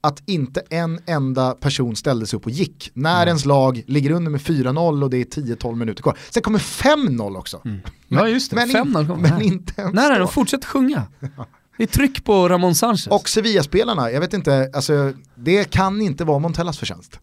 att 0.00 0.22
inte 0.26 0.62
en 0.70 1.00
enda 1.06 1.54
person 1.54 1.96
ställde 1.96 2.26
sig 2.26 2.36
upp 2.36 2.44
och 2.44 2.50
gick 2.50 2.90
när 2.94 3.16
mm. 3.16 3.28
ens 3.28 3.44
lag 3.44 3.84
ligger 3.86 4.10
under 4.10 4.30
med 4.30 4.40
4-0 4.40 5.02
och 5.02 5.10
det 5.10 5.16
är 5.16 5.24
10-12 5.24 5.74
minuter 5.74 6.02
kvar. 6.02 6.18
Sen 6.30 6.42
kommer 6.42 6.58
5-0 6.58 7.36
också. 7.36 7.60
Mm. 7.64 7.80
Ja 8.08 8.28
just 8.28 8.50
det, 8.50 8.56
5-0 8.56 9.06
kommer. 9.06 9.30
Men 9.30 9.42
inte 9.42 9.72
ens 9.76 9.94
Nej, 9.94 10.18
de 10.18 10.28
fortsätter 10.28 10.66
sjunga. 10.66 11.02
Det 11.76 11.84
är 11.84 11.88
tryck 11.88 12.24
på 12.24 12.48
Ramon 12.48 12.74
Sanchez. 12.74 13.06
Och 13.06 13.28
Sevilla-spelarna, 13.28 14.10
jag 14.10 14.20
vet 14.20 14.34
inte, 14.34 14.70
alltså, 14.74 15.12
det 15.34 15.70
kan 15.70 16.02
inte 16.02 16.24
vara 16.24 16.38
Montellas 16.38 16.78
förtjänst. 16.78 17.20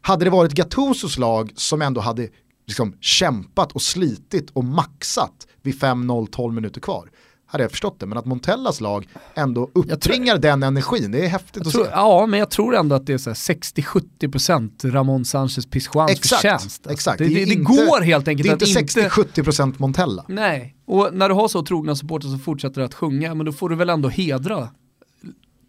Hade 0.00 0.24
det 0.24 0.30
varit 0.30 0.52
Gattusos 0.52 1.18
lag 1.18 1.52
som 1.56 1.82
ändå 1.82 2.00
hade 2.00 2.28
liksom 2.66 2.96
kämpat 3.00 3.72
och 3.72 3.82
slitit 3.82 4.50
och 4.50 4.64
maxat 4.64 5.46
vid 5.62 5.74
5-0, 5.74 6.28
12 6.32 6.54
minuter 6.54 6.80
kvar, 6.80 7.10
hade 7.54 7.64
jag 7.64 7.70
förstått 7.70 8.00
det. 8.00 8.06
Men 8.06 8.18
att 8.18 8.24
Montellas 8.24 8.80
lag 8.80 9.08
ändå 9.34 9.70
uppbringar 9.74 10.38
den 10.38 10.62
energin, 10.62 11.10
det 11.10 11.24
är 11.24 11.28
häftigt 11.28 11.66
att 11.66 11.72
tror, 11.72 11.84
se. 11.84 11.90
Ja, 11.90 12.26
men 12.26 12.38
jag 12.38 12.50
tror 12.50 12.76
ändå 12.76 12.94
att 12.94 13.06
det 13.06 13.12
är 13.12 13.18
60-70% 13.18 14.90
Ramon 14.90 15.24
Sanchez 15.24 15.66
Pizjuans 15.66 16.20
förtjänst. 16.20 16.86
Exakt. 16.86 17.18
Det, 17.18 17.24
det, 17.24 17.34
det, 17.34 17.44
det 17.44 17.52
inte, 17.52 17.72
går 17.72 18.00
helt 18.00 18.28
enkelt 18.28 18.60
Det 18.60 18.66
är 18.66 18.80
inte 18.80 19.00
60-70% 19.00 19.74
Montella. 19.78 20.24
Nej, 20.28 20.76
och 20.86 21.14
när 21.14 21.28
du 21.28 21.34
har 21.34 21.48
så 21.48 21.62
trogna 21.62 21.96
supportrar 21.96 22.30
som 22.30 22.38
fortsätter 22.38 22.80
att 22.80 22.94
sjunga, 22.94 23.34
men 23.34 23.46
då 23.46 23.52
får 23.52 23.68
du 23.68 23.76
väl 23.76 23.88
ändå 23.88 24.08
hedra, 24.08 24.68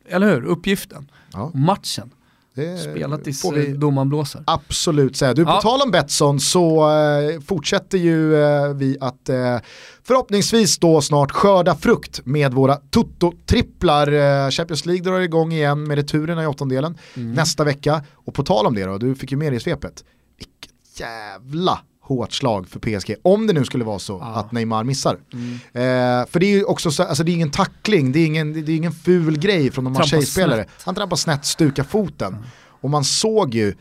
eller 0.09 0.33
hur, 0.33 0.45
uppgiften, 0.45 1.11
ja. 1.33 1.51
matchen. 1.53 2.09
Det 2.55 2.77
Spela 2.77 3.17
tills 3.17 3.45
vi 3.53 3.73
domaren 3.73 4.09
blåser. 4.09 4.43
Absolut 4.47 5.17
säga. 5.17 5.33
Du, 5.33 5.45
på 5.45 5.51
ja. 5.51 5.61
tal 5.61 5.81
om 5.81 5.91
Betsson 5.91 6.39
så 6.39 6.91
eh, 6.91 7.41
fortsätter 7.41 7.97
ju 7.97 8.43
eh, 8.43 8.73
vi 8.73 8.97
att 9.01 9.29
eh, 9.29 9.57
förhoppningsvis 10.03 10.77
då 10.77 11.01
snart 11.01 11.31
skörda 11.31 11.75
frukt 11.75 12.25
med 12.25 12.53
våra 12.53 12.75
Toto-tripplar. 12.75 14.11
Eh, 14.45 14.49
Champions 14.49 14.85
League 14.85 15.03
drar 15.03 15.19
igång 15.19 15.51
igen 15.51 15.83
med 15.83 15.97
returerna 15.97 16.43
i 16.43 16.47
åttondelen 16.47 16.97
mm. 17.15 17.33
nästa 17.33 17.63
vecka. 17.63 18.03
Och 18.13 18.33
på 18.33 18.43
tal 18.43 18.65
om 18.65 18.75
det 18.75 18.85
då, 18.85 18.97
du 18.97 19.15
fick 19.15 19.31
ju 19.31 19.37
med 19.37 19.51
dig 19.51 19.57
i 19.57 19.59
svepet. 19.59 20.03
Vilket 20.37 20.99
jävla 20.99 21.79
hårt 22.07 22.33
slag 22.33 22.67
för 22.67 22.79
PSG. 22.79 23.15
Om 23.21 23.47
det 23.47 23.53
nu 23.53 23.65
skulle 23.65 23.83
vara 23.83 23.99
så 23.99 24.21
ah. 24.21 24.39
att 24.39 24.51
Neymar 24.51 24.83
missar. 24.83 25.17
Mm. 25.33 25.53
Eh, 25.53 26.27
för 26.27 26.39
det 26.39 26.45
är 26.45 26.55
ju 26.55 26.63
också 26.63 26.91
så, 26.91 27.03
alltså 27.03 27.23
det 27.23 27.31
är 27.31 27.33
ingen 27.33 27.51
tackling, 27.51 28.11
det 28.11 28.19
är 28.19 28.25
ingen, 28.25 28.53
det 28.53 28.71
är 28.71 28.75
ingen 28.75 28.91
ful 28.91 29.39
grej 29.39 29.71
från 29.71 29.87
en 29.87 29.93
Marseille-spelare. 29.93 30.65
Han 30.83 30.95
trampar 30.95 31.15
snett, 31.15 31.45
stukar 31.45 31.83
foten. 31.83 32.33
Mm. 32.33 32.45
Och 32.81 32.89
man 32.89 33.03
såg 33.03 33.53
ju 33.53 33.73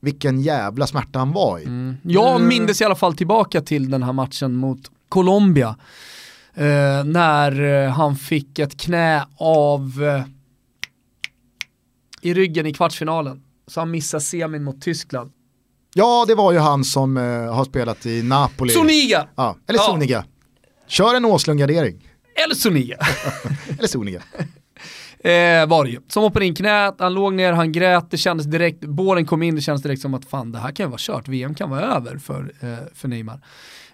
vilken 0.00 0.40
jävla 0.40 0.86
smärta 0.86 1.18
han 1.18 1.32
var 1.32 1.58
i. 1.58 1.64
Mm. 1.64 1.96
Jag 2.02 2.36
mm. 2.36 2.48
mindes 2.48 2.80
i 2.80 2.84
alla 2.84 2.94
fall 2.94 3.16
tillbaka 3.16 3.60
till 3.60 3.90
den 3.90 4.02
här 4.02 4.12
matchen 4.12 4.56
mot 4.56 4.90
Colombia. 5.08 5.76
Eh, 6.54 7.04
när 7.04 7.62
eh, 7.62 7.90
han 7.90 8.16
fick 8.16 8.58
ett 8.58 8.80
knä 8.80 9.26
av 9.36 10.02
eh, 10.02 10.24
i 12.22 12.34
ryggen 12.34 12.66
i 12.66 12.72
kvartsfinalen. 12.72 13.42
Så 13.66 13.80
han 13.80 13.90
missar 13.90 14.18
semin 14.18 14.64
mot 14.64 14.82
Tyskland. 14.82 15.32
Ja, 15.94 16.24
det 16.28 16.34
var 16.34 16.52
ju 16.52 16.58
han 16.58 16.84
som 16.84 17.16
eh, 17.16 17.54
har 17.54 17.64
spelat 17.64 18.06
i 18.06 18.22
Napoli. 18.22 18.72
Soniga! 18.72 19.28
Ja, 19.36 19.56
eller 19.66 19.78
ja. 19.78 19.82
Soniga. 19.82 20.24
Kör 20.88 21.14
en 21.14 21.24
Åslund-gardering. 21.24 22.08
Eller 22.44 22.54
Soniga. 22.54 22.96
eller 23.78 23.88
Soniga. 23.88 24.22
Eh, 25.20 25.66
var 25.66 25.84
det 25.84 25.90
ju. 25.90 26.00
Som 26.08 26.22
hoppade 26.22 26.46
in 26.46 26.54
knät, 26.54 26.94
han 26.98 27.14
låg 27.14 27.34
ner, 27.34 27.52
han 27.52 27.72
grät, 27.72 28.10
det 28.10 28.16
kändes 28.16 28.46
direkt, 28.46 28.80
bålen 28.80 29.26
kom 29.26 29.42
in, 29.42 29.54
det 29.54 29.60
kändes 29.60 29.82
direkt 29.82 30.02
som 30.02 30.14
att 30.14 30.24
fan 30.24 30.52
det 30.52 30.58
här 30.58 30.70
kan 30.72 30.86
ju 30.86 30.90
vara 30.90 30.98
kört, 31.00 31.28
VM 31.28 31.54
kan 31.54 31.70
vara 31.70 31.80
över 31.80 32.18
för, 32.18 32.52
eh, 32.60 32.78
för 32.94 33.08
Neymar. 33.08 33.40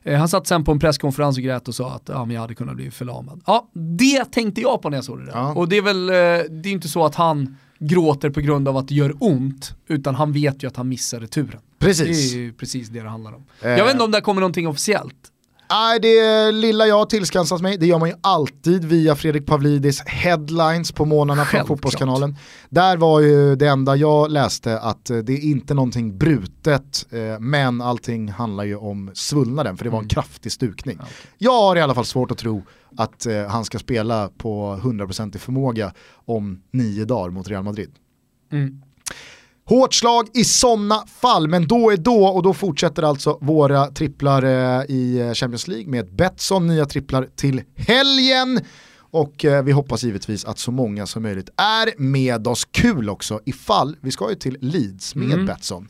Eh, 0.02 0.18
han 0.18 0.28
satt 0.28 0.46
sen 0.46 0.64
på 0.64 0.72
en 0.72 0.78
presskonferens 0.78 1.36
och 1.36 1.42
grät 1.42 1.68
och 1.68 1.74
sa 1.74 1.90
att 1.90 2.02
ja, 2.06 2.24
men 2.24 2.34
jag 2.34 2.40
hade 2.40 2.54
kunnat 2.54 2.76
bli 2.76 2.90
förlamad. 2.90 3.42
Ja, 3.46 3.70
det 3.98 4.24
tänkte 4.24 4.60
jag 4.60 4.82
på 4.82 4.90
när 4.90 4.96
jag 4.96 5.04
såg 5.04 5.18
det 5.18 5.24
där. 5.24 5.32
Ja. 5.32 5.52
Och 5.54 5.68
det 5.68 5.76
är 5.76 5.82
väl, 5.82 6.08
eh, 6.08 6.14
det 6.50 6.68
är 6.68 6.72
inte 6.72 6.88
så 6.88 7.04
att 7.04 7.14
han 7.14 7.56
gråter 7.88 8.30
på 8.30 8.40
grund 8.40 8.68
av 8.68 8.76
att 8.76 8.88
det 8.88 8.94
gör 8.94 9.14
ont, 9.20 9.74
utan 9.88 10.14
han 10.14 10.32
vet 10.32 10.62
ju 10.62 10.68
att 10.68 10.76
han 10.76 10.88
missar 10.88 11.20
returen. 11.20 11.60
Precis. 11.78 12.32
Det 12.32 12.38
är 12.38 12.42
ju 12.42 12.52
precis 12.52 12.88
det 12.88 13.00
det 13.00 13.08
handlar 13.08 13.32
om. 13.32 13.44
Eh. 13.60 13.70
Jag 13.70 13.84
vet 13.84 13.92
inte 13.92 14.04
om 14.04 14.10
det 14.10 14.20
kommer 14.20 14.40
någonting 14.40 14.68
officiellt. 14.68 15.30
Nej, 15.70 16.00
det 16.00 16.52
lilla 16.52 16.86
jag 16.86 17.10
tillskansat 17.10 17.60
mig, 17.60 17.78
det 17.78 17.86
gör 17.86 17.98
man 17.98 18.08
ju 18.08 18.14
alltid 18.20 18.84
via 18.84 19.16
Fredrik 19.16 19.46
Pavlidis 19.46 20.00
headlines 20.06 20.92
på 20.92 21.04
månaderna 21.04 21.44
från 21.44 21.66
Fotbollskanalen. 21.66 22.36
Där 22.68 22.96
var 22.96 23.20
ju 23.20 23.56
det 23.56 23.66
enda 23.66 23.96
jag 23.96 24.30
läste 24.30 24.78
att 24.78 25.04
det 25.04 25.32
är 25.32 25.44
inte 25.44 25.74
någonting 25.74 26.18
brutet, 26.18 27.06
eh, 27.10 27.40
men 27.40 27.80
allting 27.80 28.28
handlar 28.28 28.64
ju 28.64 28.76
om 28.76 29.10
svullnaden, 29.14 29.76
för 29.76 29.84
det 29.84 29.90
var 29.90 29.98
en 29.98 30.04
mm. 30.04 30.08
kraftig 30.08 30.52
stukning. 30.52 30.98
Jag 31.38 31.60
har 31.60 31.76
i 31.76 31.80
alla 31.80 31.94
fall 31.94 32.04
svårt 32.04 32.30
att 32.30 32.38
tro 32.38 32.62
att 32.96 33.26
eh, 33.26 33.46
han 33.46 33.64
ska 33.64 33.78
spela 33.78 34.28
på 34.28 34.78
100% 34.82 35.36
i 35.36 35.38
förmåga 35.38 35.92
om 36.14 36.62
nio 36.70 37.04
dagar 37.04 37.30
mot 37.30 37.48
Real 37.48 37.64
Madrid. 37.64 37.90
Mm. 38.52 38.82
Hårt 39.66 39.94
slag 39.94 40.28
i 40.34 40.44
sådana 40.44 41.06
fall, 41.06 41.48
men 41.48 41.66
då 41.66 41.90
är 41.90 41.96
då 41.96 42.26
och 42.26 42.42
då 42.42 42.54
fortsätter 42.54 43.02
alltså 43.02 43.38
våra 43.40 43.86
tripplar 43.86 44.42
eh, 44.42 44.84
i 44.88 45.32
Champions 45.34 45.68
League 45.68 45.90
med 45.90 46.14
Betsson, 46.14 46.66
nya 46.66 46.86
tripplar 46.86 47.28
till 47.36 47.62
helgen. 47.76 48.60
Och 48.96 49.44
eh, 49.44 49.62
vi 49.64 49.72
hoppas 49.72 50.02
givetvis 50.02 50.44
att 50.44 50.58
så 50.58 50.70
många 50.70 51.06
som 51.06 51.22
möjligt 51.22 51.48
är 51.56 52.00
med 52.00 52.46
oss. 52.46 52.64
Kul 52.64 53.10
också 53.10 53.40
ifall, 53.44 53.96
vi 54.00 54.10
ska 54.10 54.30
ju 54.30 54.36
till 54.36 54.56
Leeds 54.60 55.14
med 55.14 55.32
Mm. 55.32 55.46
Betsson, 55.46 55.88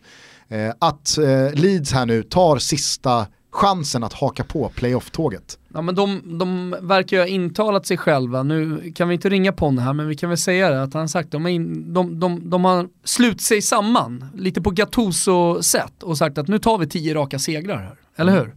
eh, 0.49 0.73
att 0.79 1.19
Leeds 1.53 1.93
här 1.93 2.07
nu 2.07 2.23
tar 2.23 2.59
sista 2.59 3.27
chansen 3.51 4.05
att 4.05 4.13
haka 4.13 4.45
på 4.45 4.69
playoff-tåget. 4.69 5.59
Ja 5.75 5.83
men 5.83 5.95
de, 5.95 6.39
de 6.39 6.77
verkar 6.81 7.17
ju 7.17 7.23
ha 7.23 7.27
intalat 7.27 7.87
sig 7.87 7.97
själva, 7.97 8.43
nu 8.43 8.93
kan 8.95 9.09
vi 9.09 9.15
inte 9.15 9.29
ringa 9.29 9.53
Ponne 9.53 9.83
här 9.83 9.93
men 9.93 10.09
vi 10.09 10.15
kan 10.15 10.29
väl 10.29 10.39
säga 10.39 10.71
det, 10.71 10.83
att 10.83 10.95
han 10.95 11.09
sagt 11.09 11.31
de, 11.31 11.47
in, 11.47 11.95
de, 11.95 12.21
de, 12.21 12.51
de 12.51 12.65
har 12.65 12.89
slut 13.05 13.41
sig 13.41 13.63
samman, 13.63 14.25
lite 14.35 14.63
på 14.63 14.71
Gattuso-sätt 14.71 16.03
och 16.03 16.19
sagt 16.19 16.39
att 16.39 16.49
nu 16.49 16.59
tar 16.59 16.79
vi 16.79 16.87
tio 16.87 17.15
raka 17.15 17.39
segrar 17.39 17.77
här, 17.77 17.97
eller 18.17 18.33
hur? 18.33 18.55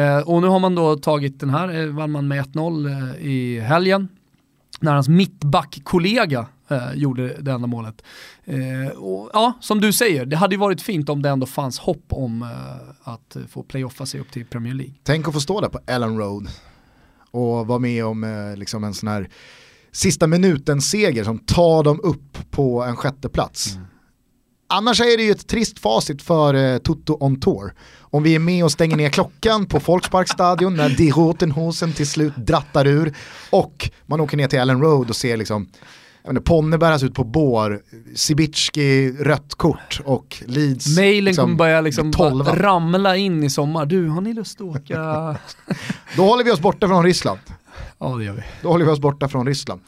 Eh, 0.00 0.18
och 0.18 0.42
nu 0.42 0.48
har 0.48 0.58
man 0.58 0.74
då 0.74 0.96
tagit 0.96 1.40
den 1.40 1.50
här, 1.50 1.80
eh, 1.80 1.86
vann 1.86 2.10
man 2.10 2.28
med 2.28 2.38
1-0 2.38 2.86
eh, 2.86 3.26
i 3.26 3.60
helgen, 3.60 4.08
när 4.82 4.94
hans 4.94 5.08
mittback-kollega 5.08 6.46
eh, 6.68 6.94
gjorde 6.94 7.42
det 7.42 7.52
enda 7.52 7.66
målet. 7.66 8.02
Eh, 8.44 8.98
och, 8.98 9.30
ja, 9.32 9.52
som 9.60 9.80
du 9.80 9.92
säger, 9.92 10.26
det 10.26 10.36
hade 10.36 10.54
ju 10.54 10.58
varit 10.58 10.82
fint 10.82 11.08
om 11.08 11.22
det 11.22 11.28
ändå 11.28 11.46
fanns 11.46 11.78
hopp 11.78 12.04
om 12.08 12.42
eh, 12.42 13.12
att 13.12 13.36
få 13.48 13.62
playoffa 13.62 14.06
sig 14.06 14.20
upp 14.20 14.30
till 14.30 14.46
Premier 14.46 14.74
League. 14.74 14.94
Tänk 15.02 15.28
att 15.28 15.34
få 15.34 15.40
stå 15.40 15.60
där 15.60 15.68
på 15.68 15.80
Ellen 15.86 16.18
Road 16.18 16.48
och 17.30 17.66
vara 17.66 17.78
med 17.78 18.04
om 18.04 18.24
eh, 18.24 18.56
liksom 18.56 18.84
en 18.84 18.94
sån 18.94 19.08
här 19.08 19.28
sista 19.92 20.26
minuten-seger 20.26 21.24
som 21.24 21.38
tar 21.38 21.84
dem 21.84 22.00
upp 22.02 22.50
på 22.50 22.82
en 22.82 22.96
sjätte 22.96 23.28
plats. 23.28 23.78
Annars 24.72 25.00
är 25.00 25.16
det 25.16 25.22
ju 25.22 25.30
ett 25.30 25.46
trist 25.46 25.78
facit 25.78 26.22
för 26.22 26.54
eh, 26.54 26.78
Toto 26.78 27.16
on 27.20 27.40
Tour. 27.40 27.74
Om 28.00 28.22
vi 28.22 28.34
är 28.34 28.38
med 28.38 28.64
och 28.64 28.72
stänger 28.72 28.96
ner 28.96 29.08
klockan 29.10 29.66
på 29.66 29.80
Folksparkstadion 29.80 30.76
när 30.76 30.88
Die 30.88 31.10
Rotenhosen 31.10 31.92
till 31.92 32.06
slut 32.06 32.36
drattar 32.36 32.86
ur 32.86 33.14
och 33.50 33.90
man 34.06 34.20
åker 34.20 34.36
ner 34.36 34.48
till 34.48 34.58
Ellen 34.58 34.80
Road 34.80 35.10
och 35.10 35.16
ser 35.16 35.36
liksom 35.36 35.68
inte, 36.28 36.40
Ponne 36.40 36.78
bäras 36.78 37.02
ut 37.02 37.14
på 37.14 37.24
bår, 37.24 37.82
Sibicki 38.14 39.12
rött 39.12 39.54
kort 39.54 40.00
och 40.04 40.42
Leeds 40.46 40.96
Mailen 40.96 41.36
kommer 41.36 41.54
börja 41.54 41.80
liksom 41.80 42.12
ramla 42.42 43.16
in 43.16 43.42
i 43.42 43.50
sommar. 43.50 43.86
Du, 43.86 44.08
har 44.08 44.20
ni 44.20 44.32
lust 44.32 44.60
att 44.60 44.66
åka? 44.66 44.96
Då 46.16 46.22
håller 46.24 46.44
vi 46.44 46.50
oss 46.50 46.60
borta 46.60 46.88
från 46.88 47.04
Ryssland. 47.04 47.40
ja 47.98 48.16
det 48.16 48.24
gör 48.24 48.32
vi. 48.32 48.42
Då 48.62 48.68
håller 48.68 48.84
vi 48.84 48.90
oss 48.90 49.00
borta 49.00 49.28
från 49.28 49.46
Ryssland. 49.46 49.80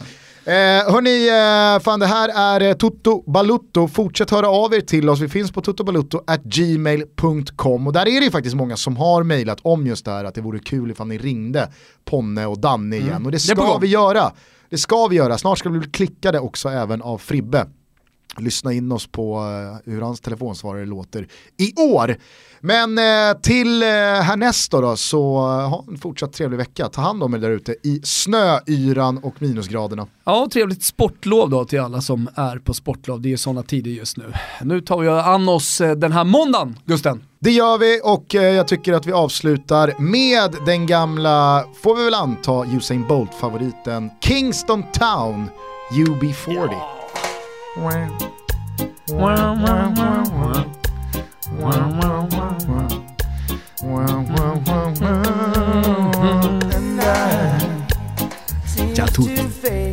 Eh, 0.46 0.52
hörni, 0.92 1.28
eh, 1.28 1.78
fan 1.82 2.00
det 2.00 2.06
här 2.06 2.28
är 2.28 2.60
eh, 2.68 2.72
Toto 2.74 3.30
Balutto. 3.30 3.88
Fortsätt 3.88 4.30
höra 4.30 4.48
av 4.48 4.74
er 4.74 4.80
till 4.80 5.08
oss. 5.08 5.20
Vi 5.20 5.28
finns 5.28 5.52
på 5.52 5.60
totobalutto.gmail.com 5.60 7.86
och 7.86 7.92
där 7.92 8.00
är 8.00 8.20
det 8.20 8.24
ju 8.24 8.30
faktiskt 8.30 8.56
många 8.56 8.76
som 8.76 8.96
har 8.96 9.22
mejlat 9.22 9.58
om 9.62 9.86
just 9.86 10.04
det 10.04 10.10
här 10.10 10.24
att 10.24 10.34
det 10.34 10.40
vore 10.40 10.58
kul 10.58 10.90
ifall 10.90 11.06
ni 11.06 11.18
ringde 11.18 11.68
Ponne 12.04 12.46
och 12.46 12.58
Danne 12.58 12.96
igen. 12.96 13.24
Och 13.26 13.30
det 13.30 13.36
Det 13.36 13.40
ska 13.40 13.54
gång. 13.54 13.80
vi 13.80 13.86
göra. 13.86 14.32
Det 14.70 14.78
ska 14.78 15.06
vi 15.06 15.16
göra. 15.16 15.38
Snart 15.38 15.58
ska 15.58 15.68
vi 15.68 15.78
bli 15.78 15.90
klickade 15.90 16.40
också 16.40 16.68
även 16.68 17.02
av 17.02 17.18
Fribbe. 17.18 17.66
Lyssna 18.38 18.72
in 18.72 18.92
oss 18.92 19.06
på 19.06 19.36
eh, 19.38 19.92
hur 19.92 20.00
hans 20.00 20.20
telefonsvarare 20.20 20.86
låter 20.86 21.28
i 21.56 21.74
år. 21.80 22.16
Men 22.60 22.98
eh, 22.98 23.40
till 23.42 23.82
eh, 23.82 23.88
härnäst 23.88 24.70
då, 24.70 24.80
då 24.80 24.96
så 24.96 25.38
ha 25.40 25.84
en 25.88 25.98
fortsatt 25.98 26.32
trevlig 26.32 26.58
vecka. 26.58 26.88
Ta 26.88 27.00
hand 27.00 27.22
om 27.22 27.34
er 27.34 27.38
där 27.38 27.50
ute 27.50 27.76
i 27.82 28.00
snöyran 28.04 29.18
och 29.18 29.42
minusgraderna. 29.42 30.06
Ja, 30.24 30.42
och 30.42 30.50
trevligt 30.50 30.82
sportlov 30.82 31.50
då 31.50 31.64
till 31.64 31.80
alla 31.80 32.00
som 32.00 32.28
är 32.34 32.58
på 32.58 32.74
sportlov. 32.74 33.20
Det 33.20 33.32
är 33.32 33.36
sådana 33.36 33.62
tider 33.62 33.90
just 33.90 34.16
nu. 34.16 34.32
Nu 34.62 34.80
tar 34.80 34.98
vi 34.98 35.08
an 35.08 35.48
oss 35.48 35.78
den 35.78 36.12
här 36.12 36.24
måndagen, 36.24 36.78
Gusten. 36.84 37.22
Det 37.38 37.50
gör 37.50 37.78
vi 37.78 38.00
och 38.04 38.34
jag 38.34 38.68
tycker 38.68 38.92
att 38.92 39.06
vi 39.06 39.12
avslutar 39.12 39.94
med 39.98 40.56
den 40.66 40.86
gamla, 40.86 41.64
får 41.82 41.96
vi 41.96 42.04
väl 42.04 42.14
anta, 42.14 42.64
Usain 42.64 43.06
Bolt-favoriten 43.08 44.10
Kingston 44.20 44.82
Town 44.92 45.48
UB40. 45.90 47.03
Ciao 58.92 59.06
a 59.06 59.10
tutti. 59.10 59.83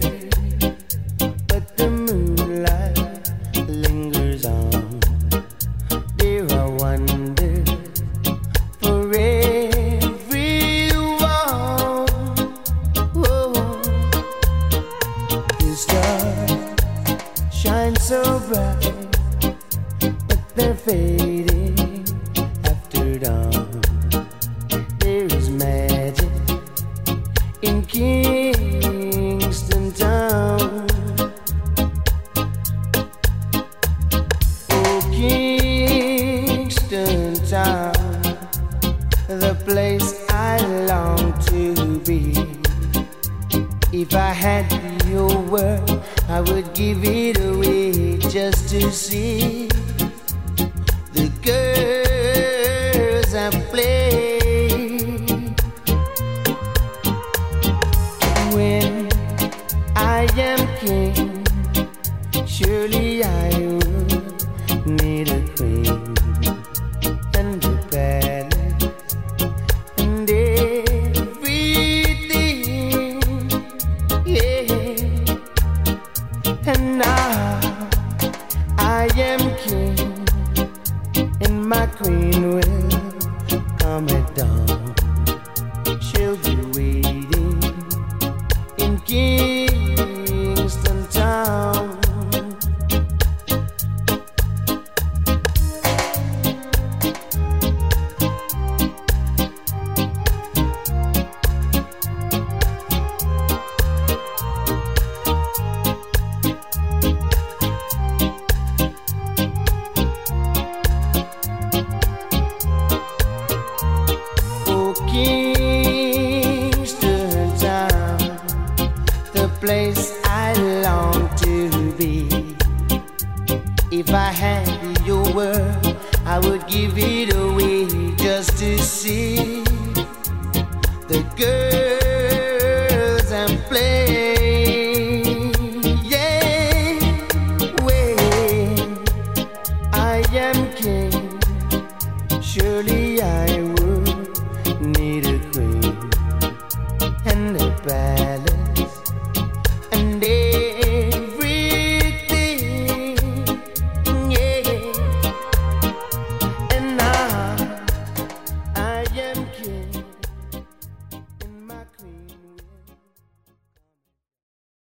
Fading 20.85 22.05
after 22.65 23.19
dawn. 23.19 23.81
There 24.99 25.25
is 25.25 25.49
magic 25.49 26.29
in 27.61 27.83
Kingston 27.85 29.91
Town. 29.93 30.87
Oh, 34.71 35.09
Kingston 35.11 37.35
Town, 37.45 37.93
the 39.27 39.55
place 39.65 40.25
I 40.29 40.57
long 40.87 41.33
to 41.49 41.99
be. 41.99 42.33
If 43.93 44.15
I 44.15 44.31
had 44.31 44.65
your 45.05 45.37
word, 45.43 46.01
I 46.27 46.41
would 46.41 46.73
give 46.73 47.03
it 47.03 47.37
away 47.39 48.17
just 48.17 48.69
to 48.69 48.91
see 48.91 49.70